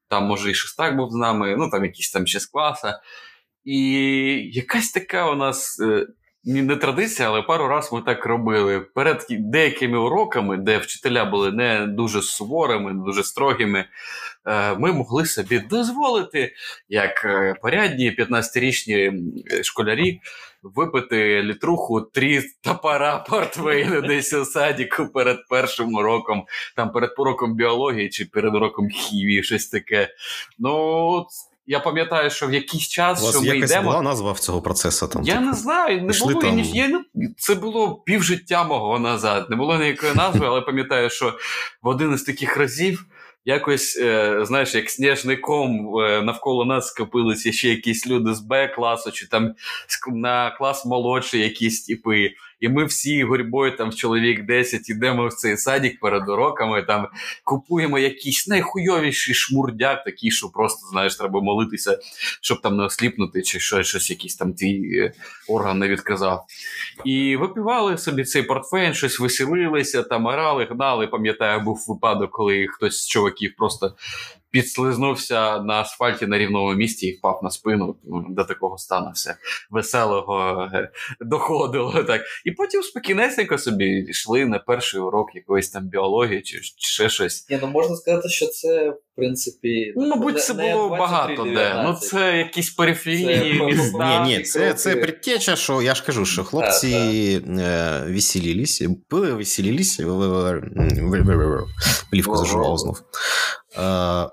там, 0.07 0.23
може, 0.23 0.51
і 0.51 0.53
Шестак 0.53 0.95
був 0.95 1.11
з 1.11 1.15
нами, 1.15 1.55
ну 1.57 1.69
там 1.69 1.85
якісь 1.85 2.11
там 2.11 2.27
ще 2.27 2.39
з 2.39 2.45
класа. 2.45 2.99
І 3.63 3.79
якась 4.53 4.91
така 4.91 5.31
у 5.31 5.35
нас. 5.35 5.81
Не 6.49 6.75
традиція, 6.75 7.27
але 7.29 7.41
пару 7.41 7.67
разів 7.67 7.93
ми 7.93 8.01
так 8.01 8.25
робили. 8.25 8.79
Перед 8.79 9.25
деякими 9.29 9.97
уроками, 9.97 10.57
де 10.57 10.77
вчителя 10.77 11.25
були 11.25 11.51
не 11.51 11.87
дуже 11.87 12.21
суворими, 12.21 12.93
не 12.93 13.03
дуже 13.05 13.23
строгими, 13.23 13.85
е, 14.45 14.75
ми 14.75 14.93
могли 14.93 15.25
собі 15.25 15.59
дозволити, 15.59 16.53
як 16.89 17.25
е, 17.25 17.55
порядні 17.61 18.15
15-річні 18.19 19.21
е, 19.51 19.63
школярі, 19.63 20.21
випити 20.63 21.43
літруху 21.43 22.01
три 22.01 22.43
топора 22.61 23.17
портвейну 23.17 24.01
десь 24.01 24.33
у 24.33 24.45
садіку 24.45 25.07
перед 25.07 25.37
першим 25.49 25.95
уроком, 25.95 26.45
там 26.75 26.91
перед 26.91 27.11
уроком 27.17 27.55
біології 27.55 28.09
чи 28.09 28.25
перед 28.25 28.55
уроком 28.55 28.89
хімії, 28.89 29.43
щось 29.43 29.67
таке. 29.67 30.09
Ну, 30.59 31.27
я 31.67 31.79
пам'ятаю, 31.79 32.29
що 32.29 32.47
в 32.47 32.53
якийсь 32.53 32.87
час, 32.87 33.21
У 33.21 33.25
вас 33.25 33.31
що 33.35 33.41
ми 33.41 33.47
якась 33.55 33.71
йдемо. 33.71 33.89
була 33.89 34.01
назва 34.01 34.31
в 34.31 34.39
цього 34.39 34.61
процесу? 34.61 35.07
Там, 35.07 35.23
Я 35.23 35.33
типу? 35.33 35.45
не 35.45 35.53
знаю, 35.53 36.01
не 36.01 36.07
пішли 36.07 36.33
було 36.33 36.41
там- 36.45 36.55
ні, 36.55 36.71
я 36.73 37.03
це 37.37 37.55
було 37.55 37.95
півжиття 37.95 38.63
мого 38.63 38.99
назад. 38.99 39.49
Не 39.49 39.55
було 39.55 39.77
ніякої 39.77 40.13
назви, 40.13 40.47
але 40.47 40.61
пам'ятаю, 40.61 41.09
що 41.09 41.33
в 41.81 41.87
один 41.87 42.13
із 42.13 42.23
таких 42.23 42.57
разів 42.57 43.05
якось, 43.45 43.97
е, 44.01 44.39
знаєш, 44.45 44.75
як 44.75 44.89
сніжний 44.89 45.37
ком 45.37 45.99
е, 45.99 46.21
навколо 46.21 46.65
нас 46.65 46.87
скопилися 46.87 47.51
ще 47.51 47.69
якісь 47.69 48.07
люди 48.07 48.33
з 48.33 48.39
Б 48.39 48.67
класу, 48.67 49.11
чи 49.11 49.27
там 49.27 49.53
на 50.13 50.51
клас 50.57 50.85
молодший 50.85 51.41
якісь 51.41 51.85
типи. 51.85 52.29
І 52.59 52.69
ми 52.69 52.85
всі 52.85 53.23
гурьбою, 53.23 53.77
там 53.77 53.91
чоловік 53.91 54.45
10, 54.45 54.89
йдемо 54.89 55.27
в 55.27 55.33
цей 55.33 55.57
садик 55.57 55.99
перед 55.99 56.29
уроками, 56.29 56.83
там 56.83 57.07
купуємо 57.43 57.99
якийсь 57.99 58.47
найхуйовіший 58.47 59.35
шмурдяк, 59.35 60.03
такий, 60.03 60.31
що 60.31 60.49
просто 60.49 60.87
знаєш, 60.87 61.15
треба 61.15 61.41
молитися, 61.41 61.99
щоб 62.41 62.61
там 62.61 62.77
не 62.77 62.83
осліпнути, 62.83 63.41
чи 63.41 63.59
щось, 63.59 63.87
щось 63.87 64.09
якийсь 64.09 64.35
там 64.35 64.53
твій 64.53 64.99
е, 64.99 65.13
орган 65.47 65.79
не 65.79 65.87
відказав. 65.87 66.45
І 67.05 67.35
випивали 67.35 67.97
собі 67.97 68.23
цей 68.23 68.43
портфель, 68.43 68.93
щось 68.93 69.19
веселилися, 69.19 70.03
там 70.03 70.25
орали, 70.25 70.67
гнали. 70.71 71.07
Пам'ятаю, 71.07 71.61
був 71.61 71.85
випадок, 71.87 72.31
коли 72.31 72.67
хтось 72.67 73.03
з 73.03 73.07
чуваків 73.07 73.53
просто 73.57 73.95
підслизнувся 74.51 75.59
на 75.59 75.73
асфальті 75.73 76.27
на 76.27 76.37
рівному 76.37 76.73
місці 76.73 77.07
і 77.07 77.17
впав 77.17 77.39
на 77.43 77.49
спину. 77.49 77.95
До 78.29 78.43
такого 78.43 78.77
стану 78.77 79.11
все 79.13 79.35
веселого 79.69 80.69
е, 80.73 80.91
доходило. 81.21 82.03
так. 82.03 82.21
І 82.45 82.51
потім 82.51 82.83
спокійнесенько 82.83 83.57
собі 83.57 84.05
йшли 84.09 84.45
на 84.45 84.59
перший 84.59 85.01
урок 85.01 85.35
якоїсь 85.35 85.69
там 85.69 85.87
біології 85.87 86.41
чи 86.41 86.59
ще 86.77 87.09
щось. 87.09 87.49
Ні, 87.49 87.59
ну 87.61 87.67
можна 87.67 87.95
сказати, 87.95 88.29
що 88.29 88.45
це, 88.47 88.89
в 88.89 88.97
принципі. 89.15 89.93
Ну, 89.95 90.07
мабуть, 90.07 90.43
це 90.43 90.53
не 90.53 90.73
було 90.73 90.89
багато 90.89 91.43
де. 91.43 91.83
Ну, 91.85 91.93
це 91.93 92.37
якісь 92.37 92.69
периферійні 92.69 93.57
Це, 93.59 93.65
міста. 93.65 94.23
Ні, 94.23 94.37
ні, 94.37 94.43
це, 94.43 94.73
це 94.73 94.95
предтеча, 94.95 95.55
що 95.55 95.81
я 95.81 95.95
ж 95.95 96.03
кажу, 96.05 96.25
що 96.25 96.43
хлопці 96.43 96.91
е, 97.59 98.03
веселились, 98.07 98.83
пили, 99.09 99.33
веселились, 99.33 100.01
плівку 102.11 102.37
зажував 102.37 102.77
знов. 102.77 103.01
Е, 103.77 104.29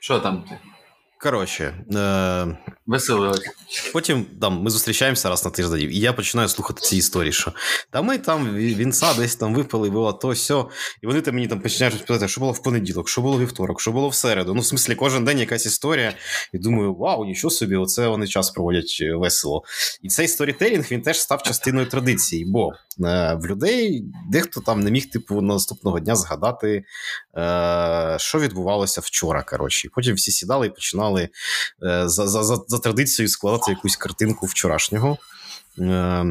Що 0.00 0.20
там 0.20 0.42
ти? 0.42 0.58
Коротше, 1.26 1.74
е, 1.94 2.56
Веселилось. 2.86 3.50
потім 3.92 4.26
там, 4.40 4.62
ми 4.62 4.70
зустрічаємося 4.70 5.28
раз 5.28 5.44
на 5.44 5.50
тиждень, 5.50 5.80
і 5.80 5.98
я 5.98 6.12
починаю 6.12 6.48
слухати 6.48 6.80
ці 6.80 6.96
історії, 6.96 7.32
що 7.32 7.52
та 7.90 8.02
ми 8.02 8.18
там 8.18 8.54
вінца 8.56 9.14
десь 9.14 9.36
там 9.36 9.54
випили, 9.54 9.90
було 9.90 10.12
то 10.12 10.34
сьо. 10.34 10.70
І 11.02 11.06
вони 11.06 11.20
там 11.20 11.34
мені 11.34 11.46
там 11.46 11.60
починають 11.60 11.98
питати, 11.98 12.28
що 12.28 12.40
було 12.40 12.52
в 12.52 12.62
понеділок, 12.62 13.08
що 13.08 13.20
було 13.20 13.38
вівторок, 13.38 13.80
що 13.80 13.92
було 13.92 14.08
в 14.08 14.14
середу. 14.14 14.54
Ну, 14.54 14.60
в 14.60 14.66
смислі, 14.66 14.94
кожен 14.94 15.24
день 15.24 15.38
якась 15.38 15.66
історія. 15.66 16.12
І 16.52 16.58
думаю, 16.58 16.94
вау, 16.94 17.24
нічого 17.24 17.50
собі, 17.50 17.76
оце 17.76 18.08
вони 18.08 18.26
час 18.26 18.50
проводять 18.50 18.98
е, 19.00 19.14
весело. 19.14 19.62
І 20.02 20.08
цей 20.08 20.28
сторітелінг 20.28 20.86
він 20.90 21.02
теж 21.02 21.20
став 21.20 21.42
частиною 21.42 21.86
традиції, 21.86 22.44
бо 22.44 22.72
е, 22.72 22.74
в 23.42 23.46
людей 23.46 24.04
дехто 24.30 24.60
там 24.60 24.80
не 24.80 24.90
міг, 24.90 25.10
типу, 25.10 25.40
наступного 25.40 26.00
дня 26.00 26.16
згадати, 26.16 26.84
е, 27.36 28.16
що 28.18 28.38
відбувалося 28.38 29.00
вчора. 29.00 29.42
коротше. 29.42 29.88
Потім 29.94 30.14
всі 30.14 30.30
сідали 30.30 30.66
і 30.66 30.70
починали 30.70 31.15
е, 31.22 31.30
за, 32.08 32.26
за, 32.26 32.42
за, 32.42 32.58
за 32.68 32.78
традицією 32.78 33.28
складати 33.28 33.70
якусь 33.70 33.96
картинку 33.96 34.46
вчорашнього. 34.46 35.18
Е, 35.78 36.24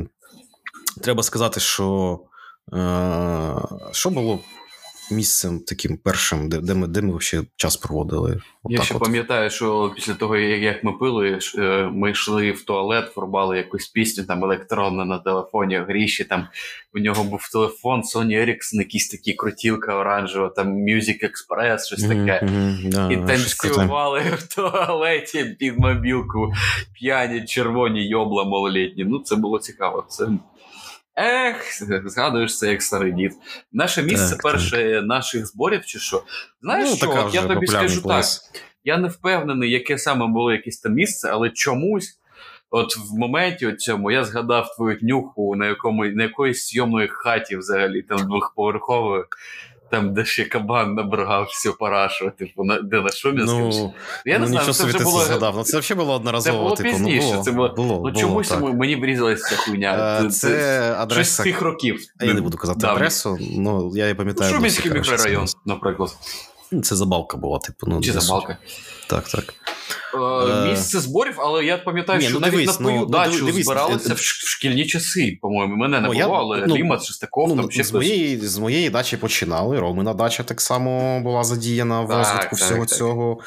треба 1.01 1.23
сказати, 1.23 1.59
що 1.59 2.19
е, 2.73 3.55
що 3.91 4.09
було 4.09 4.39
місцем 5.11 5.59
таким 5.59 5.97
першим, 5.97 6.49
де, 6.49 6.57
де 6.61 6.73
ми 6.73 6.87
де 6.87 7.01
ми 7.01 7.17
взагалі 7.17 7.47
час 7.55 7.77
проводили. 7.77 8.41
Я 8.69 8.81
ще 8.81 8.95
от. 8.95 8.99
пам'ятаю, 8.99 9.49
що 9.49 9.91
після 9.95 10.13
того, 10.13 10.37
як 10.37 10.83
ми 10.83 10.93
пили, 10.93 11.39
е, 11.57 11.89
ми 11.93 12.11
йшли 12.11 12.51
в 12.51 12.63
туалет, 12.63 13.11
врубали 13.15 13.57
якусь 13.57 13.87
пісню 13.87 14.23
там 14.23 14.43
електронну 14.43 15.05
на 15.05 15.19
телефоні, 15.19 15.77
гріші. 15.77 16.23
Там 16.23 16.47
у 16.93 16.99
нього 16.99 17.23
був 17.23 17.49
телефон 17.51 18.01
Sony 18.01 18.45
Ericsson, 18.45 18.77
якийсь 18.77 19.09
такий 19.09 19.33
крутілка 19.33 19.95
оранжева, 19.95 20.49
там 20.49 20.67
Music 20.67 21.19
Express, 21.23 21.85
щось 21.85 22.03
таке. 22.03 22.41
Мгм, 22.43 22.89
да, 22.89 23.11
І 23.11 23.17
танцювали 23.17 24.19
в 24.19 24.55
туалеті 24.55 25.55
під 25.59 25.79
мобілку, 25.79 26.53
п'яні, 26.93 27.45
червоні 27.45 28.07
йобла 28.07 28.43
малолітні. 28.43 29.03
Ну, 29.03 29.19
це 29.19 29.35
було 29.35 29.59
цікаво. 29.59 30.05
Це... 30.09 30.29
Ех, 31.17 31.81
згадуєш 32.05 32.57
це 32.57 32.71
як 32.71 32.83
старий 32.83 33.11
дід. 33.11 33.31
Наше 33.73 34.03
місце 34.03 34.29
Так, 34.29 34.41
перше 34.41 35.01
наших 35.01 35.45
зборів, 35.45 35.85
чи 35.85 35.99
що? 35.99 36.23
Знаєш, 36.61 36.89
ну, 36.89 36.95
що 36.97 37.29
я 37.33 37.43
тобі 37.43 37.67
скажу 37.67 38.01
плейс. 38.01 38.39
так. 38.39 38.61
Я 38.83 38.97
не 38.97 39.07
впевнений, 39.07 39.71
яке 39.71 39.97
саме 39.97 40.27
було 40.27 40.51
якесь 40.51 40.79
там 40.79 40.93
місце, 40.93 41.29
але 41.31 41.49
чомусь, 41.49 42.19
от 42.69 42.97
в 42.97 43.13
моменті 43.17 43.67
от 43.67 43.81
цьому 43.81 44.11
я 44.11 44.23
згадав 44.23 44.75
твою 44.75 44.97
днюху 44.97 45.55
на 45.55 45.67
якому 45.67 46.05
на 46.05 46.23
якоїсь 46.23 46.65
сйомної 46.65 47.07
хаті, 47.07 47.57
взагалі, 47.57 48.01
там 48.01 48.17
двохповерхової, 48.27 49.23
там, 49.91 50.13
де 50.13 50.25
ще 50.25 50.45
кабан 50.45 50.93
набрагав 50.93 51.43
всю 51.45 51.77
парашу, 51.77 52.31
типу, 52.39 52.63
на, 52.63 52.81
де 52.81 53.01
на 53.01 53.09
шумі 53.09 53.43
Ну, 53.45 53.93
Я 54.25 54.33
не 54.33 54.39
ну, 54.39 54.47
знаю, 54.47 54.67
нічого 54.67 54.73
це 54.73 54.85
вже 54.85 54.99
було. 55.03 55.19
згадав. 55.23 55.53
Ну, 55.57 55.63
це 55.63 55.79
взагалі 55.79 56.05
було 56.05 56.13
одноразово. 56.15 56.57
Це 56.57 56.63
було 56.63 56.75
типу, 56.75 56.89
пізніше, 56.89 57.25
Ну, 57.27 57.31
було, 57.31 57.43
це 57.43 57.51
було- 57.51 57.69
було, 57.75 57.87
Ну 57.93 57.99
було, 57.99 58.11
чомусь 58.11 58.49
так. 58.49 58.61
мені 58.73 58.95
врізалася 58.95 59.49
ця 59.49 59.55
хуйня. 59.61 60.19
Це, 60.29 60.29
Це 60.29 61.07
щось 61.11 61.29
з 61.29 61.37
тих 61.39 61.61
років. 61.61 61.99
Я 62.21 62.33
не 62.33 62.41
буду 62.41 62.57
казати 62.57 62.79
Давні. 62.79 62.95
адресу, 62.95 63.37
але 63.67 63.97
я 63.99 64.03
її 64.05 64.15
пам'ятаю. 64.15 64.51
Ну, 64.51 64.57
Шумінський 64.57 64.91
мікрорайон, 64.91 65.45
наприклад. 65.65 66.09
Ну, 66.75 66.81
Це 66.81 66.95
забавка 66.95 67.37
була, 67.37 67.59
типу. 67.59 67.87
Ну, 67.89 68.01
Чи 68.01 68.11
для 68.11 68.19
забалка. 68.19 68.57
Так, 69.07 69.27
так. 69.29 69.53
Е, 70.13 70.17
Е, 70.17 70.69
Місце 70.71 70.99
зборів, 70.99 71.35
але 71.37 71.65
я 71.65 71.77
пам'ятаю, 71.77 72.19
Ні, 72.19 72.25
що 72.25 72.33
ну, 72.33 72.39
навіть 72.39 72.51
дивись, 72.53 72.67
на 72.67 72.73
твою 72.73 72.95
ну, 72.95 73.01
ну, 73.01 73.09
дачу 73.11 73.45
дивись, 73.45 73.65
збиралися 73.65 74.09
е, 74.11 74.13
в 74.13 74.19
шкільні 74.19 74.85
часи, 74.85 75.37
по-моєму. 75.41 75.75
Мене 75.75 76.01
не 76.01 76.07
Ну, 76.07 76.13
було, 76.13 76.33
але 76.35 76.65
ну, 76.67 76.75
Лімат, 76.77 77.03
Шестаков, 77.03 77.49
Ну, 77.49 77.55
там 77.55 77.71
ще 77.71 77.83
з, 77.83 77.89
хтось. 77.89 77.99
моєї, 78.01 78.37
з 78.47 78.57
моєї 78.57 78.89
дачі 78.89 79.17
починали. 79.17 79.79
Ромина 79.79 80.13
дача 80.13 80.43
так 80.43 80.61
само 80.61 81.19
була 81.21 81.43
задіяна 81.43 82.01
в 82.01 82.07
Так, 82.07 82.17
розвитку 82.17 82.55
так, 82.55 82.59
всього 82.65 82.85
так. 82.85 82.97
цього. 82.97 83.39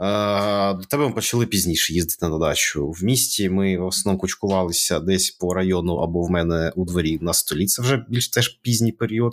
Е, 0.00 0.74
до 0.74 0.84
тебе 0.84 1.08
ми 1.08 1.12
почали 1.14 1.46
пізніше 1.46 1.92
їздити 1.92 2.28
на 2.28 2.38
дачу. 2.38 2.90
В 2.90 3.04
місті 3.04 3.50
ми 3.50 3.78
в 3.78 3.86
основному 3.86 4.20
кучкувалися 4.20 5.00
десь 5.00 5.30
по 5.30 5.54
району 5.54 5.96
або 5.96 6.22
в 6.22 6.30
мене 6.30 6.72
у 6.76 6.84
дворі 6.84 7.18
на 7.20 7.32
столі. 7.34 7.66
Це 7.66 7.82
вже 7.82 8.04
більш 8.08 8.28
теж 8.28 8.48
пізній 8.48 8.92
період. 8.92 9.32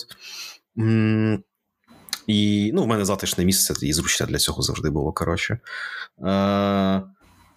М, 0.79 1.43
І 2.28 2.71
ну, 2.74 2.84
в 2.84 2.88
мене 2.88 3.05
затишне 3.05 3.45
місце 3.45 3.74
і 3.82 3.93
зручне 3.93 4.26
для 4.26 4.38
цього 4.38 4.61
завжди 4.61 4.89
було. 4.89 5.11
Коротше. 5.11 5.59
Е, 6.26 7.01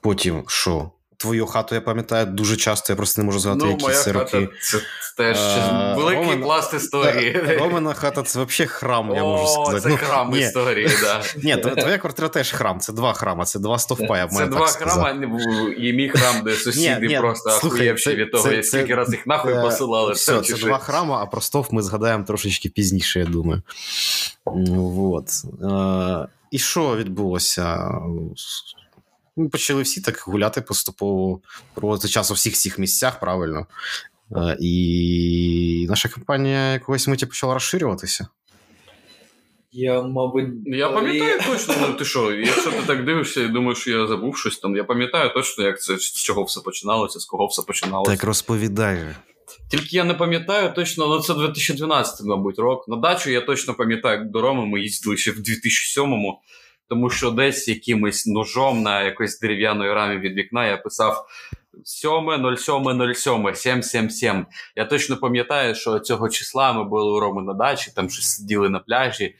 потім 0.00 0.44
що? 0.46 0.90
Твою 1.16 1.46
хату 1.46 1.74
я 1.74 1.80
пам'ятаю 1.80 2.26
дуже 2.26 2.56
часто, 2.56 2.92
я 2.92 2.96
просто 2.96 3.20
не 3.22 3.26
можу 3.26 3.38
згадати, 3.38 3.64
Ну, 3.64 3.70
які 3.70 3.84
моя 3.84 3.96
це 3.96 4.12
хата, 4.12 4.38
роки. 4.40 4.48
це 4.62 4.78
теж 5.16 5.36
Е, 5.38 5.94
великий 5.96 6.24
Роман- 6.24 6.42
пласт 6.42 6.74
історії. 6.74 7.32
Та, 7.46 7.54
Романа 7.58 7.94
хата 7.94 8.22
це 8.22 8.44
взагалі 8.44 8.68
храм, 8.70 9.12
я 9.14 9.22
можу 9.24 9.46
сказати. 9.46 9.80
це 9.80 9.88
Ну, 9.88 9.96
храм 9.96 10.30
ні, 10.30 10.38
історії, 10.40 10.88
да. 11.02 11.22
Ні, 11.42 11.56
твоя 11.56 11.98
квартира 11.98 12.28
теж 12.28 12.50
храм, 12.52 12.80
це 12.80 12.92
два 12.92 13.12
храма, 13.12 13.44
це 13.44 13.58
два 13.58 13.78
стовпа, 13.78 14.18
я 14.18 14.26
б 14.26 14.30
Це 14.30 14.36
маю 14.36 14.48
два 14.48 14.66
храма, 14.66 15.10
і 15.78 15.92
мій 15.92 16.08
храм, 16.08 16.42
де 16.44 16.54
сусіди 16.54 17.00
Ні, 17.00 17.08
ні, 17.08 17.18
просто 17.18 17.50
ахуєвші 17.50 18.14
від 18.14 18.32
того, 18.32 18.44
це- 18.48 18.56
я 18.56 18.62
скільки 18.62 18.86
це- 18.88 18.94
раз 18.94 19.12
їх 19.12 19.26
нахуй 19.26 19.52
Е, 19.52 19.60
посилали. 19.60 20.12
Все, 20.12 20.40
це 20.40 20.54
два 20.56 20.78
храма, 20.78 21.18
а 21.22 21.26
про 21.26 21.40
стовп 21.40 21.72
ми 21.72 21.82
згадаємо 21.82 22.24
трошечки 22.24 22.68
пізніше, 22.68 23.18
я 23.20 23.26
думаю. 23.26 23.62
Ну, 24.56 24.88
Вот. 24.88 25.28
Е, 25.62 26.28
І 26.50 26.58
що 26.58 26.96
відбулося? 26.96 27.90
Ми 29.37 29.49
почали 29.49 29.82
всі 29.82 30.01
так 30.01 30.24
гуляти 30.26 30.61
поступово, 30.61 31.41
проводити 31.74 32.09
час 32.09 32.30
у 32.30 32.34
всіх 32.34 32.55
цих 32.55 32.78
місцях, 32.78 33.20
правильно. 33.20 33.66
Е, 34.37 34.57
І 34.61 35.87
наша 35.89 36.09
компанія 36.09 36.72
якогось 36.72 37.09
миті 37.09 37.26
почала 37.26 37.55
розширюватися. 37.55 38.28
Я, 39.72 40.03
мабуть, 40.03 40.49
Я 40.66 40.89
пам'ятаю 40.89 41.41
точно, 41.47 41.74
ну 41.80 41.93
ти 41.95 42.05
що, 42.05 42.32
якщо 42.32 42.70
ти 42.70 42.82
так 42.87 43.05
дивишся 43.05 43.43
і 43.43 43.49
думаєш, 43.49 43.78
що 43.78 43.91
я 43.91 44.07
забув 44.07 44.37
щось 44.37 44.59
там, 44.59 44.76
я 44.76 44.84
пам'ятаю 44.84 45.30
точно, 45.34 45.64
як 45.64 45.82
це, 45.82 45.99
з 45.99 46.12
чого 46.22 46.43
все 46.45 46.61
починалося, 46.61 47.20
з 47.20 47.24
кого 47.24 47.47
все 47.47 47.62
починалося. 47.62 48.11
Так 48.11 48.24
розповідай. 48.24 48.97
же. 48.97 49.16
Тільки 49.70 49.97
я 49.97 50.05
не 50.05 50.14
пам'ятаю 50.14 50.72
точно, 50.74 51.07
ну 51.07 51.20
це 51.20 51.34
2012, 51.34 52.26
мабуть, 52.26 52.59
рок. 52.59 52.89
На 52.89 52.97
дачу 52.97 53.30
я 53.30 53.41
точно 53.41 53.74
пам'ятаю, 53.74 54.18
як 54.18 54.30
до 54.30 54.41
Роми 54.41 54.66
ми 54.66 54.80
їздили 54.80 55.16
ще 55.16 55.30
в 55.30 55.39
2007-му, 55.39 56.41
тому 56.89 57.11
що 57.11 57.30
десь 57.30 57.68
якимось 57.68 58.26
ножом 58.26 58.82
на 58.82 59.03
якоїсь 59.03 59.41
дерев'яної 59.41 59.93
рамі 59.93 60.18
від 60.18 60.37
вікна 60.37 60.66
я 60.66 60.76
писав 60.76 61.26
7.07.07, 62.05 63.55
777. 63.55 64.47
Я 64.76 64.84
точно 64.84 65.16
пам'ятаю, 65.16 65.74
що 65.74 65.99
цього 65.99 66.28
числа 66.28 66.72
ми 66.72 66.84
були 66.84 67.12
у 67.12 67.20
Роми 67.20 67.43
на 67.43 67.53
дачі, 67.53 67.93
там 67.97 68.11
щось 68.11 68.26
сиділи 68.26 68.68
на 68.68 68.78
пляжі. 68.78 69.34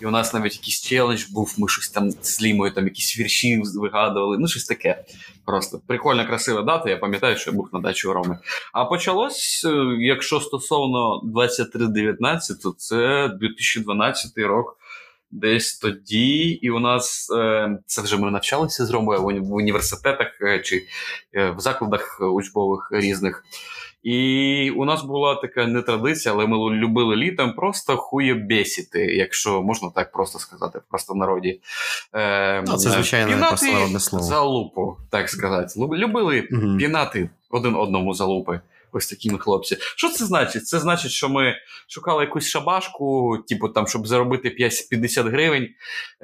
І 0.00 0.06
у 0.06 0.10
нас 0.10 0.34
навіть 0.34 0.56
якийсь 0.56 0.82
челендж 0.82 1.24
був, 1.24 1.54
ми 1.58 1.68
щось 1.68 1.88
там 1.88 2.10
з 2.10 2.42
Лімою, 2.42 2.72
там 2.72 2.84
якісь 2.84 3.18
вірші 3.18 3.62
вигадували, 3.74 4.38
ну 4.38 4.48
щось 4.48 4.64
таке. 4.64 5.04
Просто 5.46 5.80
прикольна, 5.86 6.24
красива 6.24 6.62
дата. 6.62 6.90
Я 6.90 6.96
пам'ятаю, 6.96 7.36
що 7.36 7.50
я 7.50 7.56
був 7.56 7.68
на 7.72 7.80
дачі 7.80 8.08
у 8.08 8.12
Роми. 8.12 8.38
А 8.72 8.84
почалось, 8.84 9.64
е, 9.64 9.96
якщо 10.00 10.40
стосовно 10.40 11.22
23-19, 11.34 12.62
то 12.62 12.74
це 12.78 13.28
2012 13.28 14.38
рок. 14.38 14.78
Десь 15.30 15.78
тоді, 15.78 16.42
і 16.48 16.70
у 16.70 16.78
нас 16.78 17.30
е, 17.36 17.78
це 17.86 18.02
вже 18.02 18.16
ми 18.16 18.30
навчалися 18.30 18.86
з 18.86 18.90
Ромою 18.90 19.22
в 19.22 19.52
університетах 19.52 20.28
е, 20.42 20.58
чи 20.60 20.86
е, 21.34 21.50
в 21.50 21.60
закладах 21.60 22.18
учбових 22.20 22.88
різних. 22.92 23.44
І 24.02 24.70
у 24.76 24.84
нас 24.84 25.02
була 25.02 25.34
така 25.34 25.66
не 25.66 25.82
традиція, 25.82 26.34
але 26.34 26.46
ми 26.46 26.56
любили 26.70 27.16
літом 27.16 27.52
просто 27.52 27.96
хуєбесіти, 27.96 28.98
якщо 29.06 29.62
можна 29.62 29.90
так 29.94 30.12
просто 30.12 30.38
сказати, 30.38 30.80
просто 30.90 31.12
в 31.12 31.16
народі. 31.16 31.60
Е, 32.14 32.62
Ну, 32.66 32.76
це 32.76 33.02
пінати 33.26 33.46
простонародне 33.48 34.00
слово. 34.00 34.24
за 34.24 34.40
лупу, 34.40 34.96
так 35.10 35.28
сказати. 35.28 35.80
Любили 35.80 36.48
Мгм. 36.50 36.78
пінати 36.78 37.30
один 37.50 37.74
одному 37.74 38.14
залупи. 38.14 38.60
Ось 38.92 39.06
такими 39.06 39.38
хлопці. 39.38 39.76
Що 39.80 40.08
це 40.08 40.24
значить? 40.24 40.66
Це 40.66 40.78
значить, 40.78 41.10
що 41.10 41.28
ми 41.28 41.54
шукали 41.88 42.24
якусь 42.24 42.48
шабашку, 42.48 43.38
типу 43.48 43.68
там, 43.68 43.86
щоб 43.86 44.06
заробити 44.06 44.50
50 44.90 45.26
гривень 45.26 45.68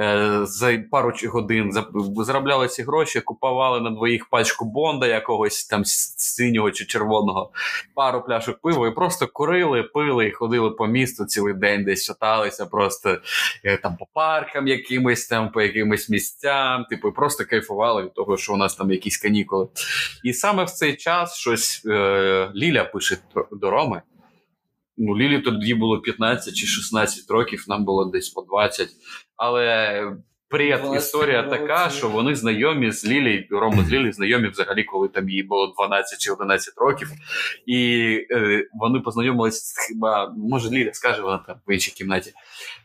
е, 0.01 0.41
за 0.43 0.79
пару 0.91 1.13
годин. 1.29 1.71
Заробляли 2.17 2.69
ці 2.69 2.83
гроші, 2.83 3.21
купували 3.21 3.81
на 3.81 3.91
двоїх 3.91 4.27
пачку 4.31 4.65
бонда, 4.65 5.07
якогось 5.07 5.65
там 5.65 5.83
синього 5.85 6.71
чи 6.71 6.85
червоного, 6.85 7.53
пару 7.95 8.23
пляшок 8.23 8.61
пива, 8.63 8.89
і 8.89 8.91
просто 8.91 9.27
курили, 9.27 9.83
пили 9.83 10.27
і 10.27 10.33
ходили 10.33 10.71
по 10.71 10.87
місту 10.87 11.25
цілий 11.25 11.55
день, 11.55 11.85
десь 11.85 12.05
шаталися, 12.05 12.67
просто 12.67 13.19
е, 13.65 13.77
там 13.77 13.97
по 13.97 14.07
паркам 14.15 14.69
якимось 14.69 15.27
там, 15.27 15.53
по 15.53 15.63
якимось 15.63 16.09
місцям, 16.09 16.85
типу, 16.85 17.09
і 17.09 17.13
просто 17.13 17.45
кайфували 17.45 18.03
від 18.03 18.15
того, 18.15 18.37
що 18.37 18.55
у 18.55 18.57
нас 18.57 18.75
там 18.75 18.91
якісь 18.91 19.17
канікули. 19.17 19.69
І 20.25 20.33
саме 20.33 20.65
в 20.65 20.71
цей 20.71 20.97
час 20.97 21.37
щось. 21.37 21.83
Е, 21.87 22.51
Ліля 22.63 22.85
пише 22.85 23.19
до 23.53 23.71
Роми. 23.71 24.03
Ну, 24.97 25.17
Лілі 25.17 25.41
тоді 25.41 25.75
було 25.75 26.01
15 26.01 26.55
чи 26.55 26.67
16 26.67 27.31
років, 27.31 27.65
нам 27.69 27.85
було 27.85 28.05
десь 28.05 28.29
по 28.29 28.43
20. 28.43 28.89
Але 29.37 30.17
Привіт, 30.53 30.81
історія 30.97 31.43
така, 31.43 31.91
що 31.91 32.09
вони 32.09 32.35
знайомі 32.35 32.93
з 32.93 33.05
Лілі, 33.05 33.47
Рома 33.51 33.85
з 33.85 33.93
Лілі 33.93 34.13
знайомі 34.13 34.49
взагалі, 34.49 34.85
коли 34.85 35.09
там 35.09 35.29
їй 35.29 35.43
було 35.43 35.75
12 35.79 36.19
чи 36.19 36.33
11 36.33 36.75
років. 36.77 37.09
І 37.67 37.81
е, 38.31 38.67
вони 38.75 39.01
познайомились 39.01 39.75
хіба, 39.89 40.35
може, 40.37 40.71
Ліля 40.71 40.93
скаже 40.93 41.23
вона 41.23 41.39
там 41.39 41.57
в 41.69 41.75
іншій 41.75 41.91
кімнаті. 41.91 42.33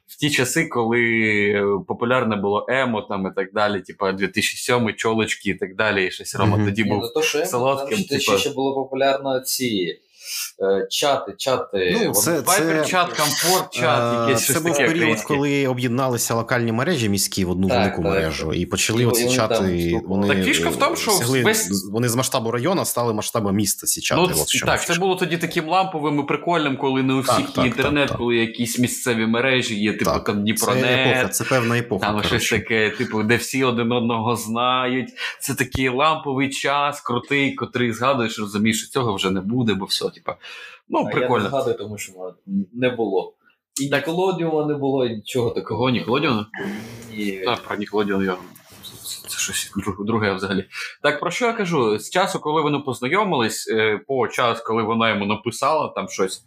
В 0.07 0.15
ті 0.15 0.29
часи, 0.29 0.67
коли 0.67 1.83
популярне 1.87 2.35
було 2.35 2.65
емо 2.69 3.01
там 3.01 3.27
і 3.27 3.35
так 3.35 3.53
далі, 3.53 3.81
типа 3.81 4.11
2007 4.11 4.93
чолочки 4.93 5.49
і 5.49 5.55
так 5.55 5.75
далі. 5.75 6.07
І 6.07 6.11
щось 6.11 6.35
Рома 6.35 6.57
mm-hmm. 6.57 6.65
тоді 6.65 6.83
був 6.83 6.99
ну, 7.01 7.09
то, 7.13 7.21
що 7.21 7.45
солодким. 7.45 7.97
Там, 7.97 8.19
типа... 8.19 8.37
ще 8.37 8.49
було 8.49 8.75
популярно 8.75 9.39
ці. 9.39 9.99
Е, 10.61 10.87
чати, 10.89 11.33
чати. 11.37 11.99
Ну, 12.05 12.11
це, 12.13 12.41
це, 12.41 12.85
чат, 12.85 13.13
комфорт, 13.13 13.73
чат, 13.73 14.29
якесь 14.29 14.45
Це 14.45 14.59
був 14.59 14.63
таке 14.63 14.87
період, 14.87 14.97
українське. 14.97 15.27
коли 15.27 15.67
об'єдналися 15.67 16.35
локальні 16.35 16.71
мережі 16.71 17.09
міські 17.09 17.45
в 17.45 17.49
одну 17.49 17.67
так, 17.67 17.77
велику 17.77 18.03
так, 18.03 18.11
мережу. 18.11 18.53
І 18.53 18.65
почали 18.65 19.03
і 19.03 19.05
оці 19.05 19.29
чати. 19.29 20.01
Вони 20.05 20.27
так 20.27 20.43
фішка 20.43 20.69
в 20.69 20.75
тому, 20.75 20.95
що 20.95 21.11
сягли, 21.11 21.43
весь... 21.43 21.89
вони 21.91 22.09
з 22.09 22.15
масштабу 22.15 22.51
району 22.51 22.85
стали 22.85 23.13
масштабом 23.13 23.55
міста. 23.55 23.87
Ці 23.87 24.01
чати. 24.01 24.21
Ну, 24.21 24.41
От 24.41 24.65
так, 24.65 24.85
це 24.85 24.95
було 24.95 25.15
тоді 25.15 25.37
таким 25.37 25.69
ламповим 25.69 26.19
і 26.19 26.23
прикольним, 26.23 26.77
коли 26.77 27.03
не 27.03 27.13
у 27.13 27.19
всіх 27.19 27.51
так, 27.51 27.65
інтернет, 27.65 28.11
коли 28.17 28.35
якісь 28.35 28.79
місцеві 28.79 29.25
мережі 29.25 29.79
є, 29.79 29.93
типу 29.93 30.11
там 30.25 30.41
Дніпронет. 30.41 30.83
Це 30.83 31.11
епоха, 31.11 31.27
це 31.27 31.43
певна 31.43 31.77
епоха. 31.77 32.05
Там 32.05 32.23
щось 32.23 32.49
таке, 32.49 32.89
типу, 32.89 33.23
де 33.23 33.35
всі 33.35 33.63
один 33.63 33.91
одного 33.91 34.35
знають. 34.35 35.09
Це 35.39 35.53
такий 35.53 35.89
ламповий 35.89 36.49
час, 36.49 37.01
крутий, 37.01 37.53
котрий 37.53 37.93
згадуєш, 37.93 38.39
розумієш, 38.39 38.81
що 38.81 38.91
цього 38.91 39.15
вже 39.15 39.31
не 39.31 39.41
буде, 39.41 39.73
бо 39.73 39.85
все, 39.85 40.05
типу. 40.17 40.31
Ну, 40.89 40.99
а 40.99 41.09
прикольно. 41.09 41.37
Я 41.37 41.43
не 41.43 41.49
згадую, 41.49 41.77
тому 41.77 41.97
що 41.97 42.33
не 42.73 42.89
було. 42.89 43.33
І 43.81 43.89
так. 43.89 44.07
Ніколодіума 44.07 44.65
не 44.65 44.73
було, 44.73 45.05
і 45.05 45.15
нічого 45.15 45.49
такого. 45.49 45.89
Ніколодіума? 45.89 46.47
Ні. 47.11 47.41
Так, 47.45 47.59
про 47.59 47.75
Ніколодіум 47.75 48.23
я. 48.23 48.37
Це 49.27 49.37
щось 49.37 49.71
друге 49.99 50.33
взагалі. 50.33 50.65
Так 51.03 51.19
про 51.19 51.31
що 51.31 51.45
я 51.45 51.53
кажу? 51.53 51.99
З 51.99 52.09
часу, 52.09 52.39
коли 52.39 52.61
вони 52.61 52.79
познайомились, 52.79 53.67
е, 53.71 53.97
по 54.07 54.27
час, 54.27 54.61
коли 54.61 54.83
вона 54.83 55.09
йому 55.09 55.25
написала 55.25 55.87
там 55.87 56.09
щось 56.09 56.43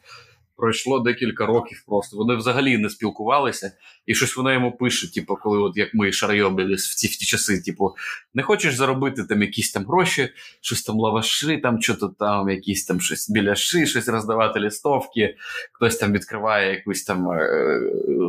пройшло 0.60 1.00
декілька 1.00 1.46
років 1.46 1.84
просто. 1.86 2.16
Вони 2.16 2.36
взагалі 2.36 2.78
не 2.78 2.90
спілкувалися, 2.90 3.72
і 4.06 4.14
щось 4.14 4.36
вона 4.36 4.52
йому 4.52 4.72
пише, 4.72 5.12
типу, 5.12 5.36
коли 5.42 5.58
от 5.58 5.76
як 5.76 5.94
ми 5.94 6.12
шарайобили 6.12 6.74
в 6.74 6.94
ті 6.94 7.06
в 7.06 7.16
ті 7.16 7.26
часи, 7.26 7.62
типу, 7.62 7.94
не 8.34 8.42
хочеш 8.42 8.74
заробити 8.74 9.24
там 9.24 9.42
якісь 9.42 9.72
там 9.72 9.86
гроші, 9.86 10.28
щось 10.60 10.82
там 10.82 10.96
лаваши, 10.96 11.58
там 11.58 11.82
що-то 11.82 12.08
там, 12.08 12.48
якісь 12.48 12.84
там 12.84 13.00
щось 13.00 13.30
біляши, 13.30 13.86
щось 13.86 14.08
роздавати 14.08 14.60
листовки, 14.60 15.36
хтось 15.72 15.96
там 15.96 16.12
відкриває 16.12 16.70
якусь 16.70 17.04
там 17.04 17.30
е, 17.30 17.80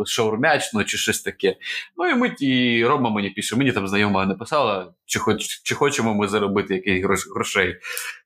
шаурмячну 0.06 0.84
чи 0.84 0.98
щось 0.98 1.22
таке. 1.22 1.56
Ну 1.98 2.10
і 2.10 2.16
ми 2.16 2.36
і 2.40 2.86
Рома 2.86 3.10
мені 3.10 3.30
пише, 3.30 3.56
мені 3.56 3.72
там 3.72 3.88
знайома 3.88 4.26
написала, 4.26 4.94
чи 5.06 5.20
хоч 5.20 5.62
чи 5.64 5.76
хочемо 5.76 6.14
ми 6.14 6.28
заробити 6.28 6.74
якісь 6.86 7.28
грошей. 7.36 7.76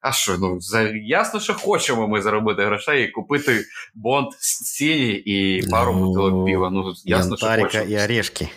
А 0.01 0.12
що, 0.12 0.38
ну 0.38 0.62
за 0.62 0.82
ясно, 0.93 1.39
що 1.39 1.53
хочемо 1.53 2.08
ми 2.08 2.22
заробити 2.22 2.66
грошей 2.66 3.03
і 3.03 3.12
купити 3.12 3.66
Бонд 3.96 4.28
синій 4.39 5.12
і 5.12 5.68
пару 5.72 5.93
ну, 5.93 6.06
бутилок 6.06 6.46
пива. 6.46 6.70
Ну, 6.70 6.93
ясно, 7.06 7.38
що 7.38 7.48
хочемо. 7.48 7.86
і 7.86 7.98
орешки. 7.98 8.50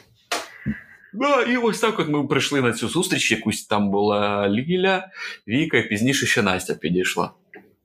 Да, 1.13 1.43
і 1.43 1.57
ось 1.57 1.81
так 1.81 1.99
от 1.99 2.09
ми 2.09 2.27
прийшли 2.27 2.61
на 2.61 2.73
цю 2.73 2.89
зустріч. 2.89 3.33
Якусь 3.33 3.67
там 3.67 3.91
була 3.91 4.49
Ліля, 4.49 5.09
Віка, 5.49 5.79
і 5.79 5.89
пізніше 5.89 6.27
ще 6.27 6.43
Настя 6.43 6.75
підійшла. 6.75 7.31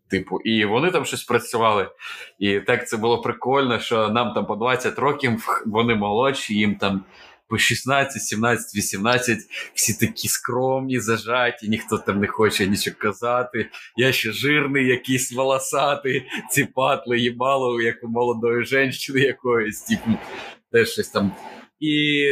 Типу, 0.08 0.40
і 0.40 0.66
вони 0.66 0.92
там 0.92 1.06
щось 1.06 1.24
працювали. 1.24 1.90
І 2.40 2.60
так 2.60 2.88
це 2.88 2.98
було 2.98 3.22
прикольно, 3.22 3.80
що 3.80 4.10
нам 4.10 4.34
там 4.34 4.46
по 4.46 4.56
20 4.56 5.00
років 5.00 5.62
вони 5.66 5.96
молодші, 5.96 6.54
їм 6.54 6.76
там 6.76 7.04
по 7.48 7.58
16, 7.58 8.22
17, 8.22 8.76
18, 8.76 9.40
всі 9.74 10.06
такі 10.06 10.28
скромні, 10.28 11.00
зажаті, 11.00 11.70
ніхто 11.70 11.98
там 11.98 12.20
не 12.20 12.28
хоче 12.28 12.68
нічого 12.68 12.98
казати. 13.00 13.70
Я 13.98 14.12
ще 14.12 14.32
жирний, 14.32 14.88
якийсь 14.88 15.32
волосатий, 15.32 16.24
ці 16.52 16.66
патли 16.66 17.20
їбало, 17.20 17.82
як 17.82 18.04
у 18.04 18.08
молодої 18.08 18.66
жінки 18.66 19.20
якоїсь, 19.20 19.82
типу, 19.82 20.12
теж 20.72 20.90
щось 20.90 21.10
там. 21.10 21.32
І 21.80 22.26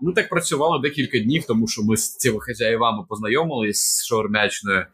ми 0.00 0.12
так 0.12 0.28
працювали 0.28 0.78
декілька 0.82 1.18
днів, 1.18 1.44
тому 1.46 1.68
що 1.68 1.82
ми 1.82 1.96
з 1.96 2.16
цими 2.16 2.40
хазяївами 2.40 3.04
познайомились 3.08 3.78
з 3.78 4.06
шаурмячною. 4.06 4.86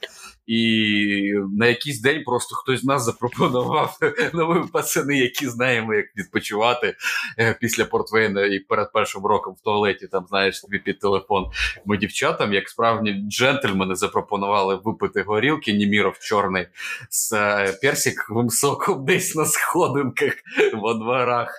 І 0.47 1.35
на 1.59 1.67
якийсь 1.67 2.01
день 2.01 2.23
просто 2.25 2.55
хтось 2.55 2.81
з 2.81 2.85
нас 2.85 3.05
запропонував 3.05 3.99
нові 4.33 4.69
пацани, 4.73 5.19
які 5.19 5.49
знаємо, 5.49 5.95
як 5.95 6.07
відпочивати 6.17 6.97
е, 7.39 7.57
після 7.61 7.85
портвейна 7.85 8.47
і 8.47 8.59
перед 8.59 8.93
першим 8.93 9.27
роком 9.27 9.55
в 9.55 9.61
туалеті, 9.61 10.07
там 10.07 10.27
знаєш 10.29 10.61
тобі 10.61 10.79
під 10.79 10.99
телефон. 10.99 11.45
Ми 11.87 11.97
дівчатам, 11.97 12.53
як 12.53 12.69
справжні 12.69 13.25
джентльмени, 13.29 13.95
запропонували 13.95 14.81
випити 14.85 15.23
горілки 15.23 15.73
Німіров 15.73 16.19
чорний 16.19 16.67
з 17.11 17.33
е, 17.33 17.79
персиковим 17.83 18.51
соком 18.51 19.05
десь 19.05 19.35
на 19.35 19.47
сходинках 19.47 20.33
во 20.75 20.95
дворах. 20.95 21.55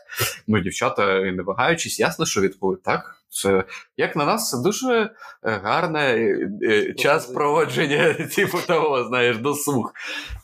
Ну, 0.48 0.60
дівчата, 0.60 1.22
не 1.22 1.44
вагаючись, 1.44 2.00
ясно, 2.00 2.26
що 2.26 2.42
відповіли 2.42 2.78
так. 2.84 3.23
Це 3.34 3.64
як 3.98 4.16
на 4.16 4.26
нас, 4.26 4.50
це 4.50 4.58
дуже 4.58 5.10
е, 5.44 5.62
гарне 5.64 6.00
е, 6.00 6.50
е, 6.64 6.94
час 6.94 7.26
проводження, 7.26 8.14
типу 8.36 8.58
того, 8.68 9.04
знаєш, 9.04 9.38
досуг. 9.38 9.94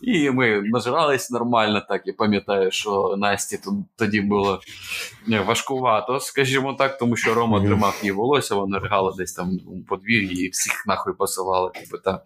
І 0.01 0.29
ми 0.29 0.61
нажирались 0.61 1.31
нормально, 1.31 1.85
так 1.89 2.01
і 2.05 2.11
пам'ятаю, 2.11 2.71
що 2.71 3.15
Насті 3.17 3.59
тоді 3.95 4.21
було 4.21 4.59
важкувато, 5.45 6.19
скажімо 6.19 6.73
так, 6.73 6.97
тому 6.97 7.15
що 7.15 7.33
Рома 7.33 7.61
тримав 7.61 7.99
її 8.01 8.11
волосся, 8.11 8.55
вона 8.55 8.79
ригала 8.79 9.13
десь 9.17 9.33
там 9.33 9.59
у 9.67 9.83
подвір'ї 9.83 10.45
і 10.45 10.49
всіх 10.49 10.87
нахуй 10.87 11.13
посилали. 11.13 11.71
Типу, 11.71 11.97
там 11.97 12.19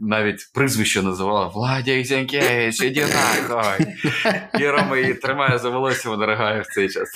навіть 0.00 0.52
прізвище 0.54 1.02
називала 1.02 1.46
Владя 1.46 2.04
Зянкевич, 2.04 2.82
іди 2.82 3.06
нахуй. 3.06 3.86
І 4.60 4.68
Рома 4.68 4.98
її 4.98 5.14
тримає 5.14 5.58
за 5.58 5.70
волосся, 5.70 6.08
вона 6.08 6.26
ригає 6.26 6.60
в 6.60 6.66
цей 6.66 6.88
час. 6.88 7.08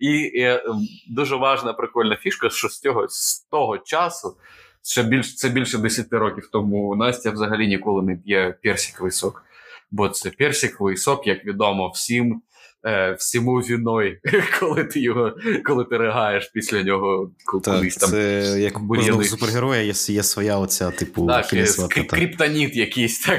І, 0.00 0.10
і 0.10 0.60
дуже 1.08 1.36
важна 1.36 1.72
прикольна 1.72 1.93
фішка, 2.16 2.50
що 2.50 2.68
з 2.68 2.80
того, 2.80 3.06
з 3.08 3.38
того 3.50 3.78
часу, 3.78 4.36
ще 4.82 5.02
більш, 5.02 5.34
це 5.34 5.48
більше 5.48 5.78
10 5.78 6.12
років 6.12 6.48
тому, 6.52 6.96
Настя 6.96 7.30
взагалі 7.30 7.66
ніколи 7.66 8.02
не 8.02 8.16
п'є 8.16 8.58
персиковий 8.62 9.12
сок. 9.12 9.44
Бо 9.90 10.08
це 10.08 10.30
персиковий 10.30 10.96
сок, 10.96 11.26
як 11.26 11.44
відомо 11.44 11.88
всім. 11.94 12.42
Е, 12.86 13.16
всьому 13.18 13.56
віною, 13.56 14.18
коли 14.60 14.84
ти 14.84 15.00
його 15.00 15.32
коли 15.64 15.84
ти 15.84 15.96
ригаєш 15.96 16.50
після 16.54 16.82
нього 16.82 17.30
колись 17.44 17.96
там. 17.96 18.10
Це 18.10 18.56
як 18.60 18.80
у 18.80 19.24
супергероя 19.24 19.80
є 19.80 19.92
є 20.08 20.22
своя 20.22 20.58
оця, 20.58 20.90
типу, 20.90 21.26
так, 21.26 21.46
криптоніт 22.08 22.76
якийсь, 22.76 23.20
так, 23.20 23.36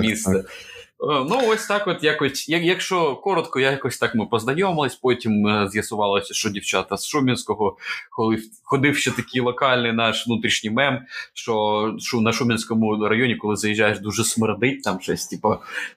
місце. 0.00 0.32
Так, 0.32 0.42
так. 0.42 0.50
Е, 0.50 0.69
ну, 1.02 1.40
ось 1.48 1.66
так, 1.66 1.86
от 1.86 2.04
якось, 2.04 2.48
якщо 2.48 3.16
коротко, 3.16 3.60
якось 3.60 3.98
так 3.98 4.14
ми 4.14 4.26
познайомились, 4.26 4.94
потім 4.94 5.46
е, 5.46 5.68
з'ясувалося, 5.68 6.34
що 6.34 6.50
дівчата 6.50 6.96
з 6.96 7.06
Шумінського, 7.06 7.76
коли 8.10 8.38
ходив 8.62 8.96
ще 8.96 9.10
такий 9.10 9.40
локальний 9.40 9.92
наш 9.92 10.26
внутрішній 10.26 10.70
мем, 10.70 10.98
що, 11.34 11.94
що 11.98 12.20
на 12.20 12.32
Шумінському 12.32 13.08
районі, 13.08 13.36
коли 13.36 13.56
заїжджаєш, 13.56 13.98
дуже 13.98 14.24
смердить 14.24 14.82
там 14.82 15.00
щось, 15.00 15.26
типу, 15.26 15.56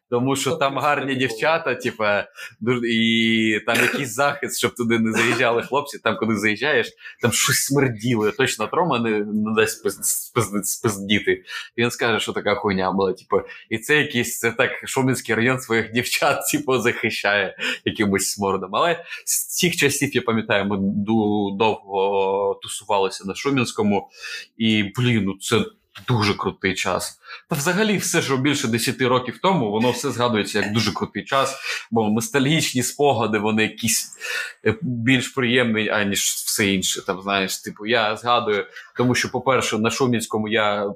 тому 0.10 0.36
що 0.36 0.56
там 0.56 0.78
гарні 0.78 1.16
дівчата, 1.16 1.76
типу, 1.76 2.04
і 2.90 3.60
там 3.66 3.78
якийсь 3.82 4.14
захист, 4.14 4.58
щоб 4.60 4.76
туди 4.76 5.00
не 5.00 5.12
заїжджали 5.12 5.62
хлопці, 5.64 6.00
там, 6.00 6.18
коли 6.18 6.38
заїжджаєш, 6.38 6.90
там 7.22 7.32
щось 7.32 7.66
смерділо. 7.66 8.32
Точно 8.32 8.68
Трома 8.68 9.00
не, 9.00 9.10
не 9.20 9.54
дасть 9.56 10.04
спиздіти. 10.64 11.44
Він 11.78 11.92
скаже, 11.92 12.20
що 12.20 12.34
така 12.34 12.56
хуйня 12.56 12.92
була. 12.92 13.14
Типу, 13.14 13.42
і 13.70 13.78
це 13.78 13.98
якийсь 13.98 14.40
це 14.40 14.52
так. 14.52 14.72
Шумінський 14.94 15.36
район 15.36 15.60
своїх 15.60 15.92
дівчат 15.92 16.40
типу, 16.52 16.80
захищає 16.80 17.58
якимось 17.86 18.30
смородом. 18.30 18.76
Але 18.76 19.06
з 19.26 19.48
цих 19.48 19.76
часів 19.76 20.16
я 20.16 20.22
пам'ятаю, 20.22 20.66
ми 20.66 20.78
довго 21.58 22.60
тусувалися 22.64 23.26
на 23.26 23.36
Шумінському, 23.36 24.10
і 24.58 24.84
блін, 24.84 25.24
ну 25.26 25.38
це 25.42 25.66
дуже 26.08 26.34
крутий 26.34 26.74
час. 26.74 27.20
Та 27.50 27.56
взагалі, 27.56 27.98
все, 27.98 28.22
що 28.22 28.38
більше 28.38 28.68
10 28.68 29.02
років 29.02 29.40
тому, 29.42 29.72
воно 29.72 29.92
все 29.92 30.12
згадується 30.12 30.60
як 30.60 30.74
дуже 30.74 30.92
крутий 30.92 31.24
час, 31.24 31.56
бо 31.92 32.10
ностальгічні 32.10 32.84
спогади, 32.84 33.38
вони 33.38 33.64
якісь 33.64 34.12
е, 34.66 34.76
більш 34.82 35.28
приємні, 35.28 35.90
аніж 35.90 36.20
все 36.20 36.68
інше. 36.68 37.06
Там, 37.06 37.22
знаєш, 37.22 37.58
типу, 37.58 37.86
я 37.86 38.18
згадую, 38.18 38.66
тому 38.98 39.16
що, 39.16 39.32
по-перше, 39.32 39.78
на 39.78 39.92
Шумінському 39.92 40.48
я 40.48 40.94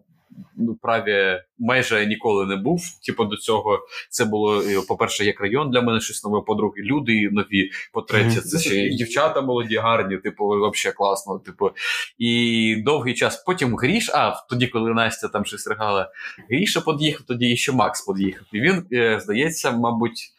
праві 0.82 1.42
майже 1.60 2.06
ніколи 2.06 2.46
не 2.46 2.56
був. 2.56 2.82
Типу, 3.06 3.26
до 3.26 3.38
цього 3.38 3.80
це 4.10 4.26
було, 4.26 4.64
по-перше, 4.88 5.26
як 5.26 5.42
район 5.42 5.72
для 5.72 5.82
мене 5.82 6.00
щось 6.00 6.24
нове, 6.24 6.42
по-друге, 6.42 6.82
люди 6.82 7.30
нові. 7.32 7.72
По-третє, 7.94 8.42
це 8.42 8.60
ще 8.60 8.90
дівчата 8.90 9.42
молоді, 9.42 9.76
гарні, 9.76 10.18
типу, 10.18 10.48
взагалі 10.48 10.96
класно. 10.96 11.40
Типу, 11.40 11.72
і 12.18 12.76
довгий 12.86 13.14
час. 13.14 13.44
Потім 13.44 13.76
Гріш, 13.76 14.10
а 14.14 14.34
тоді, 14.50 14.68
коли 14.68 14.94
Настя 14.94 15.28
там 15.28 15.46
щось 15.46 15.68
ригала, 15.68 16.12
Гріша 16.50 16.82
під'їхав, 16.82 17.26
тоді 17.28 17.58
ще 17.58 17.72
Макс 17.72 18.06
під'їхав. 18.06 18.48
І 18.52 18.60
він, 18.60 18.86
е, 18.94 19.20
здається, 19.20 19.72
мабуть. 19.72 20.34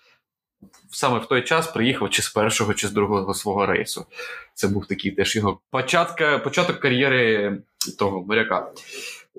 Саме 0.91 1.19
в 1.19 1.27
той 1.27 1.43
час 1.43 1.67
приїхав 1.67 2.11
чи 2.11 2.23
з 2.23 2.31
першого, 2.31 2.75
чи 2.75 2.89
з 2.89 2.93
другого 2.93 3.35
свого 3.35 3.67
рейсу. 3.67 4.07
Це 4.55 4.69
був 4.69 4.87
такий 4.87 5.11
теж 5.11 5.37
його 5.37 5.61
початка, 5.71 6.39
початок 6.39 6.81
кар'єри 6.81 7.59
того 7.99 8.25
моряка. 8.25 8.73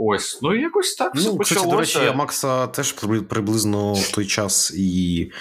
Ось, 0.02 0.40
ну 0.42 0.56
якось 0.56 0.96
так 0.96 1.16
все 1.16 1.30
ну, 1.30 1.38
почалося. 1.38 1.56
Кстати, 1.56 1.76
до 1.76 1.80
речі, 1.80 2.00
я 2.00 2.14
Макса 2.14 2.68
теж 2.68 2.92
приблизно 3.30 3.94
в 3.94 4.12
той 4.12 4.26
час 4.26 4.74
і 4.78 5.32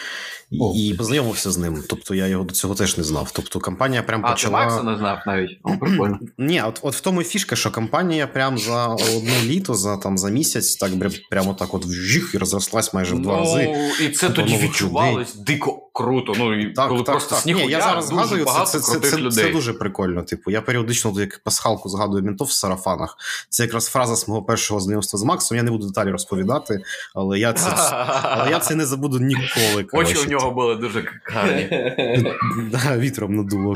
І 0.51 0.95
познайомився 0.99 1.51
з 1.51 1.59
ним. 1.59 1.85
Тобто 1.89 2.15
я 2.15 2.27
його 2.27 2.45
до 2.45 2.55
цього 2.55 2.75
теж 2.75 2.99
не 2.99 3.05
знав. 3.05 3.31
Тобто 3.33 3.61
компанія 3.61 4.03
прям 4.03 4.27
а, 4.27 4.31
почала. 4.31 4.59
ти 4.59 4.65
Макса 4.65 4.83
не 4.83 4.97
знав 4.97 5.19
навіть. 5.27 5.61
О, 5.63 5.77
прикольно. 5.77 6.19
Ні, 6.39 6.63
от 6.63 6.81
от 6.83 6.95
в 6.95 7.01
тому 7.01 7.21
і 7.21 7.25
фішка, 7.25 7.57
що 7.57 7.71
компанія 7.71 8.27
прям 8.27 8.59
за 8.59 8.87
одне 8.87 9.43
літо, 9.45 9.75
за 9.75 9.97
там 9.97 10.19
за 10.19 10.31
місяць, 10.31 10.77
так 10.77 10.91
прямо 11.31 11.55
так 11.55 11.75
от 11.75 11.85
вжих 11.85 12.31
і 12.35 12.39
розрослась 12.39 12.95
майже 12.95 13.15
в 13.15 13.23
два 13.23 13.33
ну, 13.33 13.39
рази. 13.39 13.93
І 14.01 14.09
це 14.09 14.31
тоді 14.31 14.57
відчувалось 14.57 15.35
людей. 15.35 15.45
дико 15.45 15.89
круто. 15.99 16.33
Ну 16.39 16.61
і 16.61 16.73
так, 16.73 16.89
коли 16.89 17.03
так, 17.03 17.15
просто 17.15 17.35
так. 17.35 17.47
Ні, 17.47 17.67
я 17.69 17.81
зараз 17.81 18.07
згадую, 18.07 18.47
це, 18.67 18.81
це, 18.81 19.01
це, 19.01 19.17
людей. 19.17 19.45
це 19.45 19.51
дуже 19.51 19.73
прикольно. 19.73 20.23
Типу, 20.23 20.51
я 20.51 20.63
періодично 20.63 21.13
як 21.21 21.39
пасхалку 21.45 21.89
згадую 21.89 22.25
ментов 22.25 22.47
в 22.47 22.51
сарафанах. 22.51 23.17
Це 23.49 23.63
якраз 23.63 23.87
фраза 23.87 24.17
з 24.17 24.29
мого 24.29 24.43
першого 24.43 24.81
знайомства 24.81 25.19
з 25.19 25.23
Максом. 25.23 25.57
Я 25.57 25.63
не 25.63 25.71
буду 25.71 25.87
деталі 25.87 26.11
розповідати, 26.11 26.83
але 27.15 27.39
я 27.39 27.53
це 27.53 27.71
але 28.23 28.51
я 28.51 28.59
це 28.59 28.75
не 28.75 28.87
забуду 28.87 29.19
ніколи. 29.19 29.87
Очі 29.93 30.17
у 30.27 30.31
нього 30.31 30.38
були 30.55 30.75
дуже 30.75 31.05
гарні. 31.25 31.69
Да, 32.73 32.99
Вітром 32.99 33.37
надуло, 33.37 33.75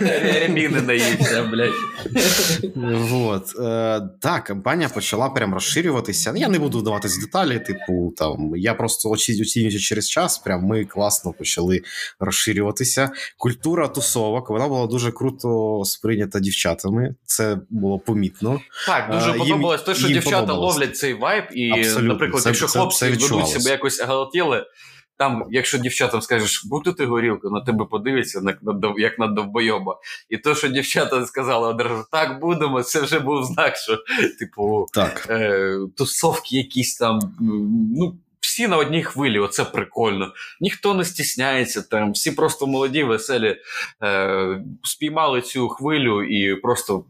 Рябіни 0.00 0.80
наївся, 0.80 1.42
блядь. 1.42 1.72
Вот. 3.10 3.44
Так, 4.20 4.44
компанія 4.44 4.88
почала 4.88 5.28
прям 5.28 5.54
розширюватися. 5.54 6.32
Я 6.36 6.48
не 6.48 6.58
буду 6.58 6.78
вдаватись 6.78 7.18
в 7.18 7.20
деталі, 7.20 7.58
типу, 7.58 8.14
там, 8.16 8.52
я 8.56 8.74
просто 8.74 9.10
оцінюючи 9.10 9.78
через 9.78 10.10
час, 10.10 10.38
прям 10.38 10.64
ми 10.64 10.84
класно 10.84 11.32
почали 11.32 11.82
розширюватися. 12.20 13.10
Культура 13.38 13.88
тусовок, 13.88 14.50
вона 14.50 14.68
була 14.68 14.86
дуже 14.86 15.12
круто 15.12 15.82
сприйнята 15.84 16.40
дівчатами. 16.40 17.14
Це 17.24 17.58
було 17.70 17.98
помітно. 17.98 18.60
Так, 18.86 19.10
дуже 19.12 19.30
їм, 19.30 19.38
подобалось 19.38 19.82
те, 19.82 19.94
що 19.94 20.08
дівчата 20.08 20.52
ловлять 20.52 20.96
цей 20.96 21.14
вайб, 21.14 21.44
і, 21.52 21.70
наприклад, 22.00 22.42
якщо 22.46 22.66
хлопці 22.66 23.04
ведуть 23.04 23.48
себе 23.48 23.70
якось 23.70 24.02
галатіли, 24.02 24.64
там, 25.18 25.46
якщо 25.50 25.78
дівчатам 25.78 26.22
скажеш, 26.22 26.64
будь 26.64 26.96
ти 26.96 27.06
горілку, 27.06 27.50
на 27.50 27.60
тебе 27.60 27.84
на, 28.42 28.58
як 28.98 29.18
на 29.18 29.26
довбойоба. 29.26 29.98
І 30.28 30.38
то, 30.38 30.54
що 30.54 30.68
дівчата 30.68 31.26
сказали 31.26 31.68
одразу, 31.68 32.04
так 32.12 32.40
будемо, 32.40 32.82
це 32.82 33.00
вже 33.00 33.18
був 33.18 33.44
знак, 33.44 33.76
що, 33.76 33.98
типу, 34.38 34.86
Так. 34.92 35.26
е, 35.30 35.76
тусовки 35.96 36.56
якісь 36.56 36.96
там. 36.96 37.20
Ну, 37.96 38.16
всі 38.40 38.68
на 38.68 38.76
одній 38.76 39.02
хвилі, 39.02 39.38
оце 39.38 39.64
прикольно. 39.64 40.32
Ніхто 40.60 40.94
не 40.94 41.04
стісняється, 41.04 41.82
там, 41.82 42.12
всі 42.12 42.32
просто 42.32 42.66
молоді, 42.66 43.02
веселі, 43.04 43.56
е, 44.02 44.64
спіймали 44.82 45.40
цю 45.40 45.68
хвилю 45.68 46.22
і 46.22 46.54
просто 46.54 47.04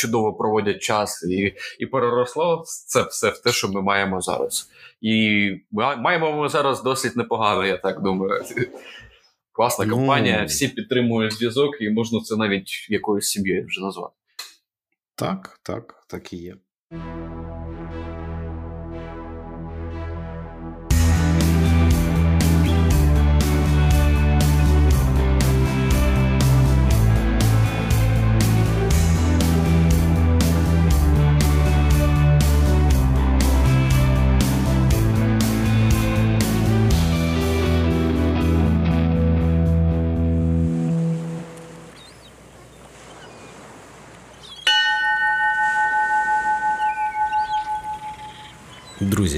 чудово 0.00 0.32
проводять 0.34 0.82
час. 0.82 1.22
І, 1.30 1.54
і 1.78 1.86
переросло 1.86 2.62
це 2.66 3.02
все 3.02 3.30
в 3.30 3.38
те, 3.38 3.52
що 3.52 3.68
ми 3.68 3.82
маємо 3.82 4.20
зараз. 4.20 4.70
І 5.00 5.50
маємо 5.72 6.32
ми 6.42 6.48
зараз 6.48 6.82
досить 6.82 7.16
непогано, 7.16 7.66
я 7.66 7.76
так 7.76 8.02
думаю. 8.02 8.44
Класна 9.52 9.84
Ну. 9.84 9.94
компанія, 9.94 10.44
всі 10.44 10.68
підтримують 10.68 11.32
зв'язок, 11.32 11.70
і 11.80 11.90
можна 11.90 12.20
це 12.20 12.36
навіть 12.36 12.86
якоюсь 12.88 13.28
сім'єю 13.28 13.66
вже 13.66 13.80
назвати. 13.80 14.14
Так, 15.14 15.60
так, 15.62 16.04
так 16.08 16.32
і 16.32 16.36
є. 16.36 16.54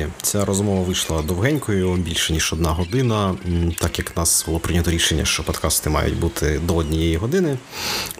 Друзі, 0.02 0.12
ця 0.22 0.44
розмова 0.44 0.82
вийшла 0.82 1.22
довгенькою, 1.22 1.94
більше 1.94 2.32
ніж 2.32 2.52
одна 2.52 2.70
година. 2.70 3.36
Так 3.78 3.98
як 3.98 4.16
нас 4.16 4.44
було 4.46 4.58
прийнято 4.58 4.90
рішення, 4.90 5.24
що 5.24 5.42
подкасти 5.42 5.90
мають 5.90 6.18
бути 6.18 6.58
до 6.58 6.76
однієї 6.76 7.16
години, 7.16 7.58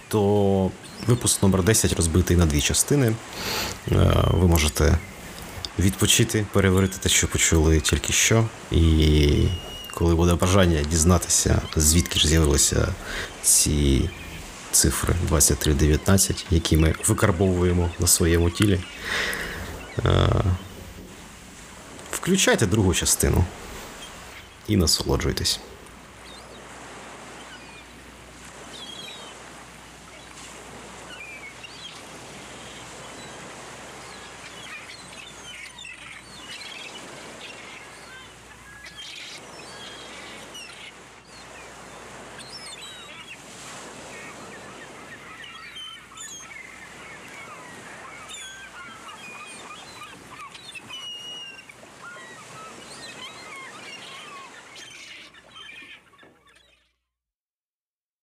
то 0.09 0.70
випуск 1.07 1.43
номер 1.43 1.62
10 1.62 1.93
розбитий 1.93 2.37
на 2.37 2.47
дві 2.47 2.61
частини. 2.61 3.07
Е, 3.93 4.12
Ви 4.30 4.49
можете 4.49 4.99
відпочити, 5.78 6.47
переварити 6.53 6.99
те, 7.01 7.09
що 7.09 7.28
почули 7.28 7.80
тільки 7.80 8.12
що, 8.12 8.45
і 8.72 9.28
коли 9.95 10.14
буде 10.14 10.35
бажання 10.35 10.83
дізнатися, 10.91 11.62
звідки 11.76 12.18
ж 12.18 12.28
з'явилися 12.28 12.89
ці 13.43 14.11
цифри 14.72 15.14
2319, 15.28 16.47
які 16.51 16.76
ми 16.76 16.95
викарбовуємо 17.09 17.91
на 18.01 18.07
своєму 18.07 18.51
тілі. 18.51 18.80
Включайте 22.23 22.66
другу 22.66 22.95
частину 22.95 23.45
і 24.68 24.77
насолоджуйтесь. 24.77 25.61